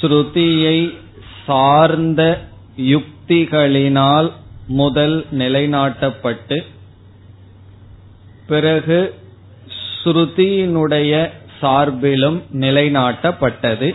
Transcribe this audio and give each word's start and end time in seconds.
ஸ்ருதியை 0.00 0.94
சார்ந்த 1.46 2.22
யுக்திகளினால் 2.76 4.32
முதல் 4.66 5.26
நிலைநாட்டப்பட்டு 5.38 6.58
பிறகு 8.46 9.14
ஸ்ருதியினுடைய 10.04 11.30
சார்பிலும் 11.62 12.42
நிலைநாட்டப்பட்டது. 12.52 13.94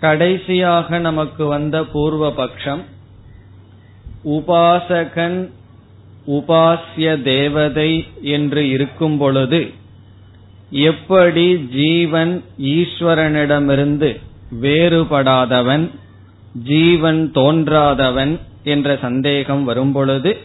கடைசியாக 0.00 0.98
நமக்கு 0.98 1.44
வந்த 1.46 1.84
பூர்வ 1.84 2.30
பட்சம் 2.32 2.82
உபாசகன் 4.24 5.38
உபாசிய 6.26 7.22
தேவதை 7.22 8.06
என்று 8.20 8.68
இருக்கும் 8.68 9.18
பொழுது 9.18 9.72
எப்படி 10.70 11.56
ஜீவன் 11.56 12.44
ஈஸ்வரனிடமிருந்து 12.58 14.20
வேறுபடாதவன் 14.60 15.90
ஜீவன் 16.64 17.30
தோன்றாதவன் 17.34 18.40
என்ற 18.64 18.98
சந்தேகம் 19.02 19.64
வரும்பொழுது 19.64 20.36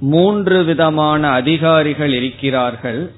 மூன்று 0.00 0.64
விதமான 0.64 1.28
அதிகாரிகள் 1.28 2.12
இருக்கிறார்கள். 2.12 3.10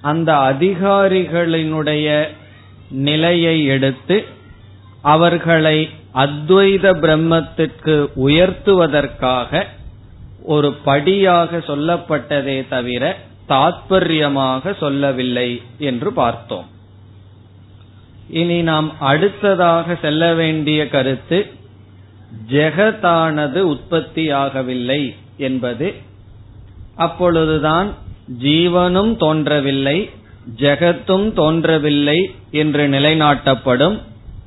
அந்த 0.00 0.32
அதிகாரிகளினுடைய 0.34 2.28
நிலையை 2.90 3.64
எடுத்து 3.64 4.24
அவர்களை 5.02 5.88
அத்வைத 6.14 6.94
பிரம்மத்திற்கு 7.04 8.08
உயர்த்துவதற்காக 8.16 9.66
ஒரு 10.44 10.72
படியாக 10.72 11.56
சொல்லப்பட்டதே 11.56 12.68
தவிர 12.68 13.16
தாத்பரியமாக 13.48 14.76
சொல்லவில்லை 14.78 15.62
என்று 15.78 16.12
பார்த்தோம். 16.12 16.71
இனி 18.28 18.62
நாம் 18.62 19.00
அடுத்ததாக 19.00 19.96
செல்ல 20.02 20.34
வேண்டிய 20.34 20.88
கருத்து 20.88 21.52
ஜெகத்தானது 22.48 23.78
உற்பத்தியாகவில்லை 23.78 25.14
என்பது. 25.36 25.94
அப்பொழுதுதான் 26.96 27.92
ஜீவனும் 28.42 29.16
தோன்றவில்லை 29.16 30.10
ஜெகத்தும் 30.56 31.32
தோன்றவில்லை 31.32 32.34
என்று 32.50 32.88
நிலைநாட்டப்படும் 32.88 34.00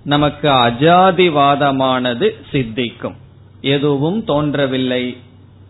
நமக்கு 0.04 0.50
அஜாதிவாதமானது 0.50 2.32
சித்திக்கும். 2.52 3.16
எதுவும் 3.62 4.24
தோன்றவில்லை 4.24 5.18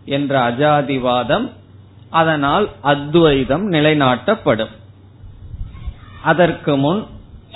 என்ற 0.04 0.50
அஜாதிவாதம் 0.50 1.50
அதனால் 2.10 2.70
அத்வைதம் 2.80 3.72
நிலைநாட்டப்படும். 3.72 4.70
அதற்கு 6.22 6.76
முன் 6.76 7.06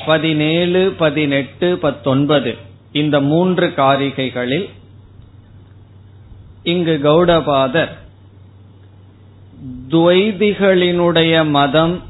பதினேழு 0.07 0.95
பதினெட்டு 0.99 1.79
பத்தொன்பது. 1.79 2.57
இந்த 2.93 3.21
மூன்று 3.21 3.67
காரிகைகளில் 3.77 4.69
இங்கு 6.63 7.01
கௌடபாதர் 7.03 7.89
துவைதிகளினுடைய 9.89 11.49
மதம் 11.49 12.03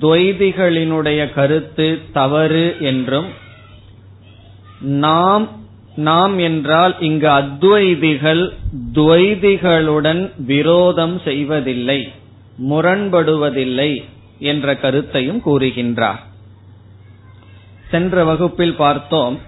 துவைதிகளினுடைய 0.00 1.32
கருத்து 1.32 2.00
தவறு 2.12 2.76
என்றும் 2.80 3.26
நாம் 4.80 5.48
நாம் 5.96 6.38
என்றால் 6.38 6.94
இங்கு 7.00 7.28
அத்வைதிகள் 7.28 8.52
துவைதிகளுடன் 8.92 10.30
விரோதம் 10.38 11.20
செய்வதில்லை 11.24 12.08
முரண்படுவதில்லை 12.70 14.04
என்ற 14.38 14.76
கருத்தையும் 14.76 15.42
கூறுகின்றார். 15.46 16.22
சென்ற 17.90 18.24
வகுப்பில் 18.24 18.74
பார்த்தோம் 18.74 19.40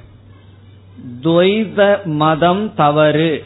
துவைத 1.23 2.05
மதம் 2.05 2.75
தவறு 2.75 3.45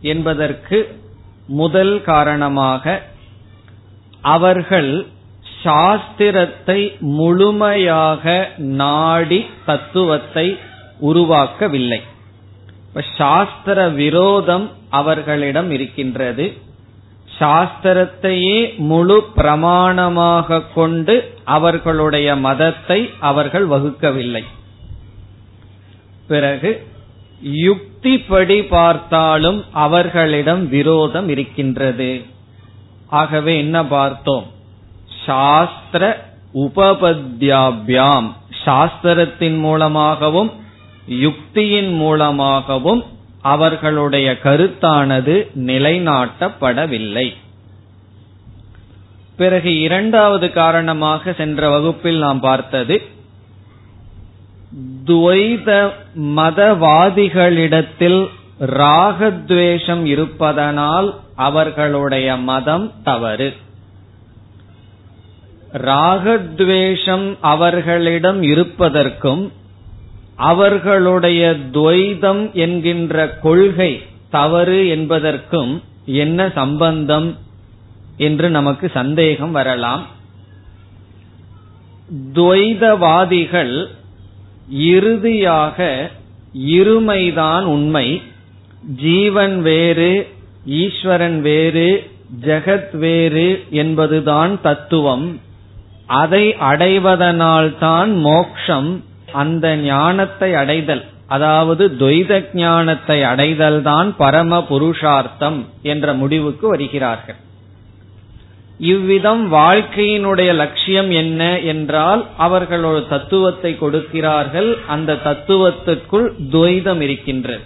என்பதற்கு 0.00 1.00
முதல் 1.46 2.02
காரணமாக 2.02 3.02
அவர்கள் 4.20 5.06
சாஸ்திரத்தை 5.64 6.98
முழுமையாக 7.00 8.50
நாடி 8.56 9.46
தத்துவத்தை 9.66 10.58
உருவாக்கவில்லை. 11.00 12.00
சாஸ்திர 13.16 13.88
விரோதம் 13.88 14.70
அவர்களிடம் 14.90 15.70
இருக்கின்றது. 15.70 16.46
சாஸ்திரத்தையே 17.42 18.76
முழு 18.76 19.26
பிரமாணமாக 19.36 20.62
கொண்டு 20.74 21.38
அவர்களுடைய 21.44 22.36
மதத்தை 22.36 23.10
அவர்கள் 23.20 23.68
வகுக்கவில்லை. 23.68 24.44
பிறகு 26.28 26.86
யுக்திப்படி 27.44 28.68
பார்த்தாலும் 28.68 29.64
அவர்களிடம் 29.72 30.68
விரோதம் 30.68 31.28
இருக்கின்றது. 31.28 32.24
ஆகவே 33.06 33.58
என்ன 33.58 33.84
பார்த்தோம்? 33.84 34.46
சாஸ்திர 35.26 36.30
உபபத்யாபியாம். 36.54 38.32
சாஸ்திரத்தின் 38.64 39.58
மூலமாகவும் 39.58 40.52
யுக்தியின் 41.08 41.96
மூலமாகவும் 41.96 43.04
அவர்களுடைய 43.42 44.32
கருத்தானது 44.32 45.34
நிலைநாட்டப்படவில்லை. 45.66 47.34
பிறகு 49.36 49.80
இரண்டாவது 49.80 50.52
காரணமாக 50.52 51.32
சென்ற 51.32 51.70
வகுப்பில் 51.70 52.18
நாம் 52.18 52.40
பார்த்தது 52.40 53.02
துவைத 55.06 55.90
மதவாதிகளிடத்தில் 56.36 58.28
ராகத்வேஷம் 58.60 60.04
இருப்பதனால் 60.04 61.20
அவர்களுடைய 61.36 62.36
மதம் 62.36 62.92
தவறு. 63.04 63.56
ராகத்வேஷம் 65.72 67.36
அவர்களிடம் 67.40 68.42
இருப்பதற்கும் 68.42 69.52
அவர்களுடைய 70.34 71.56
துவைதம் 71.72 72.52
என்கின்ற 72.52 73.38
கொள்கை 73.38 74.02
தவறு 74.30 74.88
என்பதற்கும் 74.88 75.82
என்ன 76.06 76.50
சம்பந்தம் 76.54 77.36
என்று 78.16 78.50
நமக்கு 78.50 78.90
சந்தேகம் 78.94 79.52
வரலாம். 79.52 80.06
துவைதவாதிகள் 82.32 83.86
இறுதியாக 84.70 86.10
இருமைதான் 86.66 87.62
உண்மை. 87.62 88.22
ஜீவன் 88.96 89.62
வேறு 89.62 90.28
ஈஸ்வரன் 90.66 91.40
வேறு 91.40 92.10
ஜெகத் 92.40 92.96
வேறு 92.96 93.64
என்பதுதான் 93.70 94.60
தத்துவம். 94.60 95.40
அதை 96.06 96.54
அடைவதனால்தான் 96.54 98.20
மோக்ஷம் 98.20 99.04
அந்த 99.32 99.76
ஞானத்தை 99.76 100.54
அடைதல் 100.54 101.04
அதாவது 101.26 101.84
துவைத 101.98 102.32
ஞானத்தை 102.52 103.22
அடைதல் 103.22 103.82
தான் 103.82 104.16
பரம 104.16 104.60
புருஷார்த்தம் 104.68 105.66
என்ற 105.82 106.12
முடிவுக்கு 106.12 106.68
வருகிறார்கள். 106.68 107.36
இவ்விதம் 108.78 109.52
வாழ்க்கையினுடைய 109.52 110.54
லட்சியம் 110.54 111.10
என்ன 111.10 111.58
என்றால் 111.58 112.26
அவர்கள் 112.36 112.82
ஒரு 112.82 113.06
தத்துவத்தை 113.08 113.78
கொடுக்கிறார்கள் 113.78 114.78
அந்த 114.86 115.18
தத்துவத்திற்குள் 115.24 116.32
துவைதம் 116.52 117.00
இருக்கின்றது. 117.00 117.64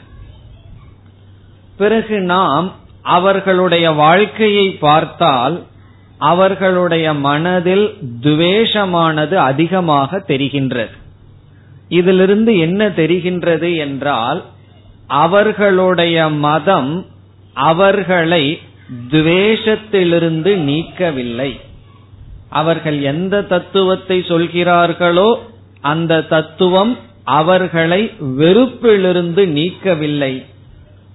பிறகு 1.77 2.19
நாம் 2.21 2.73
அவர்களுடைய 3.03 3.93
வாழ்க்கையை 3.93 4.67
பார்த்தால் 4.79 5.57
அவர்களுடைய 6.19 7.07
மனதில் 7.13 7.87
துவேஷமானது 8.23 9.35
அதிகமாக 9.35 10.19
தெரிகின்றது. 10.29 10.95
இதிலிருந்து 11.89 12.59
என்ன 12.59 12.89
தெரிகின்றது 12.89 13.77
என்றால் 13.77 14.45
அவர்களுடைய 15.07 16.29
மதம் 16.29 17.07
அவர்களை 17.55 18.59
துவேஷத்திலிருந்து 19.11 20.53
நீக்கவில்லை. 20.71 21.61
அவர்கள் 22.49 23.01
எந்த 23.01 23.43
தத்துவத்தை 23.43 24.25
சொல்கிறார்களோ 24.29 25.39
அந்த 25.81 26.23
தத்துவம் 26.23 26.99
அவர்களை 27.25 28.13
வெறுப்பிலிருந்து 28.21 29.43
நீக்கவில்லை. 29.59 30.45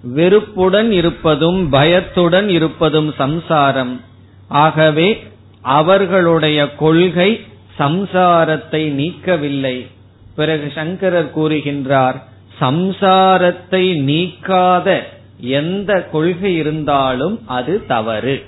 வெறுப்புடன் 0.03 0.91
இருப்பதும் 0.91 1.69
பயத்துடன் 1.69 2.50
இருப்பதும் 2.50 3.13
சம்சாரம். 3.13 4.01
ஆகவே 4.47 5.24
அவர்களுடைய 5.62 6.75
கொள்கை 6.75 7.39
சம்சாரத்தை 7.79 8.81
நீக்கவில்லை. 8.91 9.88
பிறகு 10.35 10.71
சங்கரர் 10.75 11.31
கூறுகின்றார் 11.35 12.21
சம்சாரத்தை 12.61 13.85
நீக்காத 14.01 14.99
எந்த 15.39 16.09
கொள்கை 16.11 16.55
இருந்தாலும் 16.55 17.41
அது 17.45 17.85
தவறு. 17.85 18.43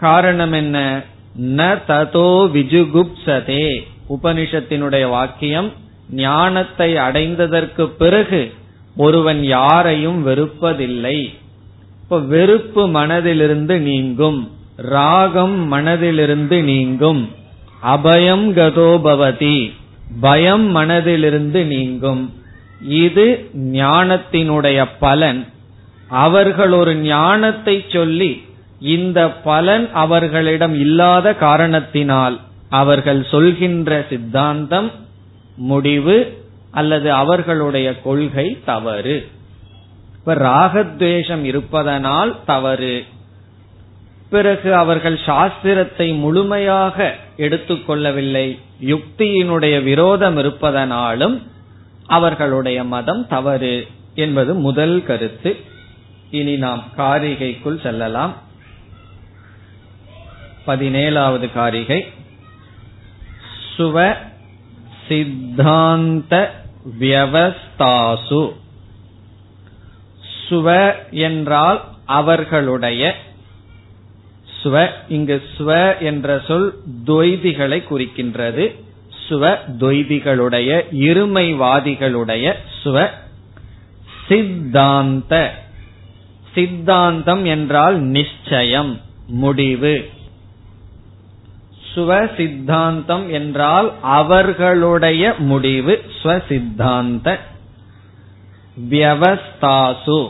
காரணம் 0.00 0.52
என்ன? 0.52 1.02
ந 1.40 1.78
ததோ 1.88 2.28
விஜுகுப்சதே. 2.54 3.80
உபனிஷத்தினுடைய 4.08 5.08
வாக்கியம் 5.08 5.72
ஞானத்தை 6.10 6.94
அடைந்ததற்கு 6.94 7.84
பிறகு 7.86 8.52
ஒருவன் 8.96 9.44
யாரையும் 9.44 10.26
வெறுப்பதில்லை. 10.26 11.34
இப்ப 12.02 12.18
வெறுப்பு 12.18 12.88
மனதிலிருந்து 12.88 13.78
நீங்கும் 13.78 14.50
ராகம் 14.76 15.72
மனதிலிருந்து 15.72 16.62
நீங்கும் 16.62 17.30
அபயம் 17.82 18.46
கதோபவதி 18.52 19.72
பயம் 20.20 20.76
மனதிலிருந்து 20.76 21.64
நீங்கும். 21.64 22.32
இது 22.80 23.50
ஞானத்தினுடைய 23.56 24.88
பலன். 25.00 25.46
அவர்கள் 26.08 26.72
ஒரு 26.72 26.94
ஞானத்தை 26.94 27.84
சொல்லி 27.92 28.42
இந்த 28.80 29.30
பலன் 29.30 29.90
அவர்களிடம் 29.92 30.74
இல்லாத 30.80 31.34
காரணத்தினால் 31.34 32.40
அவர்கள் 32.70 33.26
சொல்கின்ற 33.30 34.06
சித்தாந்தம் 34.08 34.90
முடிவு 35.56 36.42
அல்லது 36.70 37.12
அவர்களுடைய 37.12 38.00
கொள்கை 38.00 38.58
தவறு. 38.64 39.28
இப்ப 40.14 40.34
ராகத்வேஷம் 40.34 41.42
இருப்பதனால் 41.42 42.36
தவறு. 42.46 43.04
பிறகு 44.30 44.74
அவர்கள் 44.74 45.18
சாஸ்திரத்தை 45.26 46.18
முழுமையாக 46.18 47.14
எடுத்துக்கொள்ளவில்லை. 47.36 48.58
யுக்தியினுடைய 48.86 49.82
விரோதம் 49.82 50.38
இருப்பதனாலும் 50.38 51.42
அவர்களுடைய 52.06 52.84
மதம் 52.84 53.26
தவறு 53.26 53.86
என்பது 54.14 54.54
முதல் 54.54 55.04
கருத்து. 55.04 55.56
இனி 56.30 56.56
நாம் 56.56 56.84
காரிகைக்குள் 56.96 57.82
செல்லலாம். 57.82 58.34
பதினேழாவது 60.66 61.52
காரிகை. 61.52 62.06
சுவ 63.76 64.16
சித்தாந்த 65.08 66.62
வியவஸ்தாசு. 67.00 68.52
சுவ 70.48 70.94
என்றால் 71.10 71.84
அவர்களுடைய 72.04 73.16
ஸ்வ 74.64 74.88
இங்கு 75.08 75.42
ஸ்வ 75.58 76.00
என்ற 76.00 76.40
சொல் 76.46 76.78
துவைதிகளை 77.04 77.82
குறிக்கின்றது. 77.90 78.74
சுவ 79.28 79.58
துவைதிகளுடைய 79.78 80.70
இருமைவாதிகளுடைய 80.92 82.52
சுவ 82.84 83.08
சித்தாந்த. 84.28 85.50
சித்தாந்தம் 86.54 87.44
என்றால் 87.44 87.98
நிச்சயம் 87.98 89.00
முடிவு. 89.26 90.10
சுவ 91.94 92.36
சித்தாந்தம் 92.36 93.32
என்றால் 93.32 93.92
அவர்களுடைய 94.02 95.34
முடிவு 95.38 96.04
ஸ்வசித்தாந்த 96.22 97.38
வியவஸ்தாசு. 98.90 100.28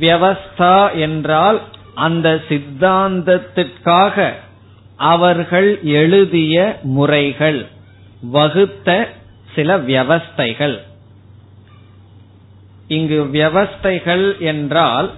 வியவஸ்தா 0.00 0.94
என்றால் 0.94 1.60
அந்த 1.94 2.42
சித்தாந்தத்திற்காக 2.48 4.32
அவர்கள் 4.96 5.82
எழுதிய 5.82 6.80
முறைகள் 6.82 7.66
வகுத்த 8.20 9.08
சில 9.54 9.78
வியவஸ்தைகள். 9.78 10.78
இங்கு 12.88 13.24
வியவஸ்தைகள் 13.24 14.38
என்றால் 14.38 15.10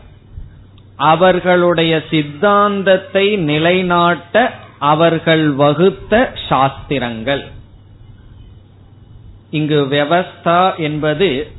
அவர்களுடைய 0.96 2.02
சித்தாந்தத்தை 2.10 3.36
நிலைநாட்ட 3.36 4.52
அவர்கள் 4.78 5.50
வகுத்த 5.50 6.32
சாஸ்திரங்கள். 6.48 7.44
இங்கு 9.50 9.86
வியவஸ்தா 9.86 10.76
என்பது 10.76 11.50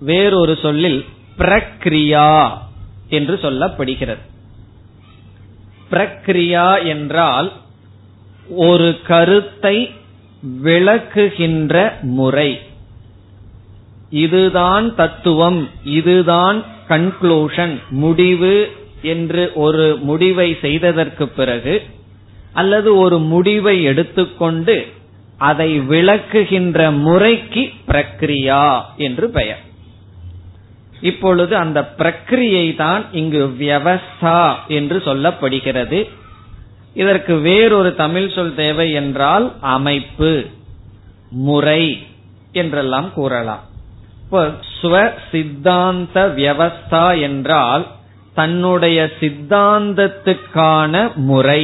வேறொரு 0.00 0.56
சொல்லில் 0.56 1.04
பிரக்ரியா 1.38 2.50
என்று 3.08 3.34
சொல்லப்படுகிறது. 3.34 4.28
பிரக்ரியா 5.90 6.84
என்றால் 6.84 7.52
ஒரு 8.56 8.98
கருத்தை 9.06 9.76
விளக்குகின்ற 10.64 12.00
முறை. 12.00 12.60
இதுதான் 14.10 14.94
தத்துவம் 14.94 15.68
இதுதான் 15.84 16.64
கன்க்ளூஷன் 16.88 17.74
முடிவு 17.88 18.54
என்று 19.02 19.52
ஒரு 19.54 19.98
முடிவை 20.02 20.56
செய்ததற்கு 20.60 21.28
பிறகு 21.28 21.82
அல்லது 22.52 22.96
ஒரு 22.96 23.18
முடிவை 23.18 23.82
எடுத்துக்கொண்டு 23.82 24.86
அதை 25.38 25.80
விளக்குகின்ற 25.80 26.96
முறைக்கு 26.96 27.70
பிரக்ரியா 27.88 28.80
என்று 28.96 29.30
பெயர். 29.30 29.62
இப்பொழுது 31.00 31.56
அந்த 31.56 31.80
பிரக்ரியை 31.98 32.76
தான் 32.76 33.04
இங்கு 33.12 33.42
வியவஸ்தா 33.60 34.40
என்று 34.66 34.98
சொல்லப்படுகிறது. 34.98 36.00
இதற்கு 36.94 37.34
வேறொரு 37.38 37.94
தமிழ் 37.94 38.28
சொல் 38.34 38.54
தேவை 38.54 38.92
என்றால் 38.92 39.52
அமைப்பு 39.60 40.30
முறை 41.30 41.82
என்றெல்லாம் 42.52 43.12
கூறலாம். 43.12 43.64
இப்போ 44.24 44.42
ஸ்வ 44.80 44.94
சித்தாந்த 45.30 46.26
வியவஸ்தா 46.36 47.20
என்றால் 47.20 47.86
தன்னுடைய 48.34 48.98
சித்தாந்தத்துக்கான 49.20 51.14
முறை 51.14 51.62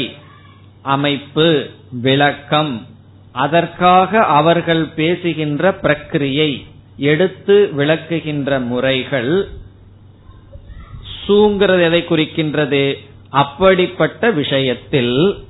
அமைப்பு 0.83 1.71
விளக்கம் 2.03 2.87
அதற்காக 3.33 4.25
அவர்கள் 4.25 4.85
பேசுகின்ற 4.95 5.73
பிரக்கிரியை 5.83 6.51
எடுத்து 6.97 7.71
விளக்குகின்ற 7.77 8.67
முறைகள் 8.67 9.49
சூங்கிறது 11.29 11.83
எதை 11.83 12.05
குறிக்கின்றது? 12.09 12.95
அப்படிப்பட்ட 13.29 14.31
விஷயத்தில் 14.31 15.45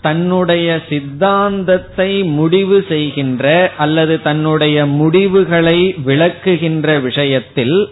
தன்னுடைய 0.00 0.80
சித்தாந்தத்தை 0.88 2.22
முடிவு 2.22 2.84
செய்கின்ற 2.88 3.72
அல்லது 3.76 4.22
தன்னுடைய 4.22 4.86
முடிவுகளை 4.86 5.94
விளக்குகின்ற 6.06 7.00
விஷயத்தில் 7.00 7.88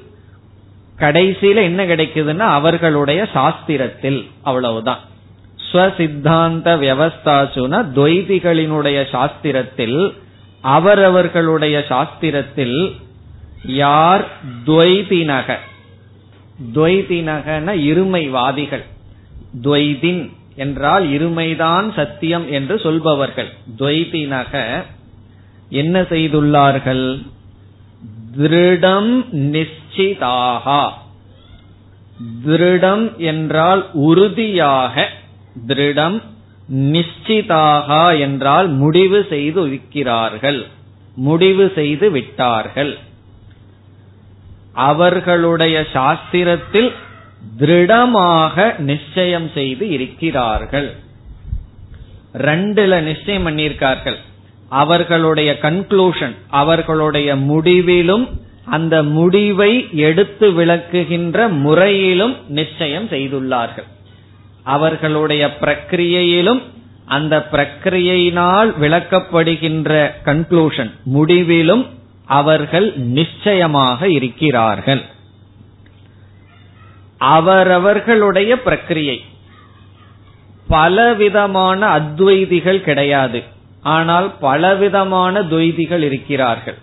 கடைசியில 0.99 1.63
என்ன 1.63 1.85
கிடைக்குதுன்னா 1.85 2.39
அவர்களுடைய 2.39 3.29
சாஸ்திரத்தில் 3.35 4.27
அவ்வளவுதான். 4.43 5.01
ஸ்வசித்தாந்த 5.73 6.69
வியவஸ்தாசுன 6.83 7.85
துவைதிகளினுடைய 7.95 9.05
சாஸ்திரத்தில் 9.13 10.13
அவரவர்களுடைய 10.63 11.85
சாஸ்திரத்தில் 11.89 12.93
யார் 13.65 14.29
துவைதினக? 14.67 15.57
துவைதினகன 16.75 17.75
இருமைவாதிகள். 17.75 18.85
துவைதின் 19.63 20.33
என்றால் 20.57 21.09
இருமைதான் 21.09 21.95
சத்தியம் 21.95 22.51
என்று 22.51 22.79
சொல்பவர்கள். 22.79 23.53
துவைதினக 23.79 24.83
என்ன 25.69 26.03
செய்துள்ளார்கள்? 26.03 27.27
திருடம் 28.39 29.25
நிச்சிதாகா. 29.33 30.91
திருடம் 32.47 33.17
என்றால் 33.17 33.91
உறுதியாக 33.93 35.09
திருடம் 35.67 36.23
நிச்சிதாகா 36.71 38.19
என்றால் 38.19 38.69
முடிவு 38.69 39.27
செய்து 39.29 39.67
இருக்கிறார்கள் 39.67 40.67
முடிவு 41.15 41.73
செய்து 41.75 42.11
விட்டார்கள். 42.11 42.99
அவர்களுடைய 44.73 45.87
சாஸ்திரத்தில் 45.93 46.93
திருடமாக 47.57 48.79
நிச்சயம் 48.79 49.51
செய்து 49.55 49.89
இருக்கிறார்கள். 49.89 50.95
ரெண்டுல 52.39 53.01
நிச்சயம் 53.01 53.47
பண்ணியிருக்கார்கள். 53.47 54.17
அவர்களுடைய 54.69 55.59
கன்க்ளூஷன் 55.63 56.37
அவர்களுடைய 56.51 57.37
முடிவிலும் 57.37 58.41
அந்த 58.65 59.03
முடிவை 59.03 59.89
எடுத்து 59.93 60.51
விளக்குகின்ற 60.51 61.49
முறையிலும் 61.49 62.37
நிச்சயம் 62.49 63.09
செய்துள்ளார்கள். 63.09 63.89
அவர்களுடைய 64.63 65.51
பிரக்கிரியையிலும் 65.61 66.63
அந்த 67.07 67.47
பிரக்கிரியினால் 67.53 68.75
விளக்கப்படுகின்ற 68.81 70.11
கன்க்ளூஷன் 70.25 70.91
முடிவிலும் 71.05 71.87
அவர்கள் 72.27 72.93
நிச்சயமாக 72.97 74.09
இருக்கிறார்கள். 74.09 75.03
அவரவர்களுடைய 77.19 78.59
பிரக்கிரியை. 78.67 79.19
பலவிதமான 80.69 81.99
அத்வைதிகள் 81.99 82.81
கிடையாது. 82.81 83.43
ஆனால் 83.83 84.35
பலவிதமான 84.41 85.41
துவைதிகள் 85.41 86.03
இருக்கிறார்கள். 86.03 86.75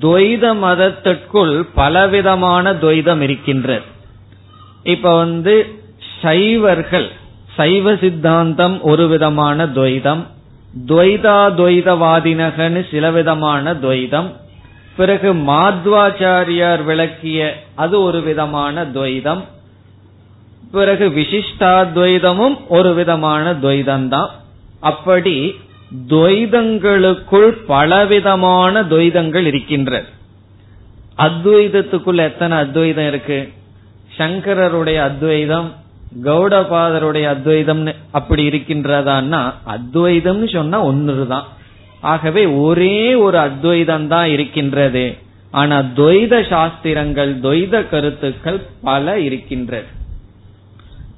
துவைத 0.00 0.58
மதத்திற்குள் 0.58 1.66
பலவிதமான 1.74 2.72
துவைதம் 2.72 3.20
இருக்கின்றது. 3.20 3.84
இப்ப 4.82 5.16
வந்து 5.16 5.79
சைவர்கள் 6.22 7.08
சைவ 7.56 7.96
சித்தாந்தம் 7.96 8.80
ஒரு 8.80 9.08
விதமான 9.08 9.66
துவைதம் 9.66 10.22
துவைதா 10.86 11.38
துவைதவாதினகன்னு 11.58 12.90
சில 12.90 13.10
விதமான 13.10 13.74
துவைதம் 13.74 14.32
பிறகு 14.96 15.34
மாத்வாச்சாரியார் 15.34 16.84
விளக்கிய 16.84 17.62
அது 17.74 18.02
ஒரு 18.02 18.20
விதமான 18.20 18.84
துவைதம் 18.84 19.44
பிறகு 20.72 21.08
விசிஷ்டாத்வைதமும் 21.08 22.56
ஒரு 22.68 22.94
விதமான 22.94 23.52
துவைதம்தான். 23.52 24.28
அப்படி 24.80 25.54
துவைதங்களுக்குள் 26.08 27.50
பலவிதமான 27.66 28.82
துவைதங்கள் 28.82 29.44
இருக்கின்ற. 29.44 30.04
அத்வைதத்துக்குள் 31.18 32.16
எத்தனை 32.16 32.58
அத்வைதம் 32.58 33.06
இருக்கு? 33.06 33.52
சங்கரருடைய 34.18 34.98
அத்வைதம் 35.00 35.72
கௌடபாதருடைய 36.24 37.24
அத்வைதம் 37.24 37.94
அப்படி 38.10 38.48
இருக்கின்றதான்னா 38.48 39.54
அத்வைதம்னு 39.66 40.52
சொன்னா 40.52 40.86
ஒன்னுதான் 40.86 41.44
ஆகவே 42.00 42.46
ஒரே 42.46 43.14
ஒரு 43.14 43.38
அத்வைதம் 43.38 44.08
தான் 44.08 44.28
இருக்கின்றது. 44.28 45.16
ஆனா 45.50 45.78
துவைத 45.78 46.48
சாஸ்திரங்கள் 46.48 47.40
துவைத 47.40 47.88
கருத்துக்கள் 47.88 48.60
பல 48.82 49.20
இருக்கின்றது. 49.20 49.86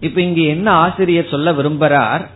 இப்ப 0.00 0.20
இங்க 0.20 0.40
என்ன 0.40 0.70
ஆசிரியர் 0.70 1.28
சொல்ல 1.30 1.52
விரும்புறார்? 1.52 2.26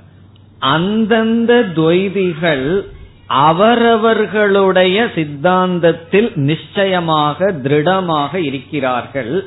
அந்தந்த 0.59 1.65
துவைதிகள் 1.77 2.85
அவரவர்களுடைய 3.27 5.05
சித்தாந்தத்தில் 5.15 6.35
நிச்சயமாக 6.35 7.53
திருடமாக 7.53 8.35
இருக்கிறார்கள். 8.35 9.47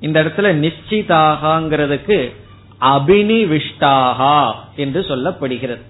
இந்த 0.00 0.24
இடத்துல 0.24 0.72
நிச்சிதாகங்கிறதுக்கு 0.72 2.32
அபினிவிஷ்டாகா 2.80 4.52
என்று 4.76 5.00
சொல்லப்படுகிறது. 5.00 5.80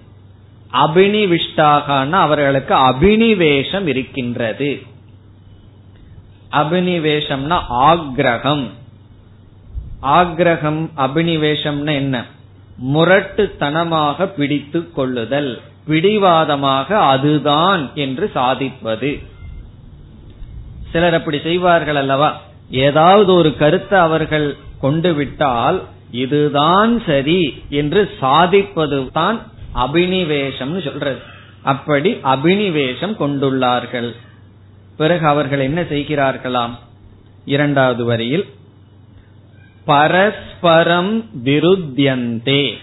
அபினிவிஷ்டாகனா 0.73 2.11
அவர்களுக்கு 2.11 2.75
அபினிவேஷம் 2.75 3.87
இருக்கின்றது. 3.87 4.81
அபினிவேஷம்னா 6.51 7.59
ஆக்ரகம். 7.69 8.69
ஆக்ரகம் 10.01 10.89
அபினிவேஷம்னு 10.97 11.93
என்ன? 11.93 12.25
முரட்டுத்தனமாக 12.93 14.25
பிடித்து 14.25 14.91
கொள்ளுதல் 14.91 15.61
பிடிவாதமாக 15.85 16.99
அதுதான் 16.99 17.91
என்று 17.95 18.31
சாதிப்பது. 18.33 19.23
சிலர் 20.91 21.13
அப்படி 21.13 21.39
செய்வார்கள் 21.39 21.95
அல்லவா? 21.95 22.41
ஏதாவது 22.69 23.33
ஒரு 23.33 23.57
கருத்தை 23.57 23.99
அவர்கள் 23.99 24.55
கொண்டு 24.79 25.13
விட்டால் 25.13 25.83
இதுதான் 26.11 27.03
சரி 27.05 27.63
என்று 27.69 28.09
சாதிப்பது 28.19 29.09
தான் 29.13 29.47
அபினிவேஷம் 29.75 30.83
சொல்றது. 30.83 31.17
அப்படி 31.63 32.13
அபினிவேஷம் 32.23 33.15
கொண்டுள்ளார்கள். 33.19 34.15
பிறகு 34.97 35.27
அவர்கள் 35.27 35.59
என்ன 35.59 35.81
செய்கிறார்களாம்? 35.81 36.77
இரண்டாவது 37.45 38.05
வரியில் 38.05 38.45
பரஸ்பரம் 39.85 41.25
விருத்தியந்தே. 41.45 42.73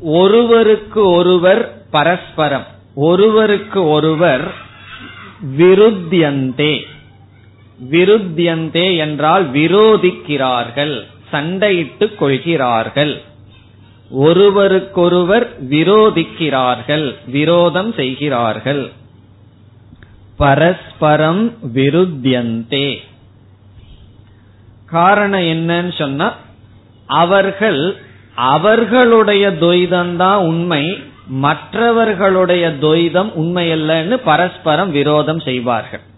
ஒருவருக்கு 0.00 1.10
ஒருவர் 1.10 1.86
பரஸ்பரம் 1.90 2.66
ஒருவருக்கு 2.94 3.88
ஒருவர் 3.88 4.54
விருத்தியந்தே. 5.58 6.80
விருத்தியந்தே 7.90 8.96
என்றால் 8.96 9.50
விரோதிக்கிறார்கள் 9.50 11.06
சண்டையிட்டுக் 11.32 12.14
கொள்கிறார்கள். 12.14 13.22
ஒருவருக்கொருவர் 14.10 15.64
விரோதிக்கிறார்கள் 15.68 17.14
விரோதம் 17.26 17.92
செய்கிறார்கள். 17.92 18.92
பரஸ்பரம் 20.36 21.52
விருத்தியந்தே. 21.74 22.96
காரணம் 24.86 25.40
என்னன்னு 25.40 25.98
சொன்னா 25.98 26.36
அவர்கள் 27.06 27.96
அவர்களுடைய 28.34 29.50
துவைதம் 29.50 30.34
உண்மை 30.34 31.02
மற்றவர்களுடைய 31.26 32.68
துவைதம் 32.80 33.32
உண்மையல்லன்னு 33.38 34.16
பரஸ்பரம் 34.16 34.90
விரோதம் 34.90 35.40
செய்வார்கள். 35.40 36.10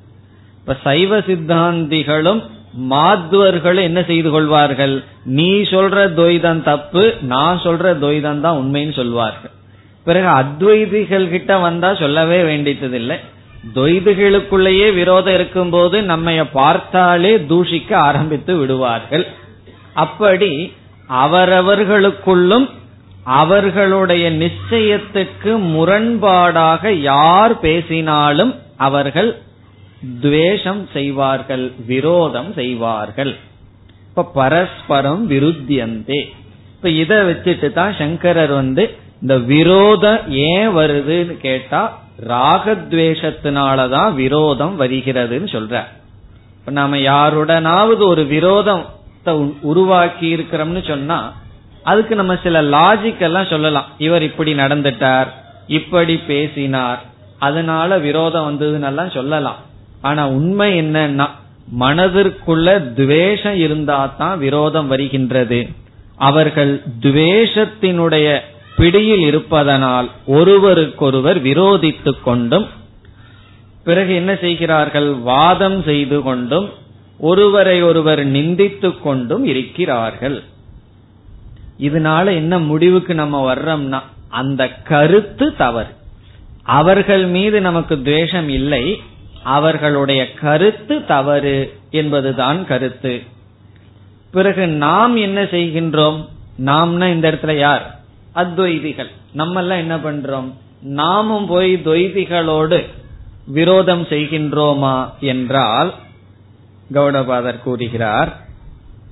இப்ப 0.64 0.76
சைவ 0.82 1.18
சித்தாந்திகளும் 1.18 2.38
மாத்வர்கள் 2.90 3.78
என்ன 3.82 4.00
செய்து 4.02 4.30
கொள்வார்கள்? 4.30 4.94
நீ 5.38 5.50
சொல்ற 5.72 5.96
துவைதம் 6.18 6.62
தப்பு 6.62 7.02
நான் 7.32 7.60
சொல்ற 7.64 7.92
துவைதம் 8.04 8.40
தான் 8.40 8.58
உண்மைன்னு 8.60 8.94
சொல்வார்கள். 9.00 9.52
பிறகு 10.06 10.28
அத்வைதிகள் 10.40 11.26
கிட்ட 11.28 11.58
வந்தா 11.58 11.90
சொல்லவே 11.94 12.42
வேண்டியதில்லை 12.42 13.16
துவைதிகளுக்குள்ளேயே 13.74 14.88
விரோதம் 14.94 15.34
இருக்கும்போது 15.34 16.02
நம்ம 16.12 16.36
பார்த்தாலே 16.52 17.36
தூஷிக்க 17.52 17.94
ஆரம்பித்து 18.08 18.56
விடுவார்கள். 18.56 19.26
அப்படி 20.04 20.52
அவரவர்களுக்குள்ளும் 21.24 22.68
அவர்களுடைய 23.40 24.24
நிச்சயத்துக்கு 24.42 25.52
முரண்பாடாக 25.74 26.92
யார் 27.12 27.60
பேசினாலும் 27.60 28.54
அவர்கள் 28.76 29.30
துவேஷம் 30.20 30.88
செய்வார்கள் 30.92 31.72
விரோதம் 31.86 32.52
செய்வார்கள். 32.54 33.36
இப்ப 34.08 34.30
பரஸ்பரம் 34.34 35.30
விருத்தியந்தே. 35.30 36.20
இப்ப 36.76 36.88
இதை 36.88 37.16
வச்சுட்டு 37.16 37.72
தான் 37.72 37.94
சங்கரர் 37.98 38.52
வந்து 38.52 38.96
இந்த 39.20 39.36
விரோதம் 39.38 40.30
ஏன் 40.30 40.68
வருதுன்னு 40.68 41.36
கேட்டா 41.40 41.98
ராகத்வேஷத்தினாலதான் 42.28 44.12
விரோதம் 44.14 44.80
வருகிறதுன்னு 44.80 45.48
சொல்ற 45.56 45.82
இப்ப 46.58 46.70
நாம 46.70 46.96
யாருடனாவது 46.96 48.02
ஒரு 48.06 48.22
விரோதத்தை 48.22 49.32
உருவாக்கி 49.60 50.36
இருக்கிறோம்னு 50.36 50.88
சொன்னா 50.88 51.32
அதுக்கு 51.82 52.14
நம்ம 52.14 52.36
சில 52.42 52.62
லாஜிக் 52.62 53.18
எல்லாம் 53.18 53.50
சொல்லலாம். 53.50 53.88
இவர் 53.98 54.22
இப்படி 54.22 54.54
நடந்துட்டார் 54.54 55.26
இப்படி 55.66 56.16
பேசினார் 56.16 57.02
அதனால 57.38 57.98
விரோதம் 57.98 58.46
வந்ததுன்னு 58.48 59.12
சொல்லலாம். 59.12 59.56
ஆனா 60.04 60.22
உண்மை 60.38 60.68
என்னன்னா 60.80 61.26
மனதிற்குள்ள 61.80 62.68
துவேஷம் 62.92 63.58
இருந்தா 63.64 63.98
தான் 64.18 64.38
விரோதம் 64.38 64.88
வருகின்றது. 64.88 65.60
அவர்கள் 66.28 66.72
துவேஷத்தினுடைய 67.00 68.26
பிடியில் 68.76 69.24
இருப்பதனால் 69.30 70.08
ஒருவருக்கொருவர் 70.38 71.38
விரோதித்துக் 71.42 72.22
கொண்டும் 72.22 72.66
பிறகு 73.84 74.12
என்ன 74.14 74.32
செய்கிறார்கள்? 74.40 75.08
வாதம் 75.30 75.78
செய்து 75.82 76.18
கொண்டும் 76.22 76.66
ஒருவரை 77.18 77.76
ஒருவர் 77.82 78.22
நிந்தித்துக் 78.26 79.02
கொண்டும் 79.02 79.44
இருக்கிறார்கள். 79.52 80.38
இதனால 81.80 82.26
என்ன 82.34 82.58
முடிவுக்கு 82.70 83.12
நம்ம 83.14 83.40
வர்றோம்னா 83.48 84.00
அந்த 84.40 84.62
கருத்து 84.90 85.46
தவறு. 85.56 85.92
அவர்கள் 86.78 87.24
மீது 87.36 87.60
நமக்கு 87.60 87.94
துவேஷம் 88.02 88.48
இல்லை. 88.48 88.84
அவர்களுடைய 89.44 90.34
கருத்து 90.34 91.04
தவறு 91.04 91.78
என்பதுதான் 91.90 92.66
கருத்து. 92.66 93.22
பிறகு 94.30 94.66
நாம் 94.66 95.16
என்ன 95.16 95.42
செய்கின்றோம்? 95.42 96.28
நாம்னா 96.64 97.12
இந்த 97.12 97.32
இடத்துல 97.32 97.56
யார்? 97.56 98.00
அத்வைதிகள். 98.34 99.10
நம்ம 99.32 99.60
எல்லாம் 99.60 99.78
என்ன 99.78 99.96
பண்றோம்? 99.96 100.52
நாமும் 100.82 101.46
போய் 101.46 101.74
துவைதிகளோடு 101.74 102.84
விரோதம் 103.46 104.02
செய்கின்றோமா 104.02 105.10
என்றால் 105.20 105.94
கௌடபாதர் 106.92 107.60
கூறுகிறார் 107.60 108.36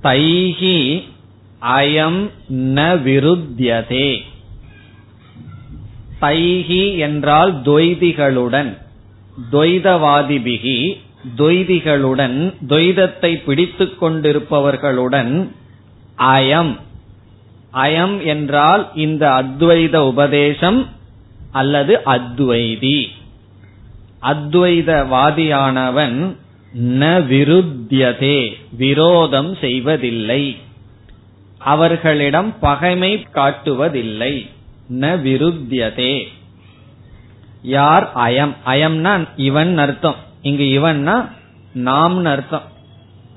தைகி 0.03 1.03
அயம் 1.61 2.29
ந 2.53 3.01
விருத்தியதே. 3.01 4.21
தைகி 6.21 6.97
என்றால் 6.97 7.61
துவைதிகளுடன். 7.61 8.77
துவைதவாதிபிகி 9.51 10.97
துவைதிகளுடன் 11.37 12.53
துவைதத்தை 12.67 13.43
பிடித்து 13.43 13.93
கொண்டிருப்பவர்களுடன் 14.01 15.49
அயம். 16.17 16.79
அயம் 17.73 18.23
என்றால் 18.23 18.91
இந்த 18.95 19.29
அத்வைத 19.29 19.95
உபதேசம் 19.95 20.89
அல்லது 21.51 22.01
அத்வைதி. 22.05 23.07
அத்வைதவாதியானவன் 24.21 26.35
ந 26.77 27.31
விருத்தியதே 27.31 28.53
விரோதம் 28.77 29.55
செய்வதில்லை. 29.55 30.57
அவர்களிடம் 31.57 32.59
பகைமை 32.59 33.25
காட்டுவதில்லை. 33.33 34.49
ந 34.93 34.99
விருத்தியதே. 34.99 36.23
யார் 37.63 38.11
அயம்? 38.15 38.55
அயம்னா 38.65 39.27
இவன் 39.35 39.77
அர்த்தம். 39.77 40.15
இங்கு 40.41 40.63
இவன்னா 40.63 41.29
நாம்னு 41.75 42.23
அர்த்தம். 42.23 42.61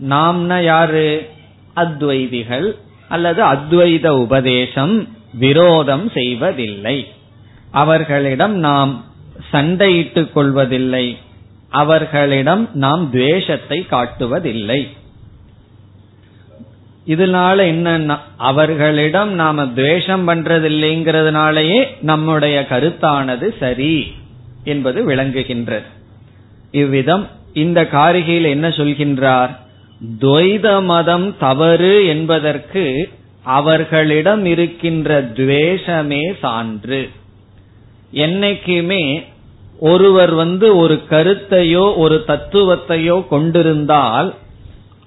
நாம்னா 0.08 0.64
யாரு? 0.64 1.30
அத்வைதிகள் 1.76 2.76
அல்லது 3.08 3.44
அத்வைத 3.44 4.06
உபதேசம் 4.06 5.08
விரோதம் 5.34 6.10
செய்வதில்லை. 6.10 7.12
அவர்களிடம் 7.70 8.58
நாம் 8.58 9.04
சண்டையிட்டுக் 9.52 10.32
கொள்வதில்லை. 10.32 11.18
அவர்களிடம் 11.70 12.68
நாம் 12.72 13.10
துவேஷத்தை 13.10 13.86
காட்டுவதில்லை. 13.90 14.88
இதனால 17.06 17.58
என்னன்னா 17.72 18.18
அவர்களிடம் 18.36 19.32
நாம 19.32 19.66
துவேஷம் 19.66 20.28
பண்றதில்லைங்கிறதுனாலயே 20.28 21.84
நம்முடைய 22.00 22.66
கருத்தானது 22.68 23.58
சரி 23.58 24.12
என்பது 24.64 25.08
விளங்குகின்றது. 25.08 25.86
இவ்விதம் 26.70 27.28
இந்த 27.52 27.82
காரிகையில் 27.82 28.48
என்ன 28.48 28.68
சொல்கின்றார்? 28.68 29.56
துவைத 30.20 30.84
மதம் 30.84 31.38
தவறு 31.38 32.06
என்பதற்கு 32.06 33.08
அவர்களிடம் 33.42 34.44
இருக்கின்ற 34.44 35.22
துவேஷமே 35.22 36.32
சான்று. 36.40 37.08
என்னைக்குமே 38.12 39.24
ஒருவர் 39.78 40.34
வந்து 40.34 40.76
ஒரு 40.76 41.02
கருத்தையோ 41.10 41.96
ஒரு 41.96 42.24
தத்துவத்தையோ 42.26 43.28
கொண்டிருந்தால் 43.28 44.34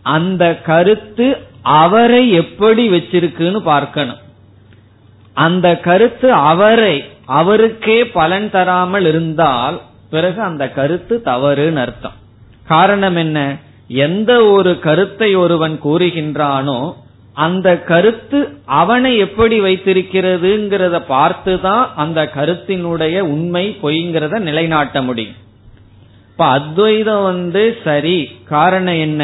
அந்த 0.01 0.55
கருத்து 0.55 1.37
அவரை 1.69 2.21
எப்படி 2.31 2.83
வச்சிருக்குன்னு 2.89 3.59
பார்க்கணும். 3.59 4.21
அந்த 5.33 5.67
கருத்து 5.77 6.27
அவரை 6.33 6.95
அவருக்கே 7.25 7.97
பலன் 8.07 8.49
தராமல் 8.51 9.05
இருந்தால் 9.05 9.77
பிறகு 10.09 10.41
அந்த 10.41 10.65
கருத்து 10.69 11.15
தவறுன்னு 11.25 11.75
அர்த்தம். 11.75 12.17
காரணம் 12.67 13.15
என்ன? 13.15 13.39
எந்த 13.87 14.31
ஒரு 14.45 14.79
கருத்தை 14.79 15.29
ஒருவன் 15.35 15.79
கூறுகின்றானோ 15.83 16.79
அந்த 17.33 17.69
கருத்து 17.83 18.39
அவனை 18.65 19.11
எப்படி 19.17 19.57
வைத்திருக்கிறதுங்கிறத 19.59 20.97
பார்த்துதான் 21.09 21.83
அந்த 21.95 22.19
கருத்தினுடைய 22.35 23.19
உண்மை 23.19 23.77
பொய்ங்கிறத 23.83 24.39
நிலைநாட்ட 24.39 25.01
முடியும். 25.01 25.37
இப்ப 26.31 26.45
அத்வைதம் 26.45 27.23
வந்து 27.23 27.63
சரி 27.83 28.17
காரணம் 28.45 28.99
என்ன? 28.99 29.23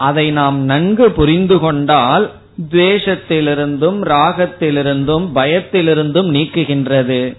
அதை 0.00 0.30
நாம் 0.30 0.58
நன்கு 0.58 1.10
புரிந்து 1.10 1.58
கொண்டால் 1.58 2.30
துவேஷத்திலிருந்தும் 2.70 3.98
ராகத்திலிருந்தும் 4.04 5.26
பயத்திலிருந்தும் 5.34 6.30
நீக்குகின்றது. 6.34 7.36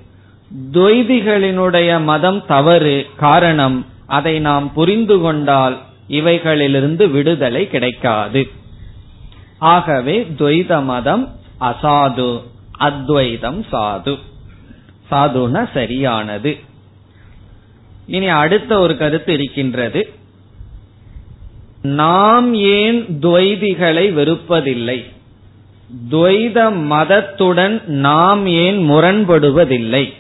துவைதிகளினுடைய 0.71 2.04
மதம் 2.04 2.45
தவறு 2.45 3.06
காரணம் 3.15 3.86
அதை 4.06 4.39
நாம் 4.39 4.74
புரிந்து 4.74 5.19
கொண்டால் 5.19 5.78
இவைகளிலிருந்து 6.10 7.12
விடுதலை 7.12 7.69
கிடைக்காது. 7.69 8.47
ஆகவே 9.58 10.28
துவைத 10.38 10.84
மதம் 10.84 11.30
அசாது 11.60 12.41
அத்வைதம் 12.78 13.65
சாது. 13.71 14.19
சாதுன 15.12 15.69
சரியானது. 15.74 16.58
இனி 18.08 18.28
அடுத்த 18.28 18.80
ஒரு 18.80 18.97
கருத்து 18.97 19.34
இருக்கின்றது. 19.34 20.13
நாம் 21.82 22.54
ஏன் 22.54 23.06
துவைதிகளை 23.22 24.13
வெறுப்பதில்லை? 24.13 25.12
துவைத 26.12 26.72
மதத்துடன் 26.89 27.86
நாம் 27.86 28.48
ஏன் 28.48 28.89
முரண்படுவதில்லை? 28.89 30.13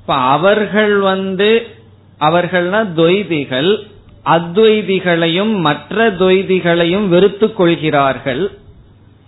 இப்ப 0.00 0.14
அவர்கள் 0.14 0.98
வந்து 0.98 1.66
அவர்கள்னா 2.20 2.86
துவைதிகள் 2.96 3.78
அத்வைதிகளையும் 4.24 5.60
மற்ற 5.60 6.10
துவைதிகளையும் 6.10 7.08
வெறுத்துக் 7.08 7.56
கொள்கிறார்கள். 7.56 8.50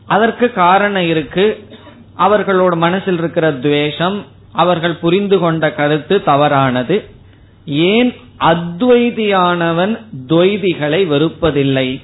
அதற்கு 0.07 0.53
காரணம் 0.53 1.09
இருக்கு. 1.09 1.65
அவர்களோட 2.19 2.77
மனசில் 2.77 3.19
இருக்கிற 3.19 3.53
துவேஷம் 3.53 4.25
அவர்கள் 4.53 4.95
புரிந்து 4.95 5.39
கொண்ட 5.39 5.73
கருத்து 5.73 6.23
தவறானது. 6.23 7.05
ஏன் 7.67 8.15
அத்வைதியானவன் 8.41 9.99
துவைதிகளை 10.27 11.07
வெறுப்பதில்லை. 11.07 12.01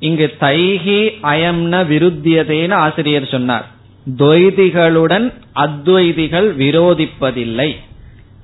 இங்கு 0.00 0.34
தைகி 0.40 1.10
அயம்ன 1.22 1.84
விருத்தியதேன்னு 1.86 2.72
ஆசிரியர் 2.72 3.26
சொன்னார். 3.26 3.68
துவைதிகளுடன் 4.16 5.32
அத்வைதிகள் 5.54 6.54
விரோதிப்பதில்லை. 6.56 7.76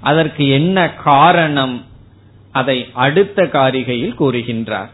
அதற்கு 0.01 0.49
என்ன 0.49 0.91
காரணம்? 0.91 1.85
அதை 2.51 2.87
அடுத்த 2.93 3.43
காரிகையில் 3.43 4.15
கூறுகின்றார். 4.19 4.89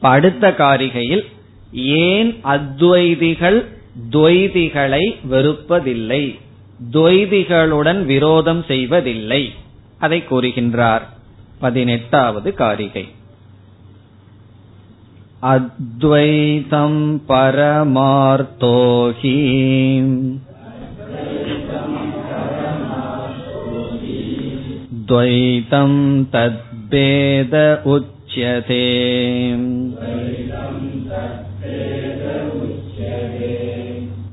அடுத்த 0.00 0.54
காரிகையில் 0.58 1.24
ஏன் 1.72 2.36
அத்வைதிகள் 2.44 3.64
துவைதிகளை 4.10 5.16
வெறுப்பதில்லை? 5.30 6.38
துவைதிகளுடன் 6.92 8.04
விரோதம் 8.04 8.64
செய்வதில்லை. 8.68 9.52
அதை 9.99 10.23
கூறுகின்றார் 10.29 11.05
பதினெட்டாவது 11.59 12.53
காரிகை 12.53 13.05
அத்வைதம் 15.53 17.03
பரமார்த்தோஹி 17.29 19.37
द्वैतं 25.07 25.93
तद्भेद 26.33 27.53
उच्यते 27.93 28.83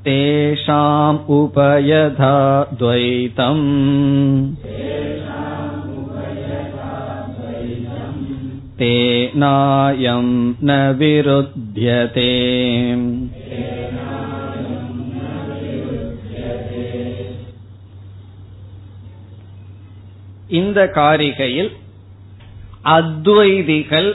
तेषाम् 0.05 1.19
उपयधा 1.39 2.37
द्वैतम् 2.81 3.65
तेनायं 8.77 10.29
न 10.61 10.71
विरुध्यते 11.01 12.33
இந்த 20.51 20.81
காரிகையில் 20.95 21.71
அத்வைதிகள் 22.97 24.11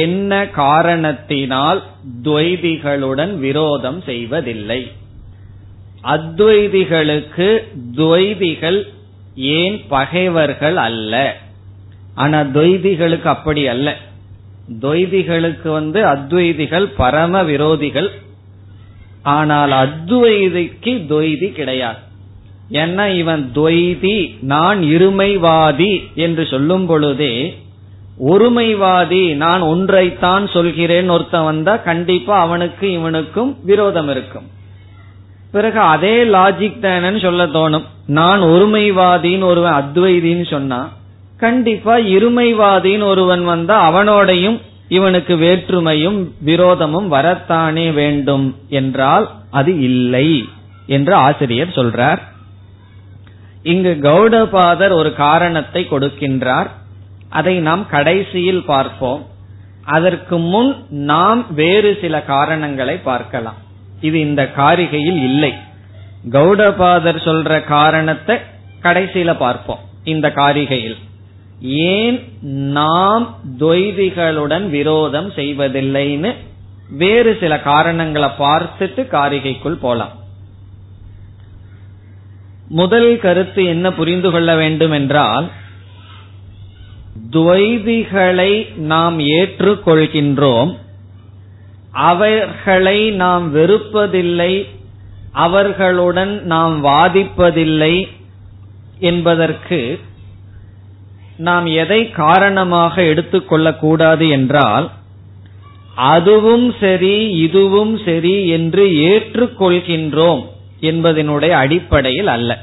என்ன 0.00 0.32
காரணத்தினால் 0.52 1.80
துவைதிகளுடன் 2.22 3.34
விரோதம் 3.36 4.00
செய்வதில்லை 4.02 4.80
அத்வைதிகளுக்கு 6.04 7.48
துவைதிகள் 7.96 8.80
ஏன் 9.34 9.78
பகைவர்கள் 9.88 10.78
அல்ல 10.78 11.14
ஆனா 12.15 12.39
துவைதிகளுக்கு 12.39 13.23
அப்படி 13.23 13.67
அல்ல. 13.67 13.97
துவைதிகளுக்கு 14.79 15.69
வந்து 15.71 16.05
அத்வைதிகள் 16.05 16.87
பரம 16.97 17.43
விரோதிகள். 17.43 18.09
ஆனால் 19.21 19.71
அத்வைதிக்கு 19.71 20.93
துவைதி 21.09 21.51
கிடையாது. 21.51 21.97
ஏன்னா 22.71 23.15
இவன் 23.17 23.51
துவைதி 23.55 24.35
நான் 24.41 24.79
இருமைவாதி 24.81 26.13
என்று 26.15 26.45
சொல்லும் 26.45 26.85
பொழுதே 26.85 27.61
ஒருமைவாதி 28.27 29.35
நான் 29.35 29.61
ஒன்றைத்தான் 29.61 30.53
சொல்கிறேன் 30.53 31.09
ஒருத்தன் 31.09 31.43
வந்தா 31.43 31.75
கண்டிப்பா 31.75 32.39
அவனுக்கு 32.39 32.91
இவனுக்கும் 32.91 33.57
விரோதம் 33.65 34.09
இருக்கும். 34.09 34.47
பிறகு 35.51 35.79
அதே 35.79 36.23
லாஜிக் 36.23 36.81
தானன்னு 36.81 37.21
சொல்ல 37.21 37.45
தோணும். 37.45 37.83
நான் 38.07 38.41
ஒருமைவாதின்னு 38.41 39.43
ஒருவன் 39.43 39.73
அத்வைதின்னு 39.73 40.49
சொன்னான் 40.49 40.91
கண்டிப்பா 41.37 41.97
இருமைவாதின்னு 41.97 43.03
ஒருவன் 43.03 43.43
வந்தா 43.43 43.91
அவனோடையும் 43.91 44.61
இவனுக்கு 44.87 45.35
வேற்றுமையும் 45.35 46.27
விரோதமும் 46.45 47.07
வரத்தானே 47.07 47.91
வேண்டும் 47.91 48.55
என்றால் 48.69 49.31
அது 49.49 49.79
இல்லை 49.79 50.49
என்று 50.87 51.13
ஆசிரியர் 51.13 51.67
சொல்றார். 51.67 52.21
இங்கு 53.63 53.97
கௌடபாதர் 54.01 54.91
ஒரு 54.91 55.13
காரணத்தை 55.13 55.87
கொடுக்கின்றார். 55.89 56.67
அதை 57.29 57.59
நாம் 57.59 57.87
கடைசியில் 57.89 58.63
பார்ப்போம். 58.63 59.25
அதற்கு 59.85 60.37
முன் 60.37 60.85
நாம் 60.89 61.53
வேறு 61.53 61.97
சில 62.01 62.21
காரணங்களை 62.21 62.97
பார்க்கலாம். 62.97 63.55
இது 64.01 64.19
இந்த 64.19 64.51
காரிகையில் 64.57 65.23
இல்லை. 65.23 65.53
கௌடபாதர் 66.31 67.19
சொல்ற 67.23 67.63
காரணத்தை 67.63 68.37
கடைசியில 68.81 69.37
பார்ப்போம். 69.37 69.79
இந்த 70.03 70.29
காரிகையில். 70.35 70.97
ஏன் 71.61 72.23
நாம் 72.71 73.37
துவைதிகளுடன் 73.59 74.69
விரோதம் 74.69 75.29
செய்வதில்லைன்னு 75.29 76.35
வேறு 76.89 77.37
சில 77.39 77.59
காரணங்களை 77.59 78.29
பார்த்துட்டு 78.39 79.01
காரிகைக்குள் 79.11 79.79
போலாம். 79.79 80.21
முதல் 82.69 83.19
கருத்து 83.19 83.65
என்ன 83.65 83.93
புரிந்து 83.93 84.31
கொள்ள 84.31 84.55
வேண்டும் 84.55 84.91
என்றால் 84.91 85.51
துவைதிகளை 87.29 88.77
நாம் 88.77 89.19
ஏற்றுக்கொள்கின்றோம் 89.19 90.77
அவர்களை 91.91 93.11
நாம் 93.11 93.55
வெறுப்பதில்லை 93.55 94.67
அவர்களுடன் 95.31 96.43
நாம் 96.43 96.85
வாதிப்பதில்லை 96.85 98.07
என்பதற்கு 98.99 99.99
நாம் 101.37 101.65
எதை 101.65 102.09
காரணமாக 102.09 103.03
எடுத்துக்கொள்ள 103.03 103.73
கூடாது 103.73 104.29
என்றால் 104.29 104.89
அதுவும் 105.95 106.73
சரி 106.79 107.29
இதுவும் 107.29 107.97
சரி 108.05 108.47
என்று 108.47 108.85
ஏற்றுக்கொள்கின்றோம் 108.87 110.45
என்பதனுடைய 110.81 111.49
அடிப்படையில் 111.49 112.27
அல்ல. 112.27 112.59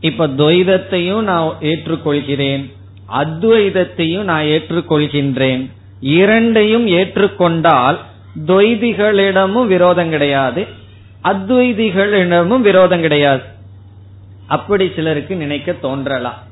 இப்ப 0.00 0.26
துவைதத்தையும் 0.26 1.20
நான் 1.20 1.52
ஏற்றுக்கொள்கிறேன் 1.60 2.72
அத்வைதத்தையும் 3.12 4.22
நான் 4.22 4.44
ஏற்றுக்கொள்கின்றேன். 4.44 5.70
இரண்டையும் 6.00 6.86
ஏற்றுக்கொண்டால் 6.86 7.98
துவைதிகளிடமும் 8.46 9.66
விரோதம் 9.66 10.10
கிடையாது 10.10 10.66
அத்வைதிகளிடமும் 11.24 12.60
விரோதம் 12.60 13.00
கிடையாது. 13.00 13.42
அப்படி 14.46 14.92
சிலருக்கு 14.94 15.36
நினைக்க 15.36 15.72
தோன்றலாம். 15.72 16.50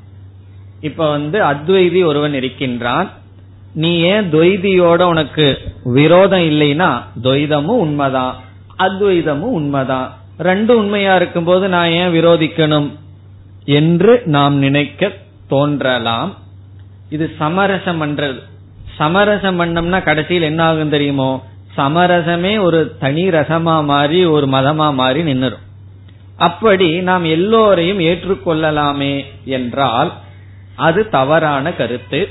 இப்ப 0.81 1.09
வந்து 1.09 1.43
அத்வைதி 1.43 2.05
ஒருவன் 2.05 2.33
இருக்கின்றான். 2.33 3.11
நீ 3.73 3.99
ஏன் 3.99 4.31
துவைதியோட 4.31 5.01
உனக்கு 5.03 5.57
விரோதம் 5.83 6.39
இல்லைன்னா 6.39 7.03
துவைதமும் 7.23 7.81
உண்மைதான் 7.85 8.35
அத்வைதமும் 8.79 9.55
உண்மைதான். 9.57 10.17
ரெண்டு 10.37 10.77
உண்மையா 10.77 11.15
இருக்கும்போது 11.15 11.67
நான் 11.67 11.89
ஏன் 11.89 12.13
விரோதிக்கணும் 12.13 12.89
என்று 13.65 14.21
நாம் 14.25 14.55
நினைக்க 14.55 15.11
தோன்றலாம். 15.47 16.37
இது 17.09 17.31
சமரசம் 17.39 18.01
பண்றது. 18.01 18.39
சமரசம் 18.97 19.59
பண்ணம்னா 19.59 20.03
கடைசியில் 20.03 20.41
என்ன 20.41 20.63
ஆகும் 20.63 20.89
தெரியுமோ? 20.89 21.43
சமரசமே 21.77 22.59
ஒரு 22.59 22.95
தனி 22.99 23.29
ரசமா 23.29 23.83
மாறி 23.83 24.25
ஒரு 24.25 24.47
மதமா 24.47 24.93
மாறி 24.93 25.21
நின்னுரும். 25.21 25.65
அப்படி 26.37 26.99
நாம் 26.99 27.25
எல்லோரையும் 27.25 27.99
ஏற்றுக்கொள்ளலாமே 27.99 29.25
என்றால் 29.45 30.13
அது 30.75 31.09
தவறான 31.09 31.73
கருத்து. 31.73 32.29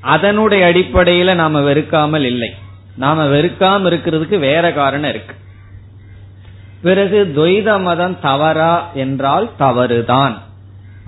அதனுடைய 0.00 0.72
அடிப்படையில 0.72 1.34
நாம 1.34 1.60
வெறுக்காமல் 1.60 2.24
இல்லை. 2.24 2.54
நாம 2.96 3.26
வெறுக்காம 3.26 3.86
இருக்கிறதுக்கு 3.86 4.38
வேற 4.38 4.72
காரணம் 4.72 5.10
இருக்கு. 5.10 5.34
பிறகு 6.82 7.32
துவைத 7.36 7.82
மதம் 7.82 8.20
தவறா 8.20 8.90
என்றால் 8.94 9.50
தவறுதான். 9.58 10.42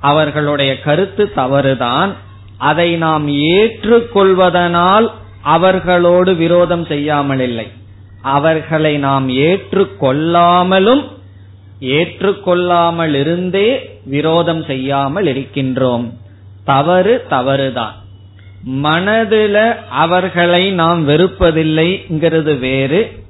அவர்களுடைய 0.01 0.81
கருத்து 0.81 1.33
தவறுதான். 1.33 2.15
அதை 2.59 2.97
நாம் 2.97 3.29
ஏற்றுக்கொள்வதனால் 3.29 5.11
அவர்களோடு 5.43 6.35
விரோதம் 6.35 6.85
செய்யாமல் 6.85 7.41
இல்லை. 7.41 7.71
அவர்களை 8.23 8.99
நாம் 8.99 9.29
ஏற்றுக்கொள்ளாமலும் 9.29 11.05
ஏற்றுக்கொள்ளாமல் 11.81 13.15
இருந்தே 13.15 14.01
விரோதம் 14.05 14.65
செய்யாமல் 14.65 15.27
இருக்கின்றோம். 15.27 16.13
தவறு 16.65 17.27
தவறுதான். 17.29 17.95
மனதில 18.69 19.75
அவர்களை 19.91 20.71
நாம் 20.71 21.09
வெறுப்பதில்லைங்கிறது 21.09 22.59
வேறு. 22.59 23.25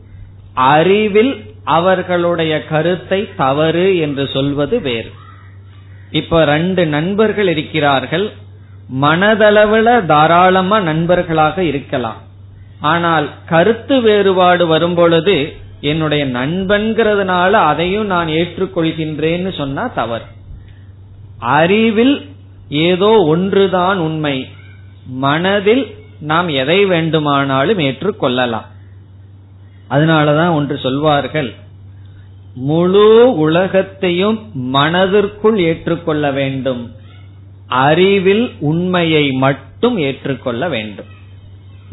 அறிவில் 0.54 1.44
அவர்களுடைய 1.64 2.64
கருத்தை 2.64 3.28
தவறு 3.36 3.98
என்று 3.98 4.28
சொல்வது 4.32 4.80
வேறு. 4.80 5.10
இப்ப 6.10 6.44
ரெண்டு 6.44 6.86
நண்பர்கள் 6.86 7.48
இருக்கிறார்கள். 7.48 8.30
மனதளவுல 9.00 10.06
தாராளமா 10.06 10.80
நண்பர்களாக 10.80 11.62
இருக்கலாம். 11.62 12.20
ஆனால் 12.80 13.28
கருத்து 13.46 14.00
வேறுபாடு 14.00 14.66
வரும்பொழுது 14.66 15.56
என்னுடைய 15.80 16.26
நண்பன்கிறதுனால 16.26 17.50
அதையும் 17.50 18.06
நான் 18.06 18.28
ஏற்றுக்கொள்கின்றேன்னு 18.28 19.56
சொன்னா 19.56 19.86
தவறு. 19.86 20.24
அறிவில் 21.38 22.30
ஏதோ 22.72 23.06
ஒன்றுதான் 23.06 23.98
உண்மை. 23.98 24.48
மனதில் 25.06 25.94
நாம் 26.20 26.48
எதை 26.48 26.84
வேண்டுமானாலும் 26.84 27.78
ஏற்றுக்கொள்ளலாம். 27.78 28.66
அதனாலதான் 29.90 30.54
ஒன்று 30.54 30.78
சொல்வார்கள் 30.78 31.54
முழு 32.54 33.34
உலகத்தையும் 33.36 34.50
மனதிற்குள் 34.54 35.58
ஏற்றுக்கொள்ள 35.58 36.30
வேண்டும். 36.30 36.82
அறிவில் 37.66 38.52
உண்மையை 38.60 39.30
மட்டும் 39.30 39.98
ஏற்றுக்கொள்ள 39.98 40.68
வேண்டும். 40.68 41.10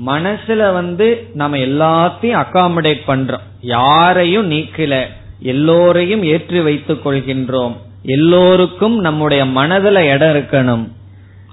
மனசுல 0.07 0.73
வந்து 0.73 1.07
நம்ம 1.33 1.57
எல்லாத்தையும் 1.57 2.41
அகாமடேட் 2.43 3.07
பண்றோம். 3.07 3.45
யாரையும் 3.61 4.51
நீக்கல 4.51 5.05
எல்லோரையும் 5.39 6.23
ஏற்றி 6.23 6.59
வைத்துக் 6.59 7.07
கொள்கின்றோம். 7.07 7.77
எல்லோருக்கும் 8.03 8.99
நம்முடைய 8.99 9.45
மனதுல 9.45 9.97
இடம் 9.97 10.35
இருக்கணும். 10.35 10.87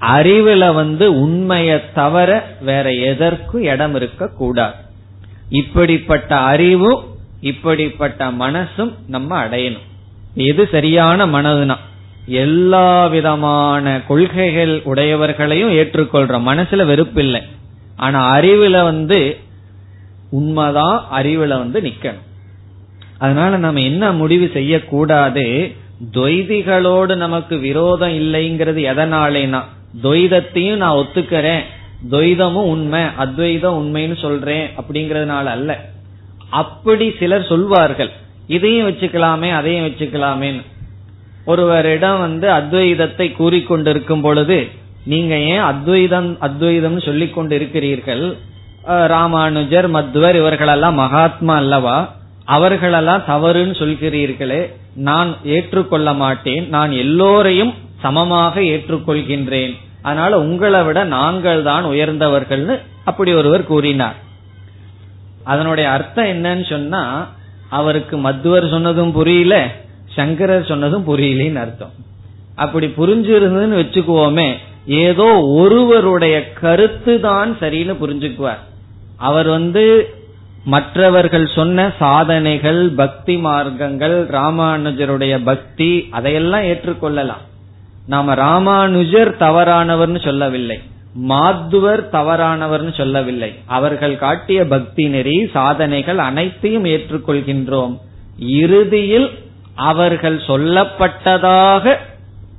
அறிவுல 0.00 0.74
வந்து 0.74 1.20
உண்மையை 1.20 1.80
தவிர 1.94 2.56
வேற 2.60 2.90
எதற்கும் 2.90 3.62
இடம் 3.62 3.94
இருக்க 3.94 4.28
கூடாது 4.28 4.74
இப்படிப்பட்ட 5.50 6.36
அறிவும் 6.36 7.04
இப்படிப்பட்ட 7.40 8.30
மனசும் 8.30 8.92
நம்ம 9.06 9.44
அடையணும். 9.44 9.86
எது 10.34 10.68
சரியான 10.70 11.26
மனதுனா 11.26 11.76
எல்லா 12.26 13.06
விதமான 13.06 14.00
கொள்கைகள் 14.06 14.82
உடையவர்களையும் 14.84 15.72
ஏற்றுக்கொள்றோம். 15.72 16.46
மனசுல 16.46 16.86
வெறுப்பில்லை 16.86 17.42
ஆனா 17.96 18.36
அறிவுல 18.36 18.82
வந்து 18.82 19.36
உண்மைதான் 20.30 21.04
அறிவுல 21.12 21.48
வந்து 21.48 21.80
நிக்கணும். 21.80 22.24
அதனால 23.18 23.56
நம்ம 23.56 23.80
என்ன 23.80 24.12
முடிவு 24.12 24.50
செய்யக்கூடாது? 24.52 25.72
துவைதிகளோடு 26.14 27.16
நமக்கு 27.16 27.58
விரோதம் 27.58 28.10
இல்லைங்கிறது 28.10 28.80
எதனாலேனா 28.92 29.62
துவைதத்தையும் 30.02 30.76
நான் 30.76 30.96
ஒத்துக்கிறேன் 30.96 31.62
துவைதமும் 32.10 32.70
உண்மை 32.74 33.02
அத்வைதம் 33.16 33.76
உண்மைன்னு 33.80 34.20
சொல்றேன் 34.20 34.70
அப்படிங்கறதுனால 34.76 35.44
அல்ல. 35.44 35.84
அப்படி 36.50 37.14
சிலர் 37.18 37.46
சொல்வார்கள் 37.46 38.10
இதையும் 38.46 38.88
வச்சுக்கலாமே 38.88 39.52
அதையும் 39.52 39.86
வச்சுக்கலாமேன்னு. 39.86 40.62
ஒருவரிடம் 41.44 42.18
வந்து 42.18 42.48
அத்வைதத்தை 42.48 43.26
கூறிக்கொண்டிருக்கும் 43.38 44.22
பொழுது 44.22 44.68
நீங்க 45.04 45.38
ஏன் 45.38 45.58
அத்வைதம் 45.58 46.36
அத்வைதம் 46.40 47.00
சொல்லிக் 47.00 47.34
கொண்டு 47.34 47.54
இருக்கிறீர்கள் 47.54 48.36
ராமானுஜர் 48.84 49.90
மத்வர் 49.90 50.34
இவர்களெல்லாம் 50.34 50.94
மகாத்மா 50.94 51.56
அல்லவா? 51.56 52.15
அவர்களெல்லாம் 52.54 53.22
தவறுன்னு 53.28 53.74
சொல்கிறீர்களே 53.82 54.60
நான் 55.08 55.30
ஏற்றுக்கொள்ள 55.54 56.08
மாட்டேன் 56.22 56.64
நான் 56.74 56.92
எல்லோரையும் 57.04 57.72
சமமாக 58.04 58.54
ஏற்றுக்கொள்கின்றேன். 58.74 59.72
அதனால 60.02 60.38
உங்களை 60.44 60.80
விட 60.84 60.98
நாங்கள் 61.16 61.62
தான் 61.70 61.84
உயர்ந்தவர்கள்னு 61.92 62.74
அப்படி 63.10 63.30
ஒருவர் 63.40 63.64
கூறினார். 63.72 64.18
அதனுடைய 65.52 65.86
அர்த்தம் 65.96 66.30
என்னன்னு 66.34 66.66
சொன்னா 66.74 67.02
அவருக்கு 67.78 68.16
மத்துவர் 68.26 68.72
சொன்னதும் 68.74 69.12
புரியல 69.18 69.54
சங்கரர் 70.16 70.70
சொன்னதும் 70.70 71.06
புரியலன்னு 71.08 71.62
அர்த்தம். 71.64 71.94
அப்படி 72.64 72.86
புரிஞ்சிருந்ததுன்னு 73.00 73.80
வச்சுக்குவோமே 73.82 74.48
ஏதோ 75.06 75.28
ஒருவருடைய 75.62 76.36
கருத்து 76.60 77.14
தான் 77.28 77.50
சரின்னு 77.60 77.94
புரிஞ்சுக்குவார். 78.02 78.62
அவர் 79.28 79.48
வந்து 79.56 79.84
மற்றவர்கள் 80.66 81.48
சொன்ன 81.54 81.92
சாதனைகள் 81.98 82.88
பக்தி 82.88 83.36
மார்க்கங்கள் 83.36 84.16
ராமானுஜருடைய 84.26 85.40
பக்தி 85.44 86.08
அதையெல்லாம் 86.10 86.62
ஏற்றுக்கொள்ளலாம். 86.62 87.44
நாம 88.06 88.34
ராமானுஜர் 88.34 89.36
தவறானவர்னு 89.36 90.24
சொல்லவில்லை. 90.24 90.78
மாத்துவர் 91.14 92.10
தவறானவர்னு 92.12 92.94
சொல்லவில்லை. 92.96 93.54
அவர்கள் 93.66 94.18
காட்டிய 94.18 94.66
பக்தி 94.66 95.08
நெறி 95.08 95.48
சாதனைகள் 95.52 96.18
அனைத்தையும் 96.18 96.84
ஏற்றுக்கொள்கின்றோம். 96.84 97.98
இறுதியில் 98.38 99.30
அவர்கள் 99.74 100.36
சொல்லப்பட்டதாக 100.46 101.96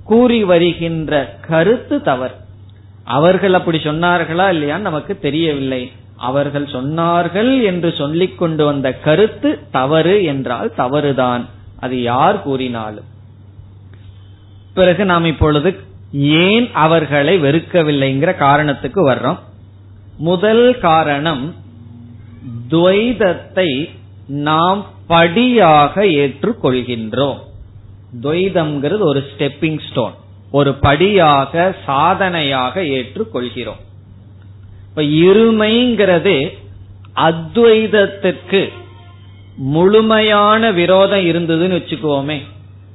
கூறி 0.03 0.43
வருகின்ற 0.43 1.37
கருத்து 1.47 2.01
தவறு. 2.01 2.33
அவர்கள் 3.03 3.53
அப்படி 3.53 3.77
சொன்னார்களா 3.77 4.47
இல்லையான்னு 4.53 4.87
நமக்கு 4.89 5.19
தெரியவில்லை. 5.19 5.91
அவர்கள் 6.17 6.65
சொன்னார்கள் 6.65 7.63
என்று 7.63 7.93
சொல்லிக் 7.97 8.37
கொண்டு 8.37 8.65
வந்த 8.65 8.93
கருத்து 8.93 9.59
தவறு 9.71 10.23
என்றால் 10.23 10.73
தவறுதான். 10.75 11.45
அது 11.79 12.01
யார் 12.01 12.41
கூறினாலும். 12.41 13.03
பிறகு 14.73 15.05
நாம் 15.05 15.25
இப்பொழுது 15.25 15.79
ஏன் 16.11 16.73
அவர்களை 16.73 17.41
வெறுக்கவில்லைங்கிற 17.41 18.37
காரணத்துக்கு 18.37 19.11
வர்றோம். 19.11 19.39
முதல் 20.17 20.79
காரணம் 20.79 21.55
துவைதத்தை 22.69 23.89
நாம் 24.27 24.85
படியாக 25.07 26.05
ஏற்றுக்கொள்கின்றோம். 26.05 27.39
துவைதம்ங்கிறது 28.21 28.99
ஒரு 28.99 29.23
ஸ்டெப்பிங் 29.29 29.79
ஸ்டோன் 29.91 30.13
ஒரு 30.51 30.73
படியாக 30.73 31.75
சாதனையாக 31.85 32.81
ஏற்றுக்கொள்கிறோம். 32.81 33.85
இப்ப 34.97 35.09
இருமைங்கிறது 35.09 36.57
அத்வைதத்திற்கு 37.15 38.71
முழுமையான 39.55 40.71
விரோதம் 40.71 41.25
இருந்ததுன்னு 41.25 41.75
வச்சுக்கோமே 41.75 42.37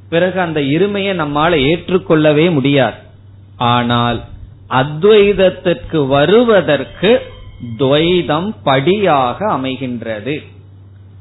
பிறகு 0.08 0.40
அந்த 0.40 0.60
இருமையை 0.60 1.12
நம்மால 1.20 1.52
ஏற்றுக்கொள்ளவே 1.66 2.52
முடியாது. 2.52 2.96
ஆனால் 3.56 4.24
அத்வைதத்திற்கு 4.70 6.06
வருவதற்கு 6.06 7.22
துவைதம் 7.78 8.50
படியாக 8.62 9.52
அமைகின்றது. 9.52 10.44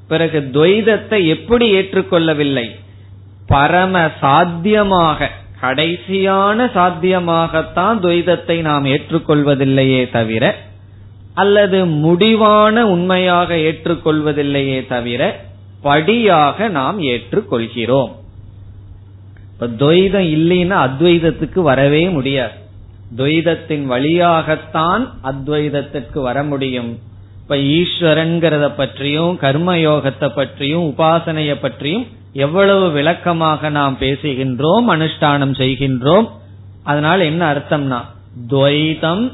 பிறகு 0.08 0.50
துவைதத்தை 0.54 1.28
எப்படி 1.28 1.74
ஏற்றுக்கொள்ளவில்லை? 1.74 2.76
பரம 3.48 4.12
சாத்தியமாக 4.20 5.30
கடைசியான 5.62 6.70
சாத்தியமாகத்தான் 6.76 8.04
துவைதத்தை 8.04 8.62
நாம் 8.62 8.86
ஏற்றுக்கொள்வதில்லையே 8.86 10.12
தவிர 10.12 10.70
அல்லது 11.34 11.86
முடிவான 11.86 12.88
உண்மையாக 12.88 13.56
ஏற்றுக்கொள்வதில்லையே 13.56 14.88
தவிர 14.88 15.40
படியாக 15.82 16.68
நாம் 16.68 17.02
ஏற்றுக்கொள்கிறோம். 17.02 18.12
இப்ப 19.52 19.68
துவைதம் 19.68 20.28
இல்லைன்னா 20.38 20.90
அத்வைதத்துக்கு 20.90 21.60
வரவே 21.60 22.10
முடியாது. 22.10 22.52
துவைதத்தின் 23.18 23.86
வழியாகத்தான் 23.86 25.14
அத்வைதத்திற்கு 25.24 26.20
வர 26.22 26.44
முடியும். 26.44 27.00
இப்ப 27.42 27.56
ஈஸ்வரன்கிறத 27.56 28.72
பற்றியும் 28.78 29.40
கர்மயோகத்தை 29.42 30.30
பற்றியும் 30.36 30.94
உபாசனைய 30.98 31.56
பற்றியும் 31.62 32.08
எவ்வளவு 32.34 32.92
விளக்கமாக 32.92 33.70
நாம் 33.70 33.98
பேசுகின்றோம் 34.00 34.86
அனுஷ்டானம் 34.88 35.56
செய்கின்றோம். 35.58 36.30
அதனால் 36.84 37.20
என்ன 37.20 37.54
அர்த்தம்னா 37.54 38.02
துவைதம் 38.50 39.32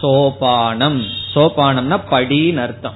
சோபானம். 0.00 1.02
சோபானம்னா 1.34 2.00
படின்னு 2.10 2.56
அர்த்தம். 2.56 2.94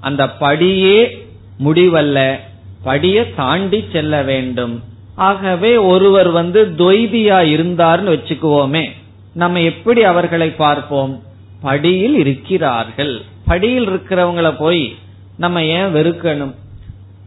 அந்த 0.00 0.30
படியே 0.30 1.26
முடிவல்ல. 1.64 2.38
படியை 2.84 3.34
தாண்டி 3.34 3.84
செல்ல 3.92 4.22
வேண்டும். 4.22 4.82
ஆகவே 5.14 5.76
ஒருவர் 5.76 6.30
வந்து 6.30 6.74
துவைதியா 6.78 7.38
இருந்தார்னு 7.40 8.12
வச்சுக்குவோமே. 8.14 8.90
நம்ம 9.34 9.60
எப்படி 9.60 10.02
அவர்களை 10.02 10.50
பார்ப்போம்? 10.50 11.22
படியில் 11.60 12.14
இருக்கிறார்கள். 12.14 13.22
படியில் 13.46 13.88
இருக்கிறவங்கள 13.88 14.56
போய் 14.58 14.96
நம்ம 15.36 15.62
ஏன் 15.62 15.94
வெறுக்கணும்? 15.94 16.54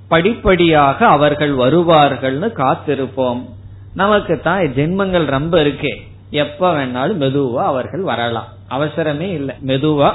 படிப்படியாக 0.07 1.07
அவர்கள் 1.07 1.55
வருவார்கள்னு 1.55 2.51
காத்திருப்போம். 2.55 3.45
நமக்கு 3.93 4.39
தான் 4.39 4.59
ஜென்மங்கள் 4.59 5.25
ரொம்ப 5.25 5.63
இருக்கே. 5.63 5.97
எப்ப 6.29 6.73
வேணாலும் 6.73 7.21
மெதுவா 7.21 7.63
அவர்கள் 7.63 8.01
வரலாம். 8.01 8.47
அவசரமே 8.69 9.31
இல்லை. 9.31 9.55
மெதுவா 9.65 10.13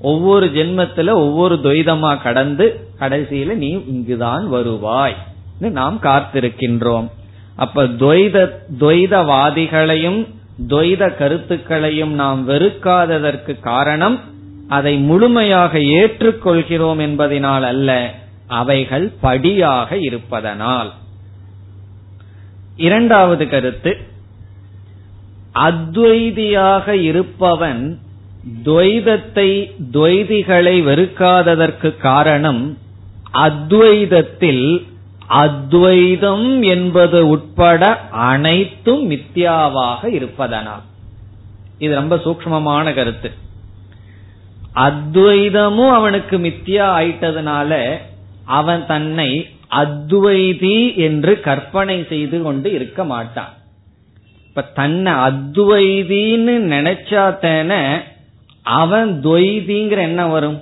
ஒவ்வொரு 0.00 0.46
ஜென்மத்துல 0.46 1.10
ஒவ்வொரு 1.10 1.54
துவைதமா 1.54 2.22
கடந்து 2.22 2.88
கடைசியில 3.00 3.54
நீ 3.54 3.68
இங்குதான் 3.68 4.48
வருவாய். 4.48 5.16
நாம் 5.58 5.98
காத்திருக்கின்றோம். 6.02 7.10
அப்ப 7.56 7.84
துவைத 7.84 8.50
துவைதவாதிகளையும் 8.80 10.26
துவைத 10.68 11.16
கருத்துக்களையும் 11.16 12.12
நாம் 12.12 12.48
வெறுக்காததற்கு 12.48 13.60
காரணம் 13.60 14.20
அதை 14.68 14.96
முழுமையாக 14.96 15.78
ஏற்றுக்கொள்கிறோம் 15.78 16.98
என்பதனால் 16.98 17.62
அல்ல 17.62 18.14
அவைகள் 18.46 19.12
படியாக 19.20 19.96
இருப்பதனால். 19.96 20.92
இரண்டாவது 22.76 23.48
கருத்து 23.48 23.98
அத்வைதியாக 25.54 26.88
இருப்பவன் 26.88 27.98
துவைதத்தை 28.64 29.70
துவைதிகளை 29.92 30.82
வெறுக்காததற்கு 30.82 31.96
காரணம் 31.96 32.78
அத்வைதத்தில் 33.32 34.90
அத்வைதம் 35.26 36.62
என்பது 36.62 37.28
உட்பட 37.28 38.00
அனைத்தும் 38.10 39.10
மித்யாவாக 39.10 40.06
இருப்பதனால். 40.06 40.82
இது 41.78 41.94
ரொம்ப 41.94 42.16
சூக்மமான 42.16 42.94
கருத்து. 42.94 43.30
அத்வைதமும் 44.74 45.92
அவனுக்கு 45.92 46.38
மித்தியா 46.38 46.86
ஆயிட்டதுனால 46.98 47.98
அவன் 48.44 48.86
தன்னை 48.86 49.48
அத்வைதி 49.70 50.96
என்று 50.96 51.40
கற்பனை 51.40 52.06
செய்து 52.08 52.42
கொண்டு 52.42 52.72
இருக்க 52.72 53.04
மாட்டான். 53.04 53.54
இப்ப 54.54 54.70
தன்னை 54.74 55.12
அத்வைதின்னு 55.12 56.54
நினைச்சாத்தேன 56.72 58.00
அவன் 58.62 59.20
துவைதிங்கிற 59.22 59.98
என்ன 59.98 60.26
வரும். 60.26 60.60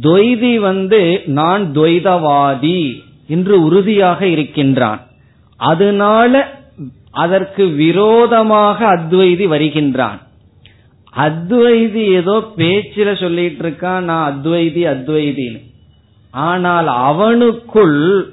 துவைதி 0.00 0.58
வந்து 0.58 1.22
நான் 1.24 1.72
துவைதவாதி 1.74 3.02
என்று 3.26 3.64
உறுதியாக 3.64 4.26
இருக்கின்றான். 4.26 5.06
அதனால 5.56 6.58
அதற்கு 7.10 7.66
விரோதமாக 7.66 8.96
அத்வைதி 8.96 9.46
வருகின்றான். 9.46 10.18
அத்வைதி 11.16 12.04
ஏதோ 12.12 12.52
பேச்சில 12.56 13.20
சொல்லிட்டு 13.20 13.68
இருக்கான் 13.68 14.00
நான் 14.00 14.26
அத்வைதி 14.32 14.82
அத்வைதின்னு. 14.94 15.62
ஆனால் 16.30 16.86
அவனுக்குள் 16.86 18.26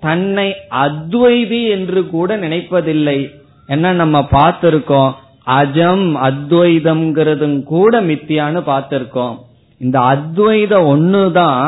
தன்னை 0.00 0.54
அத்வைதி 0.70 1.68
என்று 1.68 2.06
கூட 2.06 2.36
நினைப்பதில்லை. 2.36 3.38
என்ன 3.70 3.92
நம்ம 3.92 4.18
பார்த்திருக்கோம்? 4.30 5.12
அஜம் 5.46 6.06
அத்வைதம்ங்கிறதும் 6.28 7.58
கூட 7.62 8.02
மித்தியான்னு 8.02 8.60
பார்த்திருக்கோம். 8.66 9.36
இந்த 9.80 9.98
அத்வைத 10.12 10.72
ஒண்ணுதான் 10.92 11.66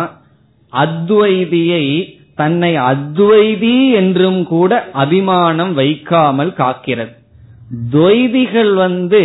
அத்வைதியை 0.73 1.85
தன்னை 2.35 2.73
அத்வைதி 2.77 3.77
என்றும் 3.93 4.43
கூட 4.45 4.73
அபிமானம் 4.93 5.73
வைக்காமல் 5.75 6.53
காக்கிறது. 6.59 7.13
துவைதிகள் 7.93 8.75
வந்து 8.75 9.23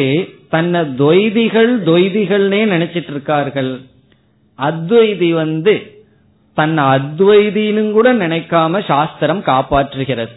தன்னை 0.49 0.81
துவைதிகள் 0.99 1.71
துவைதிகள்னே 1.85 2.61
நினைச்சிட்டு 2.73 3.13
இருக்கார்கள். 3.15 3.71
அத்வைதி 4.59 5.29
வந்து 5.33 5.75
தன்னை 6.57 6.83
அத்வைதினு 6.95 7.83
கூட 7.91 8.09
நினைக்காம 8.13 8.81
சாஸ்திரம் 8.87 9.41
காப்பாற்றுகிறது. 9.45 10.35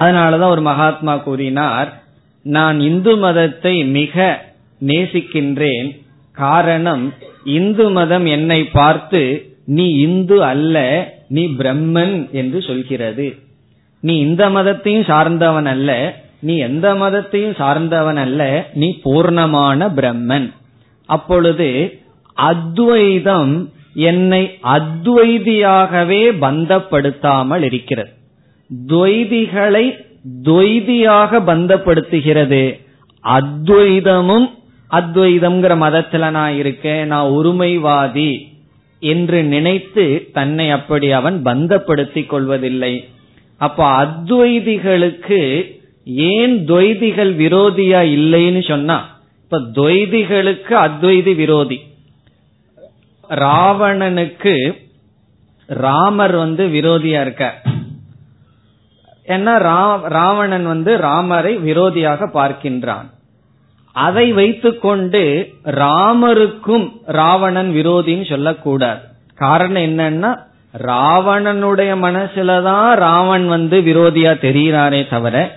அதனாலதான் 0.00 0.54
ஒரு 0.56 0.62
மகாத்மா 0.62 1.16
கூறினார் 1.16 1.90
நான் 2.46 2.80
இந்து 2.80 3.16
மதத்தை 3.16 3.84
மிக 3.84 4.42
நேசிக்கின்றேன். 4.86 5.88
காரணம் 6.36 7.14
இந்து 7.44 7.90
மதம் 7.90 8.26
என்னை 8.26 8.60
பார்த்து 8.64 9.22
நீ 9.66 9.86
இந்து 9.98 10.44
அல்ல 10.44 10.76
நீ 11.28 11.42
பிரம்மன் 11.58 12.30
என்று 12.30 12.62
சொல்கிறது. 12.62 13.26
நீ 14.00 14.18
இந்த 14.18 14.48
மதத்தையும் 14.50 15.06
சார்ந்தவன் 15.06 15.66
அல்ல 15.66 15.90
நீ 16.40 16.54
எந்த 16.58 16.94
மதத்தையும் 16.94 17.56
சார்ந்தவன் 17.56 18.16
அல்ல 18.16 18.70
நீ 18.74 18.88
பூர்ணமான 19.04 19.88
பிரம்மன். 19.98 20.48
அப்பொழுது 21.08 21.68
அத்வைதம் 22.36 23.54
என்னை 23.94 24.42
அத்வைதியாகவே 24.76 26.22
பந்தப்படுத்தாமல் 26.44 27.62
இருக்கிறது. 27.62 28.12
துவைதிகளை 28.86 30.08
துவைதியாக 30.44 31.40
பந்தப்படுத்துகிறது. 31.46 32.80
அத்வைதமும் 33.24 34.50
அத்வைதம்ங்கிற 34.90 35.72
மதத்துல 35.84 36.30
நான் 36.30 36.56
இருக்கேன் 36.56 37.06
நான் 37.06 37.30
ஒருமைவாதி 37.30 38.38
என்று 39.00 39.42
நினைத்து 39.42 40.28
தன்னை 40.32 40.70
அப்படி 40.70 41.12
அவன் 41.12 41.42
பந்தப்படுத்திக் 41.44 42.26
கொள்வதில்லை. 42.26 43.08
அப்ப 43.56 44.06
அத்வைதிகளுக்கு 44.06 45.40
ஏன் 46.04 46.66
துவைதிகள் 46.66 47.32
விரோதியா 47.36 48.00
இல்லைன்னு 48.18 48.68
சொன்னா 48.68 49.18
இப்ப 49.42 49.58
துவைதிகளுக்கு 49.58 50.74
அத்வைதி 50.86 51.34
விரோதி. 51.34 51.80
ராவணனுக்கு 53.28 54.76
ராமர் 55.66 56.36
வந்து 56.36 56.66
விரோதியா 56.68 57.20
இருக்கார். 57.20 57.62
ஏன்னா 59.26 59.54
ராவணன் 60.08 60.66
வந்து 60.66 60.96
ராமரை 60.96 61.58
விரோதியாக 61.58 62.28
பார்க்கின்றான். 62.34 63.08
அதை 63.92 64.32
வைத்துக்கொண்டு 64.32 65.52
ராமருக்கும் 65.64 66.92
ராவணன் 67.06 67.70
விரோதின்னு 67.74 68.28
சொல்லக்கூடாது. 68.28 69.00
காரணம் 69.34 69.82
என்னன்னா 69.82 70.30
ராவணனுடைய 70.78 71.92
மனசுலதான் 72.06 72.92
ராவன் 72.94 73.48
வந்து 73.48 73.80
விரோதியா 73.80 74.32
தெரிகிறாரே 74.46 75.08
தவிர 75.08 75.56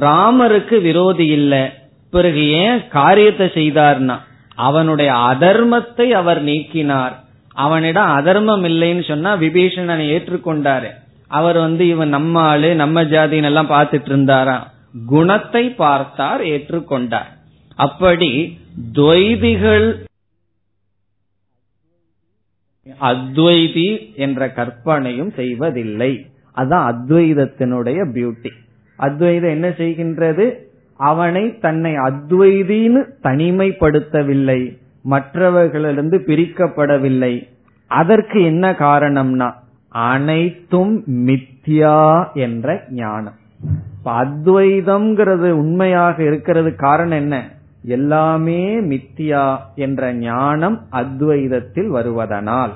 ராமருக்கு 0.00 0.80
விரோதி 0.80 1.26
இல்ல. 1.26 1.72
பிறகு 2.10 2.48
ஏன் 2.50 2.88
காரியத்தை 2.88 3.46
செய்தார்னா 3.46 4.16
அவனுடைய 4.54 5.12
அதர்மத்தை 5.12 6.10
அவர் 6.10 6.44
நீக்கினார். 6.44 7.14
அவனிடம் 7.54 8.10
அதர்மம் 8.10 8.64
இல்லைன்னு 8.64 9.08
சொன்னா 9.08 9.36
விபீஷணனை 9.36 10.06
ஏற்றுக்கொண்டாரு. 10.16 10.90
அவர் 11.32 11.58
வந்து 11.58 11.84
இவன் 11.88 12.08
நம்ம 12.08 12.34
ஆளு 12.52 12.70
நம்ம 12.74 13.02
ஜாதின்னு 13.12 13.48
எல்லாம் 13.50 13.70
பார்த்துட்டு 13.70 14.10
இருந்தாரா 14.12 14.56
குணத்தை 15.06 15.64
பார்த்தார் 15.82 16.42
ஏற்றுக்கொண்டார். 16.54 17.30
அப்படி 17.78 18.30
துவைதிகள் 18.94 19.86
அத்வைதி 23.00 23.88
என்ற 24.16 24.50
கற்பனையும் 24.50 25.32
செய்வதில்லை. 25.36 26.12
அதான் 26.56 26.86
அத்வைதத்தினுடைய 26.92 27.98
பியூட்டி 28.14 28.52
அத்வைதம் 28.98 29.54
என்ன 29.56 29.68
செய்கின்றது? 29.82 30.46
அவனை 31.00 31.44
தன்னை 31.58 31.92
அத்வைதின்னு 32.08 33.00
தனிமைப்படுத்தவில்லை. 33.22 34.60
மற்றவர்களிலிருந்து 35.04 36.18
பிரிக்கப்படவில்லை. 36.26 37.34
அதற்கு 37.90 38.38
என்ன 38.42 38.64
காரணம்னா 38.78 39.48
அனைத்தும் 39.92 41.04
மித்யா 41.06 42.32
என்ற 42.34 42.82
ஞானம். 42.90 43.34
அத்வைதம்ங்கிறது 44.04 45.50
உண்மையாக 45.50 46.22
இருக்கிறது 46.22 46.74
காரணம் 46.74 47.18
என்ன? 47.18 47.50
எல்லாமே 47.84 48.80
மித்தியா 48.80 49.56
என்ற 49.74 50.12
ஞானம் 50.12 50.86
அத்வைதத்தில் 50.92 51.90
வருவதனால். 51.94 52.70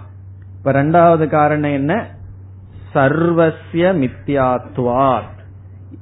இப்ப 0.58 0.72
ரெண்டாவது 0.72 1.26
காரணம் 1.26 1.70
என்ன? 1.70 2.16
சர்வசிய 2.94 4.10
மித்யாத்வாத். 4.12 5.34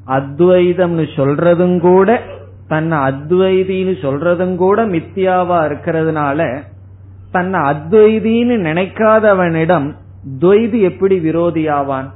அத்வைதம்னு 0.07 1.07
சொல்றதும் 1.17 1.79
கூட 1.79 2.23
தன்னை 2.69 2.99
அத்வைதின்னு 2.99 3.95
சொல்றதும் 4.03 4.57
கூட 4.57 4.87
மித்தியாவா 4.87 5.59
இருக்கிறதுனால 5.65 6.61
தன்னை 7.31 7.61
அத்வைதின்னு 7.61 8.57
நினைக்காதவனிடம் 8.59 10.03
துவைதி 10.41 10.81
எப்படி 10.81 11.31
விரோதியாவான்? 11.31 12.11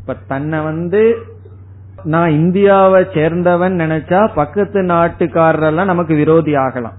இப்ப 0.00 0.16
தன்னை 0.26 0.60
வந்து 0.60 1.16
நான் 2.04 2.30
இந்தியாவை 2.30 3.02
சேர்ந்தவன் 3.02 3.74
நினைச்சா 3.74 4.30
பக்கத்து 4.34 4.82
நாட்டுக்காரரெல்லாம் 4.82 5.84
நமக்கு 5.84 6.14
விரோதி 6.14 6.54
ஆகலாம். 6.54 6.96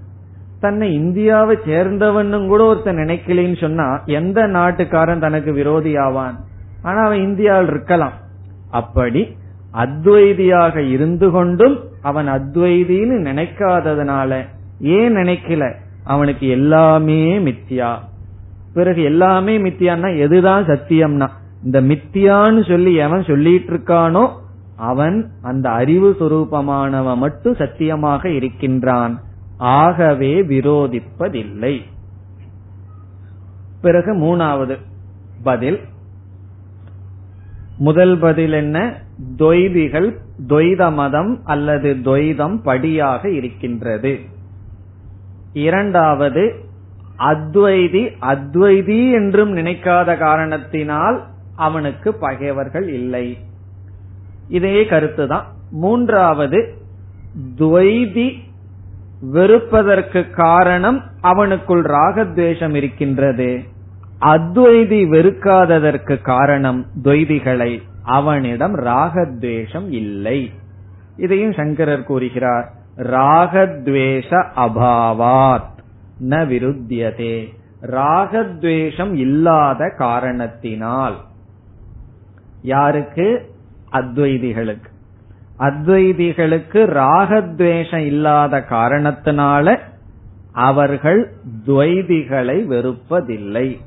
தன்னை 0.60 0.94
இந்தியாவை 0.94 1.58
சேர்ந்தவன் 1.65 2.48
கூட 2.48 2.63
ஒருத்தன் 2.63 2.96
நினைக்கலன்னு 2.96 3.60
சொன்னா 3.62 4.04
எந்த 4.06 4.48
நாட்டுக்காரன் 4.48 5.20
தனக்கு 5.20 5.54
விரோதி 5.54 5.98
ஆவான்? 5.98 6.39
ஆனா 6.82 7.06
அவன் 7.06 7.22
இந்தியாவில் 7.22 7.70
இருக்கலாம். 7.70 8.13
அப்படி 8.72 9.38
அத்வைதியாக 9.74 10.78
இருந்து 10.89 11.32
கொண்டும் 11.32 11.80
அவன் 12.02 12.28
அத்வைதின்னு 12.28 13.17
நினைக்காததுனால 13.22 14.46
ஏன் 14.80 15.15
நினைக்கல? 15.15 15.74
அவனுக்கு 16.04 16.48
எல்லாமே 16.48 17.38
மித்தியா. 17.38 17.96
பிறகு 18.74 19.04
எல்லாமே 19.04 19.58
மித்தியான்னா 19.58 20.18
எதுதான் 20.18 20.64
சத்தியம்னா? 20.64 21.28
இந்த 21.64 21.82
மித்தியான்னு 21.82 22.68
சொல்லி 22.68 22.94
எவன் 22.94 23.24
சொல்லிட்டு 23.24 23.74
இருக்கானோ 23.74 24.30
அவன் 24.76 25.32
அந்த 25.42 25.70
அறிவு 25.70 26.16
சுரூபமானவன் 26.20 27.18
மட்டும் 27.18 27.56
சத்தியமாக 27.56 28.30
இருக்கின்றான். 28.30 29.22
ஆகவே 29.58 30.42
விரோதிப்பதில்லை. 30.42 31.82
பிறகு 33.82 34.14
மூணாவது 34.16 34.78
பதில். 35.44 35.80
முதல் 37.78 38.20
பதில் 38.20 38.52
என்ன? 38.52 39.02
தொய்திகள் 39.38 40.16
துவைத 40.48 40.94
மதம் 40.94 41.42
அல்லது 41.44 41.94
துவைதம் 41.94 42.62
படியாக 42.64 43.30
இருக்கின்றது. 43.30 44.20
இரண்டாவது 45.54 46.70
அத்வைதி 47.26 48.12
அத்வைதி 48.22 49.12
என்றும் 49.12 49.58
நினைக்காத 49.58 50.18
காரணத்தினால் 50.18 51.24
அவனுக்கு 51.56 52.14
பகைவர்கள் 52.14 52.90
இல்லை. 52.90 53.38
இதே 54.48 54.86
கருத்து 54.86 55.28
தான் 55.28 55.46
மூன்றாவது 55.72 56.74
துவைதி 57.56 58.34
வெறுப்பதற்கு 59.34 60.30
காரணம் 60.30 61.04
அவனுக்குள் 61.24 61.84
ராகத்வேஷம் 61.84 62.74
இருக்கின்றது. 62.74 63.64
அத்வைதி 64.22 65.08
வெறுக்காததற்கு 65.08 66.22
காரணம் 66.22 66.86
துவைதிகளை. 67.04 67.82
அவனிடம் 68.04 68.78
ராகத்வேஷம் 68.78 69.90
இல்லை. 69.90 70.52
இதையும் 71.18 71.54
சங்கரர் 71.54 72.04
கூறுகிறார். 72.04 72.72
ராகத்வேஷ 72.98 74.46
அபாவாத். 74.56 75.80
ந 76.30 76.34
விருத்தியதே. 76.34 77.54
ராகத்வேஷம் 77.82 79.14
இல்லாத 79.14 79.94
காரணத்தினால். 79.98 81.22
யாருக்கு? 82.62 83.56
அத்வைதிகளுக்கு. 83.92 84.90
அத்வைதிகளுக்கு 85.60 86.86
ராகத்வேஷம் 86.86 88.06
இல்லாத 88.06 88.66
காரணத்தினால 88.70 89.80
அவர்கள் 90.52 91.34
துவைதிகளை 91.68 92.66
வெறுப்பதில்லை. 92.66 93.78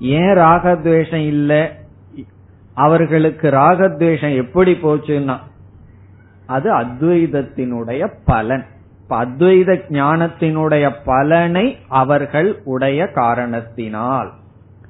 ஏன் 0.00 0.36
ராகத்வேஷம் 0.36 1.26
இல்ல? 1.26 1.76
அவர்களுக்கு 2.74 3.50
ராகத்வேஷம் 3.50 4.36
எப்படி 4.36 4.72
போச்சுன்னா 4.72 5.38
அது 6.46 6.74
அத்வைதத்தினுடைய 6.74 8.12
பலன். 8.24 8.66
அத்வைத 9.10 9.80
ஞானத்தினுடைய 9.88 10.94
பலனை 11.04 11.78
அவர்கள் 11.88 12.60
உடைய 12.64 13.06
காரணத்தினால். 13.06 14.32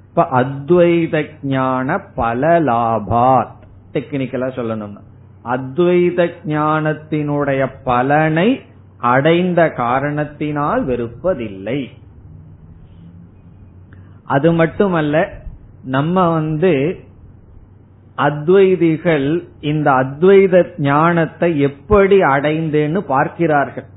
இப்ப 0.09 0.29
அத்வைத 0.33 1.25
ஞான 1.43 1.99
பல 1.99 2.61
லாபாத். 2.61 3.55
டெக்னிக்கலா 3.93 4.49
சொல்லணும்னா. 4.55 5.01
அத்வைத 5.45 6.31
ஞானத்தினுடைய 6.47 7.71
பலனை 7.85 8.63
அடைந்த 8.97 9.71
காரணத்தினால் 9.71 10.87
வெறுப்பதில்லை. 10.87 11.87
அது 14.25 14.53
மட்டுமல்ல 14.53 15.33
நம்ம 15.85 16.29
வந்து 16.33 17.01
அத்வைதிகள் 18.17 19.49
இந்த 19.61 19.91
அத்வைத 19.91 20.71
ஞானத்தை 20.79 21.61
எப்படி 21.61 22.21
அடைந்தேன்னு 22.21 22.99
பார்க்கிறார்கள். 22.99 23.95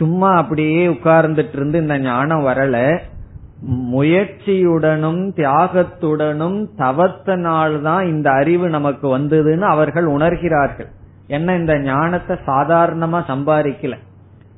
சும்மா 0.00 0.30
அப்படியே 0.30 0.86
உட்கார்ந்துட்டு 0.86 1.52
இருந்து 1.52 1.80
இந்த 1.80 1.98
ஞானம் 1.98 2.46
வரல. 2.46 2.98
முயற்சியுடனும் 3.70 5.22
தியாகத்துடனும் 5.36 6.66
தவத்தினால்தான் 6.78 8.04
இந்த 8.04 8.30
அறிவு 8.30 8.68
நமக்கு 8.68 9.18
வந்ததுன்னு 9.18 9.60
அவர்கள் 9.60 10.06
உணர்கிறார்கள். 10.06 10.86
என்ன 11.26 11.56
இந்த 11.56 11.78
ஞானத்தை 11.78 12.36
சாதாரணமா 12.46 13.22
சம்பாதிக்கல? 13.28 13.94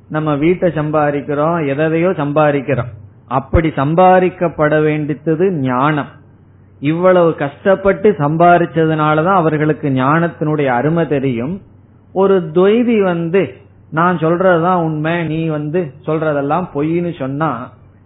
நம்ம 0.09 0.35
வீட்டை 0.35 0.71
சம்பாதிக்கிறோம் 0.71 1.77
எதையோ 1.77 2.09
சம்பாதிக்கிறோம். 2.09 2.91
அப்படி 3.27 3.69
சம்பாதிக்கப்பட 3.69 4.81
வேண்டியது 4.81 5.51
ஞானம். 5.51 6.07
இவ்வளவு 6.79 7.35
கஷ்டப்பட்டு 7.35 8.11
சம்பாதிச்சதுனாலதான் 8.11 9.33
அவர்களுக்கு 9.33 9.89
ஞானத்தினுடைய 9.89 10.65
அருமை 10.65 11.07
தெரியும். 11.07 11.61
ஒரு 12.13 12.51
துவைதி 12.53 13.03
வந்து 13.03 13.53
நான் 13.93 14.17
சொல்றதுதான் 14.17 14.83
உண்மை 14.83 15.15
நீ 15.27 15.39
வந்து 15.47 15.79
சொல்றதெல்லாம் 16.05 16.65
பொய்ன்னு 16.73 17.11
சொன்னா 17.19 17.49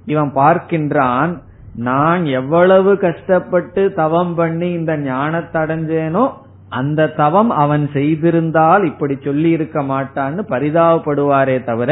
இவன் 0.05 0.31
பார்க்கின்றான் 0.35 1.31
நான் 1.75 2.21
எவ்வளவு 2.25 2.91
கஷ்டப்பட்டு 2.97 3.81
தவம் 3.93 4.33
பண்ணி 4.35 4.69
இந்த 4.71 4.93
ஞானத்தை 4.97 5.57
அடைஞ்சேனோ 5.61 6.25
அந்த 6.69 7.07
தவம் 7.07 7.51
அவன் 7.63 7.89
செய்திருந்தால் 7.93 8.83
இப்படி 8.83 9.15
சொல்லி 9.23 9.49
இருக்க 9.49 9.81
மாட்டான்னு 9.81 10.41
பரிதாபப்படுவாரே 10.53 11.57
தவிர 11.63 11.91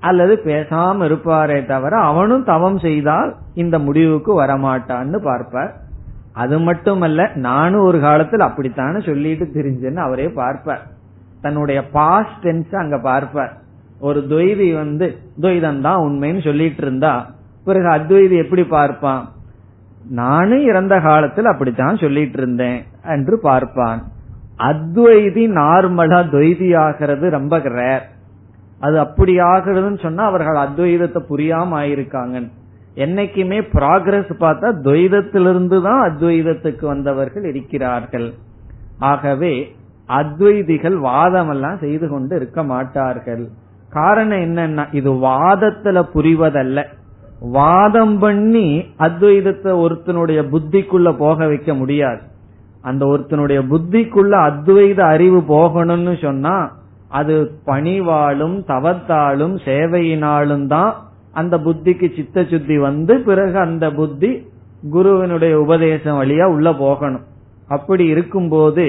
அல்லது 0.00 0.34
பேசாம 0.44 1.04
இருப்பாரே 1.08 1.58
தவிர 1.66 1.92
அவனும் 2.00 2.44
தவம் 2.44 2.78
செய்தால் 2.78 3.30
இந்த 3.54 3.76
முடிவுக்கு 3.78 4.32
வரமாட்டான்னு 4.42 5.18
பார்ப்பார். 5.22 5.72
அது 6.32 6.56
மட்டுமல்ல 6.58 7.20
நானும் 7.46 7.84
ஒரு 7.84 7.98
காலத்தில் 8.00 8.40
அப்படித்தானே 8.40 8.98
சொல்லிட்டு 9.00 9.46
தெரிஞ்சேன்னு 9.54 10.02
அவரே 10.06 10.28
பார்ப்பார். 10.28 10.84
தன்னுடைய 11.44 11.78
பாஸ்ட் 11.96 12.38
டென்ஸ் 12.44 12.74
அங்க 12.82 12.96
பார்ப்பார். 13.08 13.52
ஒரு 14.06 14.20
துவைதி 14.30 14.68
வந்து 14.82 15.06
துவைதம் 15.42 15.80
தான் 15.86 16.02
உண்மைன்னு 16.06 16.42
சொல்லிட்டு 16.48 16.82
இருந்தா 16.84 17.14
பிறகு 17.66 17.88
அத்வைதி 17.96 18.36
எப்படி 18.44 18.62
பார்ப்பான்? 18.76 19.24
நானும் 20.20 20.64
இறந்த 20.70 20.94
காலத்தில் 21.06 21.50
அப்படித்தான் 21.52 22.02
சொல்லிட்டு 22.04 22.38
இருந்தேன் 22.40 22.78
என்று 23.14 23.34
பார்ப்பான். 23.48 24.00
அத்வைதி 24.70 25.44
நார்மலா 25.58 26.20
துவைதி 26.34 26.68
ஆகிறது 26.84 27.26
ரொம்ப 27.38 27.56
ரேர் 27.78 28.06
அது 28.80 28.96
அப்படி 29.04 29.32
ஆகிறதுன்னு 29.52 30.00
சொன்னா 30.06 30.24
அவர்கள் 30.30 30.58
அத்வைதத்தை 30.64 31.20
புரியாம 31.30 31.76
ஆயிருக்காங்க 31.82 32.42
என்னைக்குமே 33.04 33.58
ப்ராக்ரஸ் 33.74 34.32
பார்த்தா 34.42 34.68
துவைதத்திலிருந்து 34.86 35.78
தான் 35.86 36.00
அத்வைதத்துக்கு 36.08 36.84
வந்தவர்கள் 36.92 37.44
இருக்கிறார்கள். 37.50 38.28
ஆகவே 39.10 39.52
அத்வைதிகள் 40.08 40.96
வாதம் 41.00 41.50
எல்லாம் 41.50 41.78
செய்து 41.78 42.08
கொண்டு 42.08 42.36
இருக்க 42.36 42.62
மாட்டார்கள். 42.62 43.48
காரணம் 43.90 44.38
என்னன்னா 44.38 44.84
இது 44.92 45.10
வாதத்துல 45.12 45.98
புரிவதல்ல. 46.14 46.84
வாதம் 47.40 48.18
பண்ணி 48.18 48.84
அத்வைதத்தை 48.98 49.72
ஒருத்தனுடைய 49.84 50.40
புத்திக்குள்ள 50.52 51.08
போக 51.18 51.46
வைக்க 51.46 51.74
முடியாது. 51.74 52.20
அந்த 52.82 53.06
ஒருத்தனுடைய 53.06 53.60
புத்திக்குள்ள 53.72 54.34
அத்வைத 54.48 55.00
அறிவு 55.00 55.40
போகணும்னு 55.48 56.22
சொன்னா 56.22 56.72
அது 57.08 57.34
பணிவாலும் 57.66 58.56
தவத்தாலும் 58.66 59.54
சேவையினாலும் 59.64 60.66
தான் 60.66 60.94
அந்த 61.32 61.58
புத்திக்கு 61.58 62.16
சித்த 62.16 62.44
சுத்தி 62.44 62.78
வந்து 62.78 63.20
பிறகு 63.20 63.58
அந்த 63.58 63.90
புத்தி 63.90 64.30
குருவினுடைய 64.90 65.60
உபதேசம் 65.60 66.22
வழியா 66.22 66.44
உள்ள 66.44 66.72
போகணும். 66.72 67.24
அப்படி 67.68 68.04
இருக்கும்போது 68.04 68.86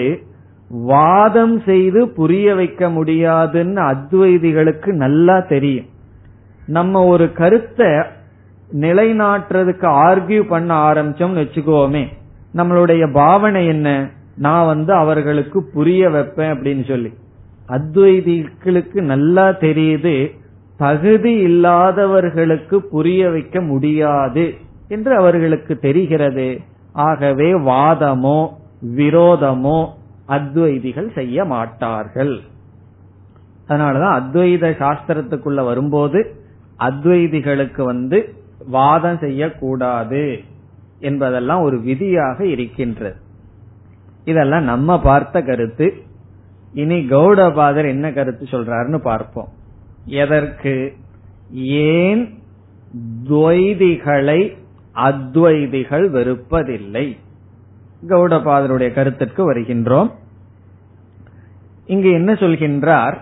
வாதம் 0.69 1.61
செய்து 1.61 2.09
புரிய 2.09 2.55
வைக்க 2.55 2.89
முடியாதுன்னு 2.89 3.81
அத்வைதிகளுக்கு 3.81 4.87
நல்லா 4.87 5.39
தெரியும். 5.39 5.85
நம்ம 6.65 7.05
ஒரு 7.05 7.33
கருத்தை 7.33 7.87
நிலைநாட்டுறதுக்கு 8.73 9.87
ஆர்கியூ 9.87 10.41
பண்ண 10.41 10.93
ஆரம்பிச்சோம்னு 10.93 11.43
வச்சுக்கோமே 11.43 12.07
நம்மளுடைய 12.55 13.11
பாவனை 13.11 13.67
என்ன? 13.67 14.09
நான் 14.35 14.65
வந்து 14.65 14.93
அவர்களுக்கு 14.93 15.63
புரிய 15.73 16.09
வைப்பேன் 16.09 16.51
அப்படின்னு 16.51 16.87
சொல்லி. 16.87 17.13
அத்வைதிகளுக்கு 17.69 19.01
நல்லா 19.01 19.49
தெரியுது 19.49 20.35
தகுதி 20.77 21.33
இல்லாதவர்களுக்கு 21.33 22.81
புரிய 22.81 23.29
வைக்க 23.29 23.61
முடியாது 23.61 24.53
என்று 24.87 25.15
அவர்களுக்கு 25.15 25.79
தெரிகிறது. 25.79 26.59
ஆகவே 26.93 27.53
வாதமோ 27.53 28.49
விரோதமோ 28.95 29.97
அத்வைதிகள் 30.29 31.13
செய்ய 31.13 31.45
மாட்டார்கள். 31.45 32.39
அதனாலதான் 33.67 34.19
அத்வைத 34.19 34.71
சாஸ்திரத்துக்குள்ள 34.79 35.63
வரும்போது 35.63 36.35
அத்வைதிகளுக்கு 36.79 37.83
வந்து 37.83 38.33
வாதம் 38.67 39.17
செய்யக்கூடாது 39.17 40.39
என்பதெல்லாம் 40.99 41.61
ஒரு 41.61 41.81
விதியாக 41.81 42.45
இருக்கின்றது. 42.45 43.15
இதெல்லாம் 44.25 44.63
நம்ம 44.63 45.01
பார்த்த 45.01 45.41
கருத்து. 45.41 45.93
இனி 46.73 46.99
கௌடபாதர் 46.99 47.87
என்ன 47.87 48.11
கருத்து 48.11 48.45
சொல்றாருன்னு 48.45 48.97
பார்ப்போம். 48.97 49.47
எதற்கு? 50.05 50.93
ஏன் 51.53 52.39
துவைதிகளை 53.29 54.57
அத்வைதிகள் 54.95 56.05
வெறுப்பதில்லை? 56.09 57.17
கௌடபாதருடைய 58.07 58.93
கருத்திற்கு 58.93 59.43
வருகின்றோம். 59.43 60.11
இங்கு 61.89 62.11
என்ன 62.11 62.33
சொல்கின்றார்? 62.33 63.17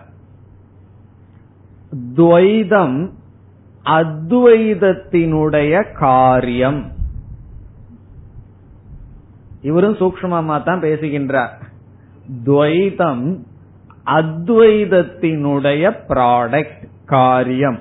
துவைதம் 2.15 3.09
அத்வைதத்தினுடைய 3.85 5.93
காரியம். 5.93 6.91
இவரும் 9.61 9.95
சூக்மமா 9.95 10.63
தான் 10.63 10.79
பேசுகின்றார். 10.79 11.59
துவைதம் 12.45 13.39
அத்வைதத்தினுடைய 14.05 15.95
ப்ராடக்ட் 16.09 16.87
காரியம். 17.05 17.79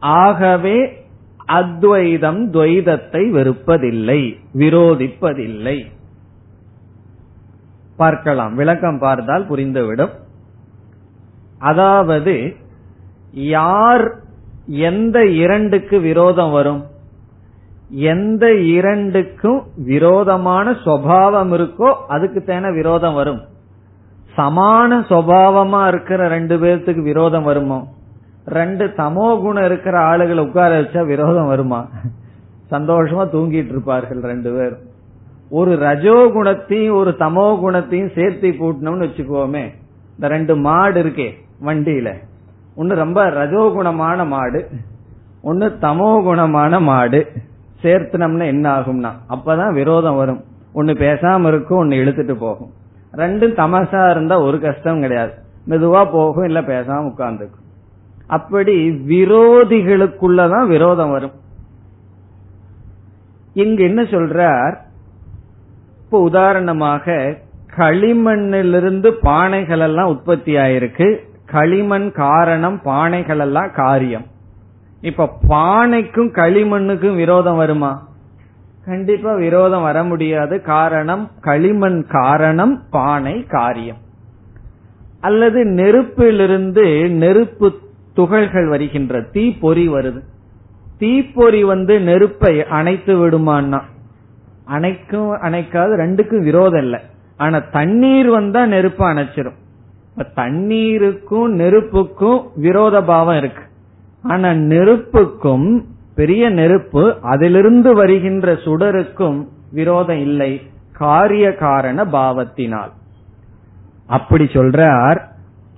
ஆகவே 0.00 1.06
அத்வைதம் 1.44 2.52
துவைதத்தை 2.52 3.30
வெறுப்பதில்லை 3.30 4.36
விரோதிப்பதில்லை. 4.54 5.86
பார்க்கலாம். 7.96 8.54
விளக்கம் 8.54 8.98
பார்த்தால் 8.98 9.48
புரிந்துவிடும். 9.50 10.10
அதாவது 11.58 12.54
யார் 13.32 14.04
எந்த 14.66 15.26
இரண்டுக்கு 15.26 16.00
விரோதம் 16.00 16.50
வரும்? 16.50 16.84
எந்த 17.88 18.54
இரண்டுக்கும் 18.54 19.62
விரோதமான 19.76 20.70
சுவாவம் 20.70 21.52
இருக்கோ 21.52 21.94
அதுக்கு 22.08 22.42
தேன 22.46 22.74
விரோதம் 22.74 23.14
வரும். 23.14 23.42
சமான 24.36 24.98
சுவாவமா 25.10 25.88
இருக்கிற 25.88 26.28
ரெண்டு 26.28 26.56
பேர்த்துக்கு 26.58 27.02
விரோதம் 27.02 27.42
வருமோ? 27.42 27.78
ரெண்டு 28.46 28.86
தமோ 28.86 29.40
குணம் 29.40 29.64
இருக்கிற 29.64 29.98
ஆளுகளை 29.98 30.38
உட்கார 30.38 30.80
வச்சா 30.80 31.06
விரோதம் 31.06 31.46
வருமா? 31.46 31.86
சந்தோஷமா 32.70 33.24
தூங்கிட்டு 33.32 33.72
இருப்பார்கள் 33.74 34.20
ரெண்டு 34.20 34.50
பேரும். 34.52 34.84
ஒரு 35.48 35.76
ரஜோ 35.76 36.30
குணத்தையும் 36.32 36.94
ஒரு 36.94 37.14
தமோ 37.18 37.58
குணத்தையும் 37.60 38.10
சேர்த்து 38.14 38.48
கூட்டணும்னு 38.48 39.06
வச்சுக்கோமே. 39.06 39.64
இந்த 40.14 40.28
ரெண்டு 40.28 40.56
மாடு 40.56 41.02
இருக்கே 41.02 41.30
வண்டியில. 41.64 42.14
ஒன்னு 42.74 42.94
ரொம்ப 42.94 43.24
ரஜோகுணமான 43.24 44.26
மாடு 44.26 44.68
ஒன்னு 45.42 45.66
தமோ 45.66 46.10
குணமான 46.22 46.80
மாடு. 46.80 47.32
சேர்த்தனம்னா 47.82 48.44
என்ன 48.44 48.78
ஆகும்னா 48.78 49.10
அப்பதான் 49.28 49.72
விரோதம் 49.72 50.16
வரும். 50.16 50.44
ஒன்னு 50.72 50.92
பேசாம 50.92 51.48
இருக்கும் 51.48 51.78
ஒன்னு 51.78 51.94
இழுத்துட்டு 51.94 52.34
போகும். 52.34 52.70
ரெண்டும் 53.12 53.54
தமசா 53.56 54.10
இருந்தா 54.10 54.40
ஒரு 54.40 54.60
கஷ்டம் 54.60 55.00
கிடையாது. 55.00 55.32
மெதுவா 55.68 56.10
போகும் 56.12 56.44
இல்ல 56.44 56.60
பேசாம 56.60 57.12
உட்கார்ந்துக்கும். 57.12 57.64
அப்படி 58.26 58.90
விரோதிகளுக்குள்ளதான் 58.90 60.66
விரோதம் 60.66 61.10
வரும். 61.10 61.32
இங்க 63.52 63.82
என்ன 63.82 64.02
சொல்றார்? 64.02 64.84
இப்போ 66.16 66.28
உதாரணமாக 66.28 67.36
களிமண்ணிலிருந்து 67.76 69.14
பானைகள் 69.22 69.78
எல்லாம் 69.78 70.08
உற்பத்தி 70.08 70.54
ஆயிருக்கு 70.54 71.16
களிமண் 71.46 72.12
காரணம் 72.12 72.80
பானைகள் 72.84 73.38
எல்லாம் 73.38 73.70
காரியம். 73.72 74.24
இப்ப 75.00 75.38
பானைக்கும் 75.48 76.30
களிமண்ணுக்கும் 76.32 77.14
விரோதம் 77.14 77.56
வருமா? 77.56 78.08
கண்டிப்பா 78.84 79.34
விரோதம் 79.34 79.82
வர 79.82 80.04
முடியாது. 80.04 80.62
காரணம் 80.62 81.30
களிமண் 81.40 82.06
காரணம் 82.08 82.82
பானை 82.90 83.46
காரியம். 83.46 83.96
அல்லது 85.20 85.64
நெருப்பிலிருந்து 85.64 87.08
நெருப்பு 87.08 87.78
துகள்கள் 88.14 88.66
வருகின்ற 88.66 89.20
தீப்பொறி 89.20 89.88
வருது. 89.88 90.20
தீப்பொறி 90.98 91.64
வந்து 91.64 92.00
நெருப்பை 92.00 92.64
அணைத்து 92.64 93.14
விடுமான்னா? 93.14 93.80
அணைக்கும் 94.66 95.42
அணைக்காது 95.42 95.92
ரெண்டுக்கும் 96.02 96.42
விரோதம் 96.42 96.82
இல்லை. 96.82 97.00
ஆனா 97.36 97.58
தண்ணீர் 97.58 98.28
வந்தா 98.28 98.66
நெருப்பு 98.66 99.06
அணைச்சிரும். 99.06 99.54
தண்ணீருக்கும் 100.36 101.30
நெருப்புக்கும் 101.30 102.42
விரோத 102.56 103.02
பாவம் 103.02 103.36
இருக்கு. 103.36 103.62
ஆனா 104.22 104.48
நெருப்புக்கும் 104.48 105.84
பெரிய 106.14 106.48
நெருப்பு 106.48 107.16
அதிலிருந்து 107.22 107.94
வருகின்ற 107.94 108.52
சுடருக்கும் 108.52 109.46
விரோதம் 109.70 110.18
இல்லை. 110.18 110.62
காரிய 110.92 111.54
காரண 111.54 112.04
பாவத்தினால். 112.04 112.90
அப்படி 114.06 114.44
சொல்றார் 114.44 115.20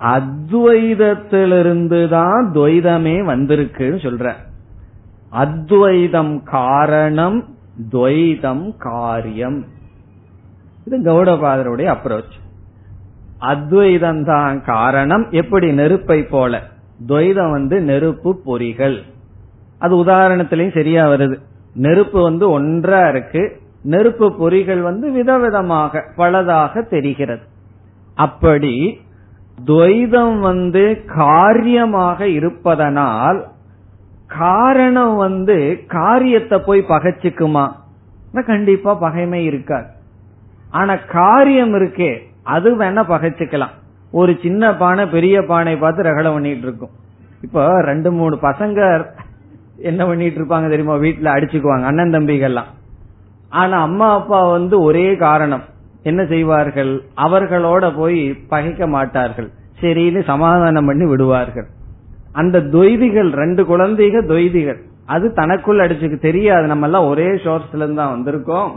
அத்வைதத்திலிருந்து 0.00 2.08
தான் 2.08 2.50
துவைதமே 2.54 3.24
வந்திருக்குன்னு 3.24 3.78
சொல்ற 3.78 4.32
அத்வைதம் 5.30 6.42
காரணம் 6.42 7.44
துவைதம் 7.92 8.76
காரியம். 8.78 9.64
இது 10.84 10.98
கௌடபாதருடைய 10.98 11.96
அப்ரோச் 11.96 12.36
அத்வைதம் 13.38 14.24
தான் 14.24 14.64
காரணம். 14.64 15.30
எப்படி 15.30 15.72
நெருப்பை 15.72 16.22
போல? 16.22 16.62
துவைதம் 17.06 17.50
வந்து 17.50 17.80
நெருப்பு 17.80 18.40
பொறிகள். 18.46 19.02
அது 19.78 20.04
உதாரணத்திலையும் 20.04 20.74
சரியா 20.74 21.08
வருது. 21.08 21.40
நெருப்பு 21.74 22.22
வந்து 22.22 22.50
ஒன்றா 22.50 23.08
இருக்கு. 23.08 23.60
நெருப்பு 23.82 24.30
பொறிகள் 24.30 24.80
வந்து 24.80 25.10
விதவிதமாக 25.10 26.02
பலதாக 26.16 26.88
தெரிகிறது. 26.88 27.42
அப்படி 28.14 29.00
துவைதம் 29.64 30.40
வந்து 30.40 31.04
காரியமாக 31.06 32.28
இருப்பதனால் 32.28 33.46
காரணம் 34.28 35.16
வந்து 35.16 35.84
காரியத்தை 35.86 36.58
போய் 36.58 36.84
பகைச்சுக்குமா? 36.88 37.72
கண்டிப்பா 38.46 38.94
பகைமை 38.94 39.44
இருக்காது. 39.44 39.86
ஆனா 40.70 40.96
காரியம் 40.96 41.74
இருக்கே 41.74 42.18
அது 42.42 42.78
வேணா 42.78 43.02
பகைச்சுக்கலாம். 43.08 43.74
ஒரு 44.10 44.38
சின்ன 44.42 44.74
பானை 44.74 45.06
பெரிய 45.06 45.42
பானை 45.42 45.76
பார்த்து 45.76 46.02
ரகலை 46.02 46.32
பண்ணிட்டு 46.32 46.62
இருக்கும். 46.62 46.90
இப்போ 47.42 47.82
ரெண்டு 47.82 48.12
மூணு 48.12 48.38
பசங்க 48.42 49.06
என்ன 49.76 50.06
பண்ணிட்டு 50.06 50.40
இருப்பாங்க 50.40 50.68
தெரியுமா? 50.68 50.94
வீட்டுல 50.94 51.34
அடிச்சுக்குவாங்க 51.36 51.82
அண்ணன் 51.82 52.10
தம்பிகள்லாம். 52.10 52.70
ஆனா 53.48 53.80
அம்மா 53.82 54.14
அப்பா 54.14 54.50
வந்து 54.50 54.82
ஒரே 54.82 55.16
காரணம். 55.16 55.62
என்ன 56.02 56.24
செய்வார்கள்? 56.24 57.02
அவர்களோட 57.16 57.96
போய் 57.96 58.32
பகைக்க 58.32 58.86
மாட்டார்கள். 58.86 59.50
சரின்னு 59.80 60.24
சமாதானம் 60.24 60.86
பண்ணி 60.86 61.06
விடுவார்கள். 61.06 61.68
அந்த 62.38 62.58
துவைதிகள் 62.58 63.30
ரெண்டு 63.32 63.64
குழந்தைகள் 63.64 64.26
துவைதிகள். 64.26 64.80
அது 65.06 65.32
தனக்குள் 65.32 65.78
அடிச்சுக்கு 65.78 66.18
தெரியாது. 66.18 66.66
நம்ம 66.66 66.84
எல்லாம் 66.84 67.08
ஒரே 67.08 67.26
சோர்ஸ்ல 67.26 67.76
இருந்து 67.76 67.94
தான் 67.94 68.14
வந்திருக்கோம். 68.14 68.72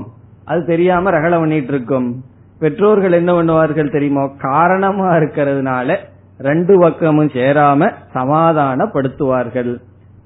அது 0.45 0.65
தெரியாம 0.65 1.11
ரகல 1.11 1.29
பண்ணிட்டு 1.29 1.73
இருக்கோம் 1.73 2.23
பெற்றோர்கள் 2.59 3.11
என்ன 3.11 3.31
பண்ணுவார்கள் 3.33 3.91
தெரியுமோ? 3.91 4.31
காரணமா 4.37 5.15
இருக்கிறதுனால 5.15 5.97
ரெண்டு 6.37 6.79
பக்கமும் 6.79 7.27
சேராம 7.27 7.93
சமாதானப்படுத்துவார்கள். 8.13 9.71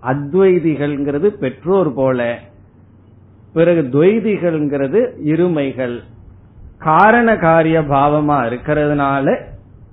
அத்வைதிகள்ங்கிறது 0.04 1.28
பெற்றோர் 1.40 1.94
போல. 1.94 2.40
பிறகு 3.54 3.82
துவைதிகள்ங்கிறது 3.92 5.02
இருமைகள். 5.26 5.98
காரண 6.78 7.38
காரிய 7.38 7.80
பாவமா 7.80 8.40
இருக்கிறதுனால 8.50 9.42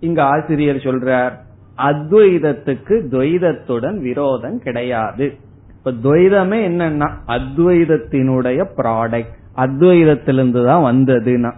இங்க 0.01 0.25
ஆசிரியர் 0.25 0.87
சொல்றார் 0.87 1.33
அத்வைதத்துக்கு 1.79 3.09
துவைதத்துடன் 3.09 3.99
விரோதம் 3.99 4.59
கிடையாது. 4.59 5.37
இப்ப 5.77 5.91
துவைதமே 5.91 6.59
என்னன்னா 6.69 7.13
அத்வைதத்தினுடைய 7.27 8.65
ப்ராடக்ட் 8.77 9.41
அத்வைதத்திலிருந்து 9.57 10.65
தான் 10.65 10.85
வந்ததுன்னா. 10.85 11.53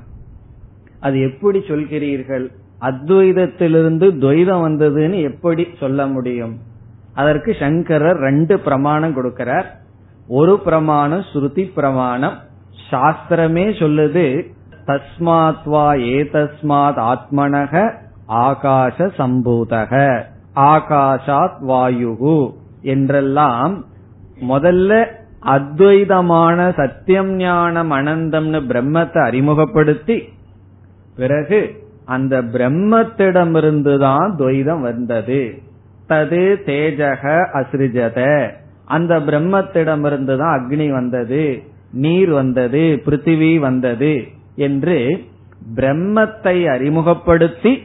அது 1.01 1.21
எப்படி 1.21 1.59
சொல்கிறீர்கள்? 1.59 2.47
அத்வைதத்திலிருந்து 2.81 4.11
துவைதம் 4.11 4.65
வந்ததுன்னு 4.69 5.23
எப்படி 5.23 5.67
சொல்ல 5.81 6.07
முடியும்? 6.07 6.59
அதற்கு 7.15 7.57
சங்கரர் 7.59 8.17
ரெண்டு 8.17 8.61
பிரமாணம் 8.61 9.17
கொடுக்கிறார். 9.17 9.65
ஒரு 10.29 10.59
பிரமாணம் 10.59 11.25
ஸ்ருதி 11.33 11.73
பிரமாணம். 11.75 12.39
சாஸ்திரமே 12.91 13.67
சொல்லுது 13.81 14.53
தஸ்மாத்வா 14.87 15.99
ஏ 15.99 16.23
தஸ்மாத் 16.23 17.15
ஆத்மனக 17.15 18.03
ஆகாச 18.29 19.11
சம்பூதக 19.19 20.23
ஆகாஷாத் 20.57 21.59
வாயுகு 21.69 22.51
என்றெல்லாம் 22.83 23.85
முதல்ல 24.49 25.07
அத்வைதமான 25.43 26.75
சத்தியம் 26.77 27.37
ஞானம் 27.37 27.91
அனந்தம்னு 27.91 28.61
பிரம்மத்தை 28.69 29.19
அறிமுகப்படுத்தி 29.19 30.23
பிறகு 31.17 31.83
அந்த 32.05 32.43
பிரம்மத்திடமிருந்துதான் 32.43 34.35
துவைதம் 34.39 34.81
வந்தது. 34.81 35.63
தது 36.09 36.57
தேஜக 36.67 37.25
அசிருஜத 37.53 38.51
அந்த 38.85 39.19
பிரம்மத்திடமிருந்து 39.19 40.37
தான் 40.39 40.55
அக்னி 40.59 40.91
வந்தது 40.91 41.63
நீர் 41.93 42.31
வந்தது 42.31 43.03
பிருத்திவி 43.07 43.59
வந்தது 43.59 44.25
என்று 44.55 45.25
பிரம்மத்தை 45.75 46.69
அறிமுகப்படுத்தி 46.69 47.83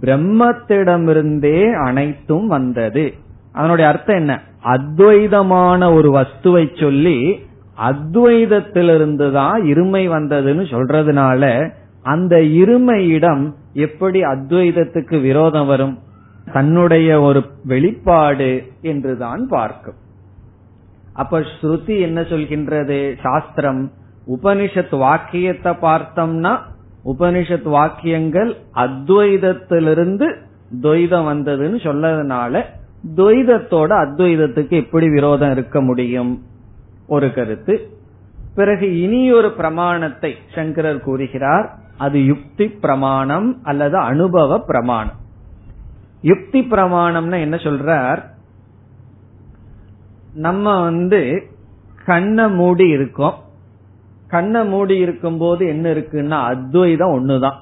பிரம்மத்திடமிருந்தே 0.00 1.72
அனைத்தும் 1.72 2.46
வந்தது. 2.46 3.14
அதனுடைய 3.52 3.90
அர்த்தம் 3.90 4.16
என்ன? 4.16 4.40
அத்வைதமான 4.64 5.94
ஒரு 5.94 6.12
வஸ்துவை 6.12 6.80
சொல்லி 6.80 7.38
அத்வைதத்திலிருந்து 7.80 9.32
தான் 9.32 9.62
இருமை 9.62 10.02
வந்ததுன்னு 10.08 10.64
சொல்றதுனால 10.70 11.70
அந்த 12.02 12.36
இருமையிடம் 12.36 13.52
எப்படி 13.72 14.22
அத்வைதத்துக்கு 14.22 15.20
விரோதம் 15.20 15.66
வரும்? 15.66 15.98
தன்னுடைய 16.52 17.20
ஒரு 17.20 17.44
வெளிப்பாடு 17.64 18.66
என்றுதான் 18.80 19.46
பார்க்கும். 19.48 19.94
அப்ப 21.12 21.42
ஸ்ருதி 21.60 22.00
என்ன 22.00 22.20
சொல்கின்றது? 22.20 23.20
சாஸ்திரம் 23.20 23.90
உபனிஷத் 24.28 24.98
வாக்கியத்தை 24.98 25.72
பார்த்தோம்னா 25.72 26.58
உபனிஷத் 27.06 27.62
வாக்கியங்கள் 27.62 28.56
அத்வைதத்திலிருந்து 28.74 30.36
துவைதம் 30.82 31.26
வந்ததுன்னு 31.26 31.78
சொல்லதுனால 31.82 32.64
துவைதத்தோட 33.16 33.90
அத்வைதத்துக்கு 33.90 34.70
எப்படி 34.70 35.08
விரோதம் 35.08 35.50
இருக்க 35.50 35.80
முடியும்? 35.80 36.42
ஒரு 37.06 37.32
கருத்து. 37.32 37.90
பிறகு 38.54 39.00
இனி 39.00 39.32
ஒரு 39.32 39.52
பிரமாணத்தை 39.52 40.34
சங்கரர் 40.54 41.00
கூறுகிறார். 41.00 41.78
அது 41.98 42.24
யுக்தி 42.24 42.68
பிரமாணம் 42.68 43.60
அல்லது 43.62 43.96
அனுபவ 43.96 44.58
பிரமாணம். 44.58 45.16
யுக்தி 46.20 46.66
பிரமாணம்னா 46.70 47.40
என்ன 47.40 47.56
சொல்றார்? 47.56 48.22
நம்ம 50.34 50.82
வந்து 50.82 51.42
கண்ணை 52.04 52.50
மூடி 52.50 52.88
இருக்கோம். 52.88 53.34
கண்ணை 54.28 54.64
மூடி 54.64 54.96
இருக்கும் 54.96 55.38
போது 55.38 55.66
என்ன 55.66 55.92
இருக்குன்னா 55.92 56.28
அத்வைதம் 56.28 57.10
ஒண்ணுதான். 57.10 57.58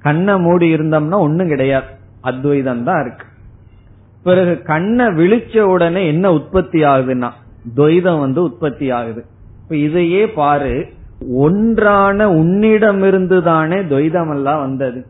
கண்ணை 0.00 0.38
மூடி 0.38 0.74
இருந்தோம்னா 0.74 1.18
ஒண்ணும் 1.18 1.48
கிடையாது. 1.48 1.86
அத்வைதம் 2.20 2.84
தான் 2.84 3.06
இருக்கு. 3.06 3.26
பிறகு 4.22 4.62
கண்ணை 4.62 5.06
விழிச்ச 5.06 5.60
உடனே 5.60 6.06
என்ன 6.06 6.32
உற்பத்தி 6.32 6.82
ஆகுதுன்னா 6.82 7.30
துவைதம் 7.76 8.20
வந்து 8.20 8.42
உற்பத்தி 8.42 8.90
ஆகுது. 8.90 9.24
இப்ப 9.62 9.76
இதையே 9.76 10.28
பாரு 10.28 10.86
ஒன்றான 11.32 12.30
உன்னிடமிருந்து 12.30 13.42
தானே 13.42 13.76
துவைதம் 13.76 14.34
எல்லாம் 14.34 14.60
வந்தது. 14.60 15.06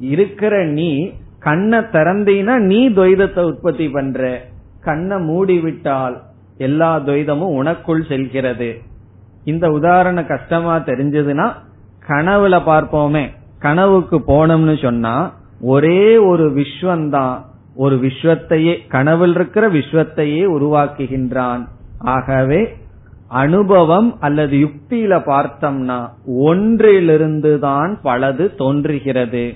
இருக்கிற 0.00 0.64
நீ 0.64 1.12
கண்ணை 1.38 1.78
திறந்தீனா 1.78 2.58
நீ 2.58 2.88
துவைதத்தை 2.88 3.40
உற்பத்தி 3.40 3.88
பண்ற. 3.88 4.40
கண்ணை 4.80 5.18
மூடி 5.18 5.60
விட்டால் 5.60 6.22
எல்லா 6.56 7.00
துவைதமும் 7.00 7.54
உனக்குள் 7.62 8.08
செல்கிறது. 8.08 8.78
இந்த 9.44 9.70
உதாரணம் 9.70 10.26
கஷ்டமா 10.26 10.76
தெரிஞ்சதுன்னா 10.76 11.52
கனவுல 12.08 12.60
பார்ப்போமே. 12.66 13.28
கனவுக்கு 13.58 14.18
போனோம்னு 14.18 14.82
சொன்னா 14.82 15.34
ஒரே 15.60 16.16
ஒரு 16.16 16.50
விஸ்வந்தான் 16.50 17.40
ஒரு 17.74 17.96
விஸ்வத்தையே 17.96 18.88
கனவில் 18.88 19.34
இருக்கிற 19.34 19.70
விஸ்வத்தையே 19.70 20.44
உருவாக்குகின்றான். 20.58 21.66
ஆகவே 21.98 22.76
அனுபவம் 23.28 24.20
அல்லது 24.20 24.56
யுக்தியில 24.56 25.18
பார்த்தோம்னா 25.26 26.08
ஒன்றிலிருந்து 26.26 27.58
தான் 27.58 27.98
பலது 28.04 28.54
தோன்றுகிறது. 28.54 29.54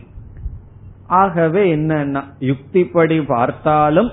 ஆகவே 1.07 1.77
என்னன்னா 1.77 2.23
யுக்திப்படி 2.41 3.27
பார்த்தாலும் 3.27 4.11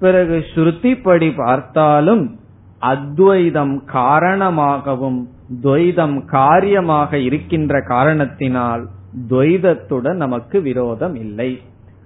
பிறகு 0.00 0.44
ஸ்ருதிப்படி 0.54 1.32
பார்த்தாலும் 1.36 2.39
அத்வைதம் 2.80 3.84
காரணமாகவும் 3.84 5.28
துவைதம் 5.62 6.24
காரியமாக 6.24 7.18
இருக்கின்ற 7.18 7.80
காரணத்தினால் 7.80 8.88
துவைதத்துடன் 9.30 10.14
நமக்கு 10.14 10.62
விரோதம் 10.62 11.14
இல்லை. 11.14 11.62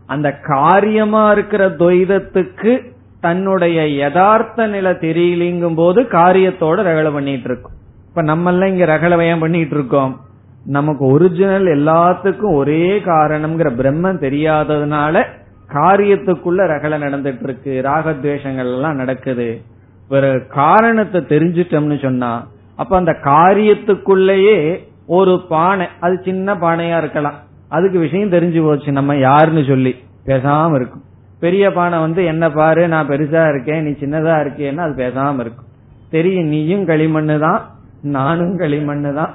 அந்த 0.07 0.29
காரியமா 0.33 1.33
இருக்கிற 1.33 1.69
துவைதத்துக்கு 1.69 2.93
தன்னுடைய 3.21 3.89
யதார்த்த 3.89 4.67
நிலை 4.67 4.93
தெரியலிங்கும் 4.93 5.77
போது 5.77 6.03
காரியத்தோட 6.03 6.77
ரகலை 6.89 7.13
பண்ணிட்டு 7.13 7.49
இருக்கும் 7.49 7.73
இப்ப 8.09 8.23
நம்ம 8.23 8.51
எல்லாம் 8.51 8.69
இங்க 8.69 8.85
ரகலவயம் 8.85 9.39
பண்ணிட்டு 9.39 9.75
இருக்கோம் 9.75 10.21
நமக்கு 10.67 11.05
ஒரிஜினல் 11.05 11.67
எல்லாத்துக்கும் 11.67 12.57
ஒரே 12.57 12.99
காரணம்ங்கிற 12.99 13.71
பிரம்மம் 13.81 14.21
தெரியாததுனால 14.27 15.25
காரியத்துக்குள்ள 15.69 16.61
ரகலை 16.73 16.99
நடந்துட்டு 17.07 17.43
இருக்கு 17.43 17.81
ராகத்வேஷங்கள் 17.85 18.73
எல்லாம் 18.73 18.95
நடக்குது. 18.95 19.63
பிறகு 20.11 20.41
காரணத்தை 20.61 21.21
தெரிஞ்சிட்டோம்னு 21.33 21.97
சொன்னா 22.07 22.33
அப்ப 22.81 22.93
அந்த 23.01 23.13
காரியத்துக்குள்ளேயே 23.31 24.59
ஒரு 25.17 25.33
பானை 25.53 25.87
அது 26.05 26.15
சின்ன 26.29 26.55
பானையா 26.63 26.97
இருக்கலாம். 27.03 27.39
அதுக்கு 27.77 27.99
விஷயம் 28.05 28.35
தெரிஞ்சு 28.35 28.61
போச்சு 28.67 28.91
நம்ம 28.99 29.17
யாருன்னு 29.29 29.63
சொல்லி 29.71 29.93
பேசாம 30.29 30.75
இருக்கும். 30.79 31.05
பெரிய 31.45 31.65
பானை 31.77 31.97
வந்து 32.05 32.21
என்ன 32.33 32.45
பாரு 32.59 32.83
நான் 32.93 33.09
பெருசா 33.13 33.43
இருக்கேன் 33.53 33.83
நீ 33.87 33.91
சின்னதா 34.03 34.35
இருக்கேன்னு 34.45 34.85
அது 34.85 34.95
பேசாம 35.05 35.41
இருக்கும். 35.45 35.69
தெரியும் 36.15 36.51
நீயும் 36.53 36.85
களிமண்ணு 36.91 37.37
தான் 37.47 37.61
நானும் 38.17 38.55
களிமண்ணு 38.63 39.11
தான். 39.21 39.33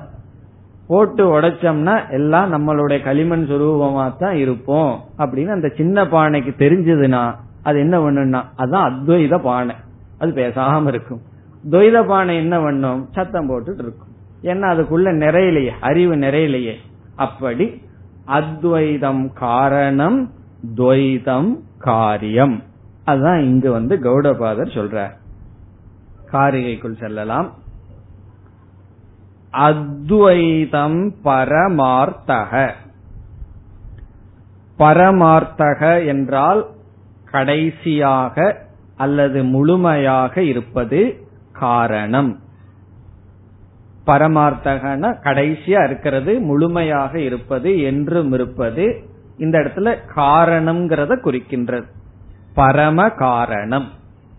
போட்டு 0.89 1.23
உடைச்சோம்னா 1.33 1.95
எல்லாம் 2.17 2.47
நம்மளுடைய 2.53 2.99
களிமண் 3.07 3.45
சுரூபமா 3.49 4.05
தான் 4.23 4.37
இருப்போம். 4.43 4.93
அப்படின்னு 5.21 5.51
அந்த 5.57 5.69
சின்ன 5.79 6.05
பானைக்கு 6.13 6.53
தெரிஞ்சதுன்னா 6.63 7.23
அது 7.67 7.77
என்ன 7.85 7.95
பண்ணுன்னா 8.05 8.41
அதுதான் 8.61 8.87
அத்வைத 8.89 9.37
பானை. 9.49 9.75
அது 10.19 10.31
பேசாம 10.31 10.87
இருக்கும். 10.87 11.21
துவைத 11.69 12.07
பானை 12.07 12.35
என்ன 12.35 12.59
பண்ணும் 12.59 13.09
சத்தம் 13.11 13.49
போட்டுட்டு 13.49 13.79
இருக்கும். 13.79 14.07
ஏன்னா 14.43 14.71
அதுக்குள்ள 14.71 15.09
நிறையிலேயே 15.09 15.71
அறிவு 15.79 16.15
நிறையிலையே. 16.15 16.75
அப்படி 17.15 17.81
அத்வைதம் 18.25 19.33
காரணம் 19.33 20.31
துவைதம் 20.75 21.59
காரியம். 21.77 22.63
அதுதான் 23.05 23.43
இங்கு 23.43 23.71
வந்து 23.71 23.95
கௌடபாதர் 23.95 24.75
சொல்றார். 24.77 25.11
காரிகைக்குள் 26.31 26.99
செல்லலாம். 26.99 27.53
அத்வைதம் 29.51 31.15
பரமார்த்தக. 31.23 32.71
பரமார்த்தக 34.79 36.05
என்றால் 36.05 36.67
கடைசியாக 37.25 38.67
அல்லது 38.99 39.43
முழுமையாக 39.43 40.43
இருப்பது 40.43 40.99
காரணம். 41.51 42.39
பரமார்த்தகன 44.07 45.03
கடைசியா 45.23 45.85
இருக்கிறது 45.85 46.39
முழுமையாக 46.39 47.19
இருப்பது 47.19 47.81
என்றும் 47.81 48.31
இருப்பது 48.31 48.85
இந்த 49.37 49.59
இடத்துல 49.59 49.95
காரணம்ங்கிறத 50.15 51.17
குறிக்கின்றது. 51.23 51.87
பரம 52.53 53.09
காரணம். 53.09 53.87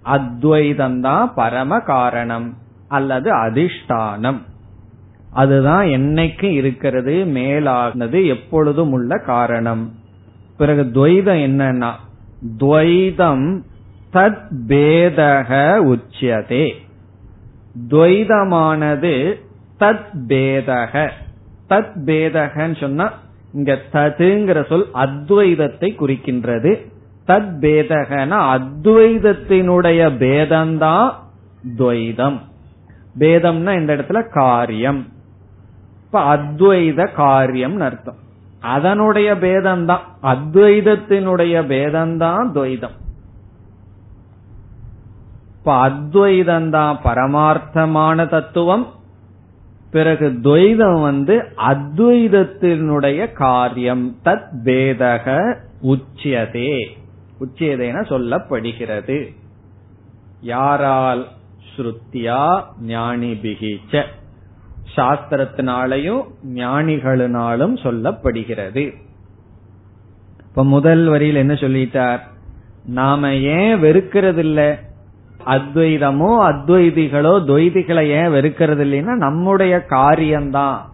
அத்வைதம் 0.03 1.01
தான் 1.01 1.33
பரம 1.35 1.81
காரணம் 1.81 2.57
அல்லது 2.89 3.31
அதிஷ்டானம். 3.37 4.41
அதுதான் 5.33 5.87
என்னைக்கு 5.87 6.45
இருக்கிறது 6.45 7.25
மேலானது 7.25 8.27
எப்பொழுதும் 8.27 8.93
உள்ள 8.93 9.19
காரணம். 9.19 9.93
பிறகு 10.59 10.83
துவைதம் 10.83 11.43
என்னன்னா 11.49 11.91
துவைதம் 12.59 13.63
தத் 14.13 14.49
பேதக 14.69 15.77
உச்சியதே. 15.77 16.73
துவைதமானது 17.89 19.35
தத் 19.81 20.05
பேதக 20.29 21.11
தத் 21.69 21.93
பேதகன்னு 22.05 22.81
சொன்னா 22.81 23.13
இங்க 23.53 23.79
ததுங்கிற 23.93 24.67
சொல் 24.67 24.87
அத்வைதத்தை 24.95 25.95
குறிக்கின்றது. 26.01 26.89
தத் 27.27 27.55
பேதகன 27.61 28.61
அத்வைதத்தினுடைய 28.61 30.11
பேதம்தான் 30.17 31.11
துவைதம். 31.79 32.39
பேதம்னா 33.19 33.81
இந்த 33.81 33.97
இடத்துல 33.97 34.29
காரியம். 34.29 35.07
இப்ப 36.05 36.37
அத்வைத 36.37 37.13
காரியம் 37.13 37.81
அர்த்தம். 37.81 38.17
அதனுடைய 38.61 39.35
பேதம்தான். 39.35 40.01
அத்வைதத்தினுடைய 40.23 41.67
பேதம்தான் 41.67 42.51
துவைதம். 42.55 42.99
இப்ப 45.61 45.75
அத்வைதம் 45.75 46.71
தான் 46.71 47.01
பரமார்த்தமான 47.05 48.29
தத்துவம். 48.29 48.87
பிறகு 49.91 50.29
துவைதம் 50.29 51.01
வந்து 51.01 51.45
அத்வைதத்தினுடைய 51.57 53.33
காரியம். 53.33 54.17
தத் 54.25 54.49
பேதக 54.65 55.55
உச்சியதே. 55.83 56.85
உச்சியதேன 57.41 58.03
சொல்லப்படுகிறது. 58.09 59.35
யாரால் 60.41 61.29
ஸ்ருத்தியா 61.77 62.63
ஞானி 62.81 63.33
பிகிச்ச 63.33 64.05
சாஸ்திரத்தினாலையும் 64.97 66.23
ஞானிகளினாலும் 66.55 67.77
சொல்லப்படுகிறது. 67.83 68.93
இப்ப 70.49 70.65
முதல் 70.65 71.07
வரியில் 71.07 71.35
என்ன 71.35 71.53
சொல்லிட்டார்? 71.53 72.21
நாம 72.85 73.35
ஏன் 73.35 73.83
வெறுக்கிறது 73.83 74.37
இல்லை 74.37 74.75
அத்வைதமோ 75.47 76.31
அத்வைதிகளோ 76.51 77.35
துவைதிகளை 77.45 78.03
ஏன் 78.03 78.29
வெறுக்கிறது 78.29 78.85
இல்லைன்னா 78.85 79.15
நம்முடைய 79.15 79.81
காரியம்தான். 79.81 80.91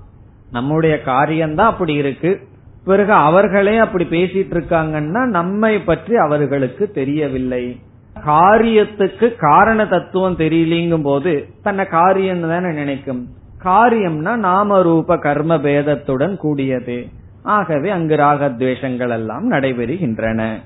நம்முடைய 0.53 1.03
காரியம்தான் 1.03 1.71
அப்படி 1.71 1.93
இருக்கு. 1.93 2.41
பிறகு 2.85 3.13
அவர்களே 3.13 3.77
அப்படி 3.77 4.05
பேசிட்டு 4.05 4.55
இருக்காங்கன்னா 4.55 5.25
நம்மை 5.27 5.79
பற்றி 5.79 6.17
அவர்களுக்கு 6.17 6.91
தெரியவில்லை. 6.91 7.81
காரியத்துக்கு 8.27 9.35
காரண 9.39 9.87
தத்துவம் 9.87 10.37
தெரியலிங்கும் 10.37 11.03
போது 11.03 11.49
தன்னை 11.63 11.85
காரியம் 11.85 12.49
தானே 12.49 12.73
நினைக்கும். 12.73 13.29
காரியம்னா 13.65 14.37
நாம 14.37 14.83
ரூப 14.83 15.17
கர்ம 15.17 15.57
பேதத்துடன் 15.57 16.37
கூடியது. 16.37 17.07
ஆகவே 17.43 17.91
அங்கு 17.91 18.17
ராகத்வேஷங்கள் 18.17 19.11
எல்லாம் 19.11 19.51
நடைபெறுகின்றன. 19.51 20.61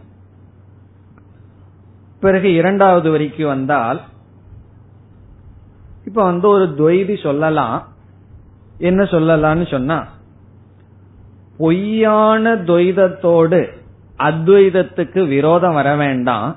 பிறகு 2.20 2.52
இரண்டாவது 2.52 3.10
வரிக்கு 3.10 3.46
வந்தால் 3.46 4.00
இப்ப 6.06 6.24
வந்து 6.24 6.48
ஒரு 6.48 6.64
துவைதி 6.78 7.22
சொல்லலாம். 7.22 7.88
என்ன 8.78 9.02
சொல்லலாம்னு 9.02 9.70
சொன்னா 9.70 9.98
பொய்யான 11.58 12.54
துவைதத்தோடு 12.54 13.60
அத்வைதத்துக்கு 14.18 15.28
விரோதம் 15.28 15.74
வர 15.74 15.96
வேண்டாம். 15.96 16.56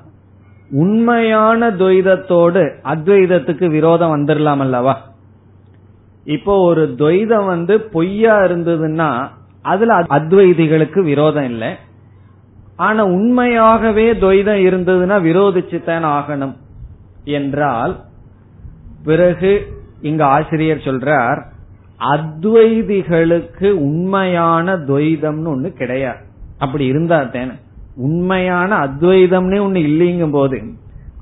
உண்மையான 0.71 1.69
துவைதத்தோடு 1.69 2.63
அத்வைதத்துக்கு 2.83 3.67
விரோதம் 3.67 4.13
வந்துடலாம் 4.15 4.57
அல்லவா? 4.57 5.01
இப்போ 6.23 6.53
ஒரு 6.65 6.95
துவைதம் 6.97 7.45
வந்து 7.45 7.81
பொய்யா 7.81 8.39
இருந்ததுன்னா 8.39 9.29
அதுல 9.61 9.99
அத்வைதிகளுக்கு 9.99 10.99
விரோதம் 10.99 11.43
இல்லை. 11.43 11.71
ஆனா 12.75 13.03
உண்மையாகவே 13.03 14.13
துவைதம் 14.13 14.61
இருந்ததுன்னா 14.67 15.17
விரோதிச்சுத்தான் 15.27 16.05
ஆகணும். 16.09 16.55
என்றால் 17.23 17.99
பிறகு 19.03 19.67
இங்க 20.01 20.25
ஆசிரியர் 20.25 20.77
சொல்றார் 20.77 21.43
அத்வைதிகளுக்கு 21.99 23.71
உண்மையான 23.71 24.75
துவைதம்னு 24.75 25.51
ஒண்ணு 25.55 25.69
கிடையாது. 25.69 26.17
அப்படி 26.57 26.85
இருந்தா 26.85 27.21
தேன 27.21 27.51
உண்மையான 27.95 28.77
அத்வைதம்னு 28.77 29.57
ஒண்ணு 29.65 29.79
இல்லைங்கும் 29.89 30.31
போது 30.31 30.63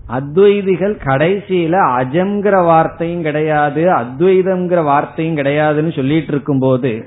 அத்வைதிகள் 0.10 0.96
கடைசியில 1.06 1.76
அஜம்ங்கிற 1.98 2.66
வார்த்தையும் 2.66 3.22
கிடையாது 3.22 3.82
அத்வைதம்ங்கிற 3.82 4.84
வார்த்தையும் 4.84 5.38
கிடையாதுன்னு 5.38 5.96
சொல்லிட்டு 5.96 6.34
இருக்கும் 6.34 6.60
போது 6.60 7.06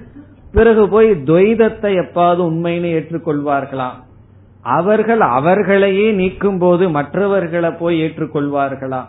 பிறகு 0.52 0.88
போய் 0.88 1.10
துவைதத்தை 1.10 1.90
எப்பாவது 2.02 2.42
உண்மைன்னு 2.50 2.90
ஏற்றுக்கொள்வார்களாம் 2.96 4.03
அவர்கள் 4.64 5.20
அவர்களையே 5.20 6.12
நீக்கும் 6.12 6.58
போது 6.58 6.90
மற்றவர்களை 6.90 7.70
போய் 7.70 8.00
ஏற்றுக்கொள்வார்களா? 8.02 9.02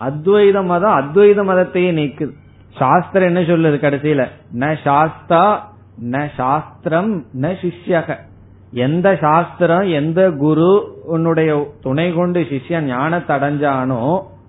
அத்வைத 0.00 0.64
மதம் 0.64 0.96
அத்வைத 1.00 1.40
மதத்தையே 1.44 1.90
நீக்குது. 1.92 2.32
சாஸ்திரம் 2.76 3.28
என்ன 3.28 3.40
சொல்லுது 3.40 3.78
கடைசியில? 3.78 4.24
ந 4.58 4.76
சாஸ்தா 4.84 5.70
ந 6.10 6.28
சாஸ்திரம் 6.36 7.24
ந 7.40 7.48
சிஷ்யக. 7.62 8.16
எந்த 8.72 9.16
சாஸ்திரம் 9.20 9.88
எந்த 9.88 10.30
குரு 10.30 11.00
உன்னுடைய 11.04 11.66
துணை 11.80 12.12
கொண்டு 12.12 12.40
சிஷ்யன் 12.40 12.86
ஞானத்தை 12.86 13.36
அடைஞ்சானோ 13.36 14.02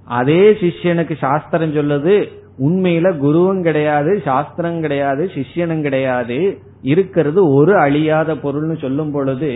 அதே 0.06 0.44
சிஷ்யனுக்கு 0.52 1.18
சாஸ்திரம் 1.18 1.74
சொல்லுது 1.74 2.16
உண்மையில 2.60 3.18
குருவும் 3.18 3.62
கிடையாது 3.62 4.22
சாஸ்திரம் 4.26 4.82
கிடையாது 4.82 5.30
சிஷ்யனும் 5.36 5.82
கிடையாது 5.82 6.60
இருக்கிறது 6.82 7.54
ஒரு 7.54 7.78
அழியாத 7.78 8.34
பொருள்னு 8.34 8.80
சொல்லும் 8.80 9.12
பொழுது 9.12 9.52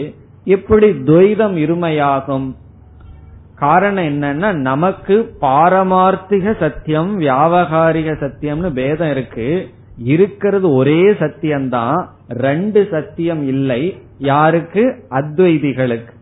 எப்படி 0.48 0.90
துவைதம் 0.90 1.56
இருமையாகும்? 1.56 2.56
காரணம் 3.56 4.04
என்னன்னா 4.04 4.54
நமக்கு 4.54 5.36
பாரமார்த்திக 5.42 6.60
சத்தியம் 6.60 7.20
வியாபகாரிக 7.20 8.14
சத்தியம்னு 8.14 8.70
பேதம் 8.70 9.12
இருக்கு. 9.12 9.70
இருக்கிறது 9.98 10.74
ஒரே 10.74 11.02
சத்தியம்தான். 11.02 12.06
ரெண்டு 12.30 12.88
சத்தியம் 12.92 13.48
இல்லை. 13.48 14.02
யாருக்கு? 14.18 15.06
அத்வைதிகளுக்கு. 15.10 16.14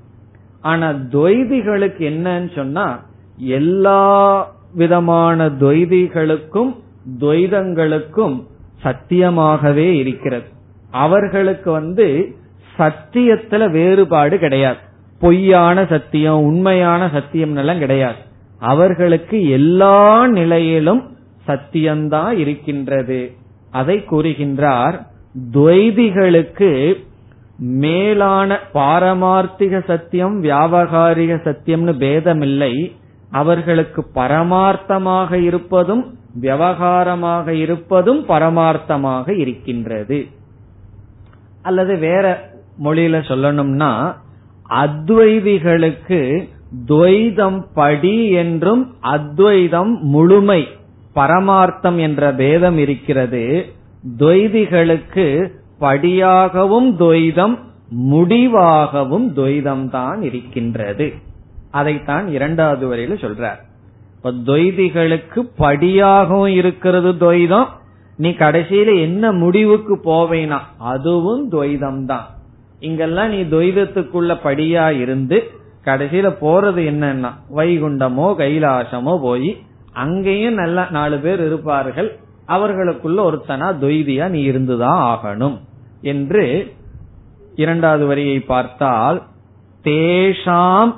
ஆனா 0.62 0.90
துவைதிகளுக்கு 0.90 1.98
என்னன்னு 1.98 2.56
சொன்னா 2.56 3.06
எல்லா 3.38 4.52
விதமான 4.74 5.50
துவைதிகளுக்கும் 5.50 6.76
துவைதங்களுக்கும் 7.20 8.44
சத்தியமாகவே 8.84 9.94
இருக்கிறது. 9.94 10.48
அவர்களுக்கு 10.92 11.72
வந்து 11.72 12.36
சத்தியத்துல 12.78 13.72
வேறுபாடு 13.72 14.40
கிடையாது. 14.40 14.78
பொய்யான 15.20 15.86
சத்தியம் 15.86 16.44
உண்மையான 16.44 17.10
சத்தியம் 17.14 17.56
எல்லாம் 17.56 17.80
கிடையாது. 17.80 18.16
அவர்களுக்கு 18.60 19.50
எல்லா 19.50 20.28
நிலையிலும் 20.28 21.18
சத்தியம்தான் 21.48 22.32
இருக்கின்றது. 22.32 23.34
அதை 23.72 24.04
கூறுகின்றார் 24.10 25.00
துவைதிகளுக்கு 25.54 27.04
மேலான 27.58 28.60
பாரமார்த்திக 28.74 29.84
சத்தியம் 29.86 30.44
வியாபகாரிக 30.44 31.38
சத்தியம்னு 31.44 31.94
பேதமில்லை. 32.00 32.92
அவர்களுக்கு 33.32 34.06
பரமார்த்தமாக 34.16 35.32
இருப்பதும் 35.34 36.18
விவகாரமாக 36.42 37.48
இருப்பதும் 37.48 38.26
பரமார்த்தமாக 38.28 39.38
இருக்கின்றது. 39.38 40.26
அல்லது 41.62 41.98
வேற 41.98 42.54
மொழியில 42.84 43.18
சொல்லணும்னா 43.30 44.16
அத்வைதிகளுக்கு 44.70 46.48
துவைதம் 46.88 47.66
படி 47.74 48.30
என்றும் 48.30 48.96
அத்வைதம் 49.02 50.00
முழுமை 50.02 50.68
பரமார்த்தம் 51.16 51.98
என்ற 51.98 52.34
பேதம் 52.34 52.78
இருக்கிறது. 52.78 53.66
துவைதிகளுக்கு 54.18 55.52
படியாகவும் 55.80 57.00
துவைதம் 57.00 57.60
முடிவாகவும் 58.12 59.28
துவைதம் 59.36 59.90
தான் 59.90 60.22
இருக்கின்றது. 60.22 61.14
அதைத்தான் 61.72 62.28
இரண்டாவது 62.28 62.96
வரையில 62.96 63.16
சொல்றார். 63.26 63.62
இப்ப 64.16 64.32
துவைதிகளுக்கு 64.32 65.40
படியாகவும் 65.58 66.54
இருக்கிறது 66.54 67.12
துவைதம் 67.14 67.68
நீ 68.18 68.30
கடைசியில 68.30 69.00
என்ன 69.00 69.32
முடிவுக்கு 69.32 70.00
போவேனா 70.06 70.60
அதுவும் 70.78 71.52
துவைதம் 71.52 72.06
தான். 72.06 72.28
இங்கெல்லாம் 72.88 73.30
நீ 73.30 73.40
துவைதத்துக்குள்ள 73.54 74.34
படியா 74.48 74.86
இருந்து 75.04 75.38
கடைசியில 75.86 76.28
போறது 76.44 76.82
என்னன்னா 76.92 77.32
வைகுண்டமோ 77.58 78.28
கைலாசமோ 78.42 79.14
போய் 79.22 79.52
அங்கேயும் 80.04 80.60
நல்ல 80.62 80.88
நாலு 80.92 81.18
பேர் 81.18 81.42
இருப்பார்கள். 81.46 82.10
அவர்களுக்குள்ள 82.56 83.20
ஒருத்தனா 83.30 83.68
துவைதியா 83.82 84.26
நீ 84.30 84.42
இருந்துதான் 84.42 85.02
ஆகணும் 85.12 85.58
என்று 86.12 86.44
இரண்டாவது 87.56 88.06
வரியை 88.06 88.40
பார்த்தால் 88.46 89.20
தேஷாம் 89.84 90.92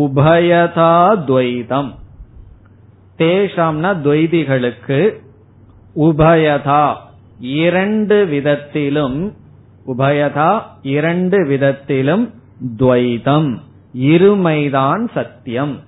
உபயதா 0.00 0.94
துவைதம். 1.28 1.90
தேஷாம்னா 3.18 3.90
துவைதிகளுக்கு 4.04 5.00
உபயதா 6.06 6.84
இரண்டு 7.60 8.16
விதத்திலும் 8.26 9.18
உபயதா 9.86 10.60
இரண்டு 10.82 11.46
விதத்திலும் 11.46 12.34
துவைதம் 12.76 13.58
இருமைதான் 13.98 15.08
சத்தியம். 15.14 15.80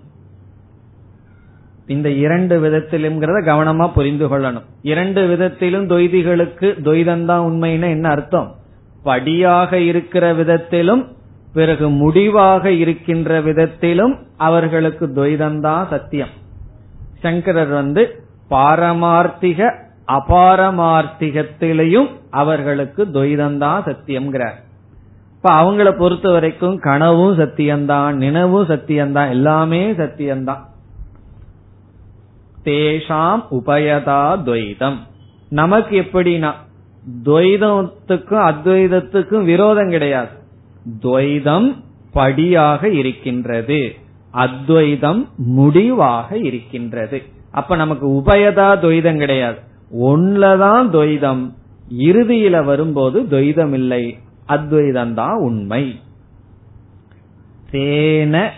இந்த 1.87 2.11
இரண்டு 2.11 2.61
விதத்திலும் 2.61 3.21
கவனமா 3.23 3.93
புரிந்து 3.93 4.27
கொள்ளணும். 4.29 4.65
இரண்டு 4.83 5.27
விதத்திலும் 5.27 5.89
தொய்திகளுக்கு 5.89 6.81
துவைதம்தான் 6.83 7.45
உண்மைன்னு 7.49 7.89
என்ன 7.89 8.09
அர்த்தம்? 8.09 8.55
படியாக 9.03 9.79
இருக்கிற 9.79 10.35
விதத்திலும் 10.35 11.17
பிறகு 11.55 11.89
முடிவாக 11.89 12.71
இருக்கின்ற 12.71 13.41
விதத்திலும் 13.41 14.19
அவர்களுக்கு 14.37 15.07
துவைதந்தான் 15.07 15.89
சத்தியம். 15.89 16.29
சங்கரர் 17.21 17.69
வந்து 17.69 18.23
பாரமார்த்திக 18.51 19.86
அபாரமார்த்திகத்திலையும் 20.09 22.09
அவர்களுக்கு 22.31 23.05
துவைதந்தான் 23.05 23.87
சத்தியம்ங்கிறார். 23.87 24.55
இப்ப 25.35 25.43
அவங்கள 25.43 25.99
பொறுத்த 25.99 26.31
வரைக்கும் 26.31 26.79
கனவும் 26.79 27.39
சத்தியம்தான் 27.39 28.13
நினவும் 28.13 28.67
சத்தியம்தான் 28.67 29.29
எல்லாமே 29.29 29.93
சத்தியம்தான் 29.93 30.61
தேஷாம் 32.65 33.45
உபயதா 33.51 34.39
துவைதம். 34.45 34.97
நமக்கு 35.49 36.01
எப்படின்னா 36.01 36.53
துவைதத்துக்கும் 37.25 38.43
அத்வைதத்துக்கும் 38.49 39.43
விரோதம் 39.43 39.89
கிடையாது. 39.89 40.29
துவைதம் 41.03 41.77
படியாக 42.13 42.89
இருக்கின்றது. 42.89 43.95
அத்வைதம் 44.31 45.29
முடிவாக 45.37 46.39
இருக்கின்றது. 46.39 47.23
அப்ப 47.51 47.77
நமக்கு 47.77 48.09
உபயதா 48.09 48.79
துவைதம் 48.79 49.17
கிடையாது. 49.17 49.59
ஒன்லதான் 49.93 50.89
துவைதம். 50.89 51.53
இறுதியில 51.99 52.65
வரும்போது 52.65 53.23
துவைதம் 53.23 53.73
இல்லை 53.73 54.19
அத்வைதம் 54.47 55.15
தான் 55.15 55.37
உண்மை. 55.37 56.01
தேன 57.71 58.51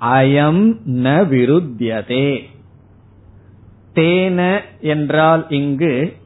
அயம் 0.00 0.78
ந 0.88 1.26
விருத்தியதே. 1.26 2.42
தேன 3.94 4.60
என்றால் 4.80 5.46
இங்கு 5.48 6.16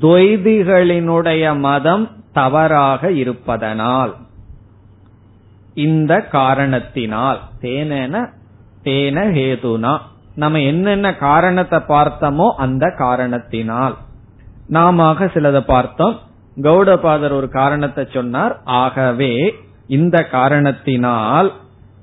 துவைதிகளினுடைய 0.00 1.58
மதம் 1.58 2.08
தவறாக 2.32 3.12
இருப்பதனால். 3.12 4.16
இந்த 5.74 6.20
காரணத்தினால். 6.20 7.40
தேன 7.60 8.30
தேன 8.84 9.30
ஹேதுனா. 9.30 9.98
நம்ம 10.38 10.60
என்னென்ன 10.60 11.16
காரணத்தை 11.16 11.78
பார்த்தோமோ 11.78 12.48
அந்த 12.56 12.94
காரணத்தினால். 12.98 13.96
நாம 14.66 15.12
சிலதை 15.12 15.60
பார்த்தோம். 15.60 16.18
கௌடபாதர் 16.62 17.32
ஒரு 17.32 17.48
காரணத்தை 17.48 18.06
சொன்னார். 18.12 18.60
ஆகவே 18.64 19.54
இந்த 19.86 20.22
காரணத்தினால் 20.24 21.52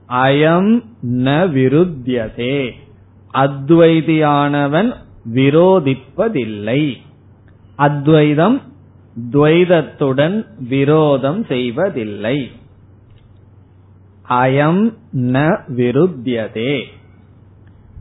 அயம் 0.10 0.84
ந 1.08 1.38
விருத்தியதே. 1.58 2.72
அத்வைதியானவன் 3.34 4.92
விரோதிப்பதில்லை. 5.34 6.84
அத்வைதம் 7.76 8.62
துவைதத்துடன் 9.32 10.46
விரோதம் 10.70 11.46
செய்வதில்லை. 11.46 12.52
அயம் 14.30 14.84
ந 15.32 15.60
விருத்தியதே. 15.78 16.84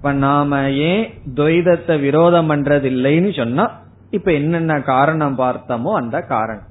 இப்ப 0.05 0.17
நாம 0.23 0.55
ஏன் 0.87 1.05
துவைதத்தை 1.37 1.95
விரோதம் 2.01 2.49
பண்றதில்லைன்னு 2.51 3.31
சொன்னா 3.37 3.65
இப்ப 4.11 4.33
என்னென்ன 4.33 4.75
காரணம் 4.89 5.37
பார்த்தோமோ 5.39 5.93
அந்த 6.01 6.17
காரணம். 6.33 6.67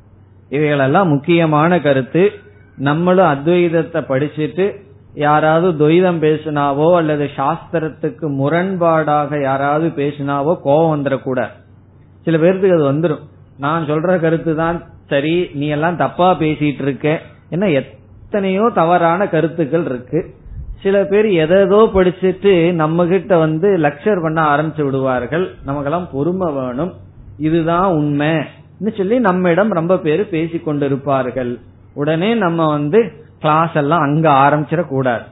இவைகளெல்லாம் 0.49 1.07
முக்கியமான 1.07 1.79
கருத்து. 1.79 2.23
நம்மளும் 2.77 3.31
அத்வைதத்தை 3.31 4.01
படிச்சுட்டு 4.11 4.65
யாராவது 5.15 5.71
துவைதம் 5.79 6.19
பேசினாவோ 6.25 6.89
அல்லது 6.95 7.27
சாஸ்திரத்துக்கு 7.39 8.29
முரண்பாடாக 8.41 9.41
யாராவது 9.41 9.89
பேசினாவோ 10.01 10.53
கோபம் 10.67 10.93
வந்துடக்கூடாது 10.93 11.55
சில 12.27 12.37
பேர்த்துக்கு 12.37 12.77
அது 12.77 12.87
வந்துடும் 12.91 13.25
நான் 13.57 13.89
சொல்ற 13.89 14.19
கருத்து 14.19 14.55
தான் 14.55 14.79
சரி 15.07 15.35
நீ 15.53 15.67
எல்லாம் 15.67 16.01
தப்பா 16.05 16.29
பேசிட்டு 16.35 16.85
இருக்க. 16.87 17.19
என்ன 17.49 17.71
எத்தனையோ 17.81 18.67
தவறான 18.75 19.27
கருத்துக்கள் 19.27 19.85
இருக்கு. 19.85 20.21
சில 20.81 21.03
பேர் 21.03 21.25
எதோ 21.25 21.89
படிச்சுட்டு 21.93 22.73
நம்ம 22.73 23.05
கிட்ட 23.05 23.37
வந்து 23.37 23.77
லெக்சர் 23.77 24.21
பண்ண 24.21 24.55
ஆரம்பிச்சு 24.55 24.83
விடுவார்கள். 24.83 25.55
நமக்கெல்லாம் 25.65 26.07
பொறுமை 26.11 26.53
வேணும். 26.53 26.93
இதுதான் 27.37 27.93
உண்மைன்னு 27.93 28.97
சொல்லி 28.97 29.19
நம்மிடம் 29.19 29.71
ரொம்ப 29.71 29.97
பேர் 29.97 30.29
பேசி 30.29 30.61
கொண்டிருப்பார்கள். 30.65 31.59
உடனே 31.93 32.33
நம்ம 32.33 32.69
வந்து 32.69 33.11
கிளாஸ் 33.39 33.73
எல்லாம் 33.73 33.99
அங்க 33.99 34.29
ஆரம்பிச்சிட 34.29 34.87
கூடாது. 34.87 35.23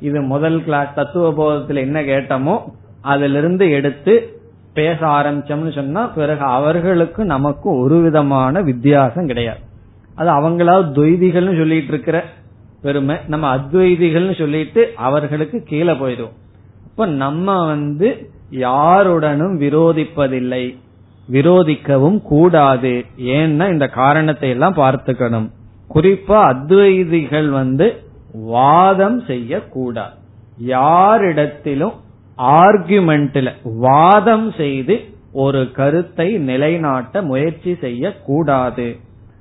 இது 0.00 0.20
முதல் 0.22 0.64
கிளாஸ் 0.64 0.94
தத்துவ 0.94 1.30
போதத்துல 1.30 1.74
என்ன 1.74 2.00
கேட்டோமோ 2.02 2.60
அதுல 3.02 3.38
இருந்து 3.38 3.70
எடுத்து 3.70 4.40
பேச 4.74 5.06
ஆரம்பிச்சோம்னு 5.06 5.74
சொன்னா 5.74 6.06
பிறகு 6.06 6.40
அவர்களுக்கு 6.40 7.24
நமக்கும் 7.24 7.80
ஒரு 7.80 8.00
விதமான 8.00 8.60
வித்தியாசம் 8.60 9.26
கிடையாது. 9.26 9.58
அது 10.14 10.30
அவங்களாவது 10.30 10.88
துவைதிகள்னு 10.96 11.58
சொல்லிட்டு 11.58 11.88
இருக்கிற 11.88 12.24
பெருமை. 12.86 13.16
நம்ம 13.26 13.46
அத்வைதிகள்னு 13.56 14.38
சொல்லிட்டு 14.38 14.82
அவர்களுக்கு 14.96 15.58
கீழே 15.62 15.92
போயிடும். 15.92 16.34
இப்ப 16.90 17.06
நம்ம 17.06 17.66
வந்து 17.66 18.30
யாருடனும் 18.50 19.60
விரோதிப்பதில்லை. 19.60 20.64
விரோதிக்கவும் 21.32 22.20
கூடாது. 22.22 22.92
ஏன்னா 23.18 23.64
இந்த 23.72 23.86
காரணத்தை 23.88 24.48
எல்லாம் 24.50 24.74
பார்த்துக்கணும். 24.74 25.48
குறிப்பா 25.94 26.40
அத்வைதிகள் 26.52 27.48
வந்து 27.48 27.86
வாதம் 28.32 29.18
செய்யக்கூடாது. 29.26 30.14
யாரிடத்திலும் 30.66 31.96
ஆர்குமெண்ட்ல 32.38 33.52
வாதம் 33.64 34.52
செய்து 34.56 34.96
ஒரு 35.32 35.70
கருத்தை 35.72 36.28
நிலைநாட்ட 36.50 37.22
முயற்சி 37.22 37.76
செய்யக்கூடாது. 37.80 38.86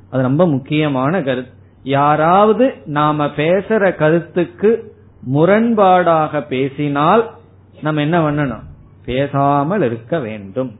அது 0.09 0.21
ரொம்ப 0.21 0.47
முக்கியமான 0.47 1.21
கருத்து. 1.21 1.54
யாராவது 1.85 2.73
நாம 2.85 3.25
பேசுற 3.25 3.95
கருத்துக்கு 3.95 4.93
முரண்பாடாக 5.33 6.47
பேசினால் 6.47 7.31
நம்ம 7.81 8.01
என்ன 8.01 8.31
பண்ணணும்? 8.31 8.63
பேசாமல் 9.05 9.81
இருக்க 9.81 10.19
வேண்டும். 10.19 10.75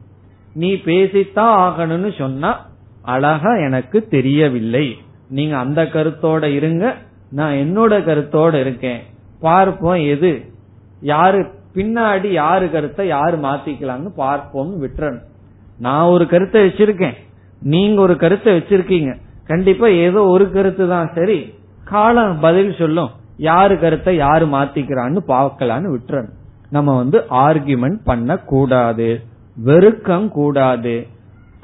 நீ 0.54 0.74
பேசித்தான் 0.74 1.56
ஆகணும்னு 1.58 2.18
சொன்னா 2.18 2.66
அழகா 3.02 3.54
எனக்கு 3.54 4.08
தெரியவில்லை. 4.08 4.98
நீங்க 5.28 5.56
அந்த 5.56 5.82
கருத்தோட 5.82 6.42
இருங்க. 6.42 6.96
நான் 7.30 7.54
என்னோட 7.54 7.92
கருத்தோட 7.92 8.54
இருக்கேன். 8.54 9.02
பார்ப்போம் 9.40 10.06
எது. 10.06 10.52
யாரு 11.00 11.50
பின்னாடி 11.74 12.26
யாரு 12.26 12.70
கருத்தை 12.70 13.06
யாரு 13.06 13.38
மாத்திக்கலாம்னு 13.38 14.08
பார்ப்போம் 14.16 14.82
விட்டுறணும். 14.82 15.24
நான் 15.78 16.04
ஒரு 16.04 16.26
கருத்தை 16.26 16.66
வச்சிருக்கேன். 16.66 17.16
நீங்க 17.62 18.00
ஒரு 18.00 18.16
கருத்தை 18.16 18.56
வச்சிருக்கீங்க. 18.56 19.24
கண்டிப்பா 19.48 19.88
ஏதோ 20.06 20.20
ஒரு 20.34 20.44
கருத்து 20.54 20.84
தான். 20.94 21.08
சரி 21.16 21.38
காலம் 21.92 22.34
பதில் 22.44 22.72
சொல்லும். 22.78 23.10
யாரு 23.48 23.74
கருத்தை 23.82 24.12
யாரு 24.16 24.46
மாத்திக்கிறான்னு 24.54 25.20
பார்க்கலான்னு 25.32 25.88
விட்டுறணும். 25.94 26.36
நம்ம 26.76 26.94
வந்து 26.96 27.18
ஆர்குமெண்ட் 27.44 27.98
பண்ண 28.04 28.36
கூடாது 28.52 29.08
வெறுக்கம் 29.68 30.28
கூடாது. 30.38 30.94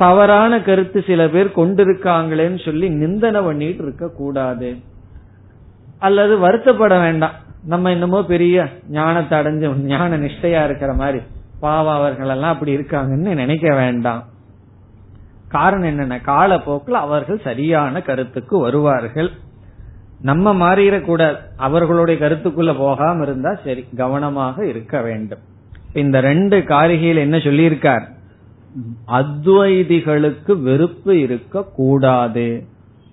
தவறான 0.03 0.53
கருத்து 0.69 0.99
சில 1.09 1.23
பேர் 1.33 1.57
கொண்டிருக்காங்களேன்னு 1.59 2.61
சொல்லி 2.65 2.87
நிந்தனை 3.03 3.41
பண்ணிட்டு 3.49 3.83
இருக்க 3.87 4.07
கூடாது 4.21 4.71
அல்லது 6.07 6.35
வருத்தப்பட 6.45 6.95
வேண்டாம். 7.07 7.37
நம்ம 7.73 7.91
என்னமோ 7.95 8.21
பெரிய 8.31 8.65
ஞானத்தை 8.97 9.35
அடைஞ்ச 9.41 9.69
ஞான 9.91 10.17
நிஷ்டையா 10.25 10.63
இருக்கிற 10.69 10.93
மாதிரி. 11.03 11.21
பாவம் 11.65 11.99
அவர்கள் 11.99 12.33
எல்லாம் 12.35 12.55
அப்படி 12.55 12.73
இருக்காங்கன்னு 12.79 13.33
நினைக்க 13.43 13.69
வேண்டாம். 13.75 14.23
காரணம் 15.53 15.89
என்னென்ன 15.89 16.19
காலப்போக்கில் 16.21 17.03
அவர்கள் 17.05 17.41
சரியான 17.45 18.03
கருத்துக்கு 18.03 18.59
வருவார்கள். 18.59 19.31
நம்ம 20.21 20.55
மாறிடக்கூடாது. 20.63 21.39
அவர்களுடைய 21.57 22.17
கருத்துக்குள்ள 22.25 22.73
போகாம 22.79 23.23
இருந்தா 23.23 23.53
சரி 23.65 23.85
கவனமாக 23.97 24.67
இருக்க 24.67 25.01
வேண்டும். 25.01 25.43
இந்த 25.93 26.17
ரெண்டு 26.21 26.59
காரிகையில் 26.73 27.25
என்ன 27.27 27.37
சொல்லியிருக்கார்? 27.47 28.05
அத்வைதிகளுக்கு 29.21 30.53
வெறுப்பு 30.63 31.15
இருக்க 31.21 31.65
கூடாது 31.77 32.47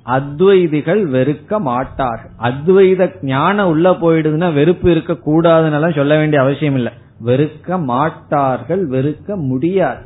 அத்வைதிகள் 0.06 1.02
வெறுக்க 1.16 1.54
மாட்டார்கள் 1.60 2.32
அத்வைத 2.42 3.08
ஞானம் 3.32 3.68
உள்ள 3.68 3.88
போயிடுதுன்னா 4.04 4.50
வெறுப்பு 4.54 4.88
இருக்க 4.92 5.14
கூடாதுன்னு 5.26 5.96
சொல்ல 5.96 6.14
வேண்டிய 6.18 6.42
அவசியம் 6.42 6.76
இல்லை 6.76 6.94
வெறுக்க 7.26 7.80
மாட்டார்கள் 7.84 8.84
வெறுக்க 8.90 9.36
முடியாது. 9.50 10.02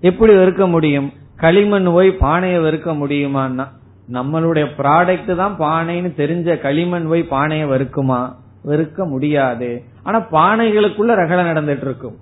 எப்படி 0.00 0.32
வெறுக்க 0.34 0.68
முடியும்? 0.68 1.08
களிமண் 1.42 1.84
போய் 1.84 2.10
பானையை 2.10 2.60
வெறுக்க 2.60 2.90
முடியுமான்னா? 3.02 3.66
நம்மளுடைய 4.12 4.64
ப்ராடக்ட் 4.78 5.34
தான் 5.34 5.58
பானைன்னு 5.58 6.10
தெரிஞ்ச 6.16 6.60
களிமண் 6.60 7.08
போய் 7.08 7.22
பானையை 7.22 7.68
வெறுக்குமா? 7.68 8.34
வெறுக்க 8.66 9.06
முடியாது. 9.06 9.82
ஆனா 10.02 10.18
பானைகளுக்குள்ள 10.18 11.12
ரகலை 11.12 11.44
நடந்துட்டு 11.50 11.84
இருக்கும் 11.86 12.16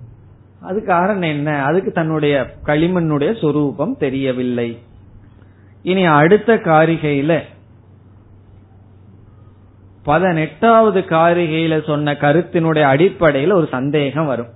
அது 0.61 0.83
காரணம் 0.83 1.21
என்ன? 1.21 1.63
அதுக்கு 1.63 1.91
தன்னுடைய 1.91 2.55
களிமண்ணுடைய 2.65 3.39
சொரூபம் 3.41 3.97
தெரியவில்லை. 3.97 4.79
இனி 5.83 6.05
அடுத்த 6.05 6.55
காரிகையில 6.55 7.39
பதினெட்டாவது 10.03 10.99
காரிகையில 10.99 11.85
சொன்ன 11.85 12.13
கருத்தினுடைய 12.13 12.81
அடிப்படையில் 12.81 13.51
ஒரு 13.51 13.67
சந்தேகம் 13.71 14.25
வரும். 14.25 14.51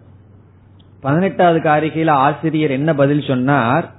பதினெட்டாவது 1.01 1.59
காரிகையில 1.69 2.09
ஆசிரியர் 2.09 2.71
என்ன 2.71 2.93
பதில் 2.93 3.27
சொன்னார்? 3.27 3.94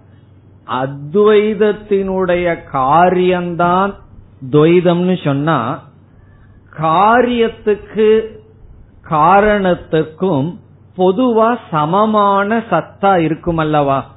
அத்வைதத்தினுடைய 0.71 2.65
காரியம்தான் 2.71 3.95
துவைதம்னு 4.51 5.25
சொன்னா 5.25 5.85
காரியத்துக்கு 6.79 8.27
காரணத்துக்கும் 9.11 10.59
பொதுவா 10.97 11.59
சமமான 11.71 12.59
சத்தா 12.59 13.17
இருக்கும் 13.17 13.57
அல்லவா 13.57 14.15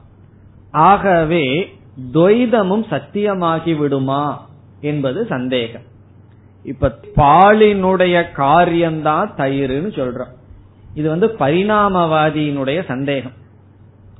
ஆகவே 0.71 1.77
துவைதமும் 2.13 2.83
சத்தியமாகி 2.89 3.77
விடுமா 3.77 4.47
என்பது 4.81 5.25
சந்தேகம். 5.25 5.81
இப்ப 6.63 6.99
பாலினுடைய 7.15 8.31
காரியம்தான் 8.31 9.33
தயிர்னு 9.37 9.91
சொல்றோம். 9.99 10.33
இது 10.93 11.09
வந்து 11.09 11.27
பரிணாமவாதியினுடைய 11.27 12.85
சந்தேகம். 12.85 13.31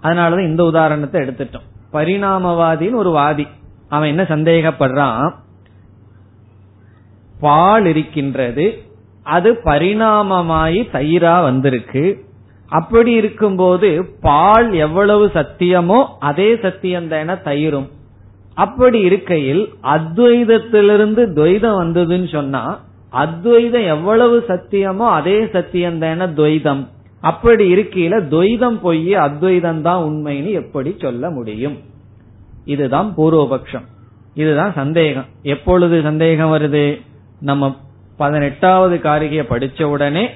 அதனாலதான் 0.03 0.47
இந்த 0.47 0.63
உதாரணத்தை 0.63 1.21
எடுத்துட்டோம். 1.21 1.67
பரிணாமவாதின்னு 1.93 2.93
ஒரு 2.93 3.11
வாதி. 3.11 3.47
அவன் 3.89 4.07
என்ன 4.07 4.23
சந்தேகப்படுறான்? 4.23 5.33
பால் 7.39 7.85
இருக்கின்றது 7.85 8.83
அது 9.23 9.53
பரிணாமமாயி 9.65 10.87
தயிரா 10.91 11.41
வந்திருக்கு. 11.41 12.25
அப்படி 12.69 13.11
இருக்கும்போது 13.11 14.05
பால் 14.21 14.73
எவ்வளவு 14.73 15.25
சத்தியமோ 15.25 16.05
அதே 16.19 16.57
சத்தியம் 16.61 17.07
தான 17.07 17.33
தயிரும். 17.33 17.89
அப்படி 18.53 18.99
இருக்கையில் 18.99 19.73
அத்வைதத்திலிருந்து 19.83 21.23
துவைதம் 21.35 21.77
வந்ததுன்னு 21.81 22.31
சொன்னா 22.31 22.79
அத்வைதம் 23.09 23.85
எவ்வளவு 23.85 24.43
சத்தியமோ 24.47 25.07
அதே 25.09 25.47
சத்தியம் 25.47 25.99
தான 25.99 26.27
துவைதம். 26.27 26.87
அப்படி 27.21 27.73
இருக்கையில 27.73 28.15
துவைதம் 28.29 28.79
பொய் 28.81 29.13
அத்வைதம் 29.13 29.81
தான் 29.81 30.03
உண்மைன்னு 30.03 30.51
எப்படி 30.51 30.95
சொல்ல 30.99 31.29
முடியும்? 31.29 31.77
இதுதான் 32.65 33.13
பூர்வபக்ஷம். 33.17 33.85
இதுதான் 34.33 34.73
சந்தேகம். 34.73 35.25
எப்பொழுது 35.41 36.01
சந்தேகம் 36.01 36.53
வருது? 36.53 37.01
நம்ம 37.41 37.75
பதினெட்டாவது 38.17 38.95
காரிகைய 38.95 39.43
படிச்ச 39.49 39.83
உடனே 39.83 40.29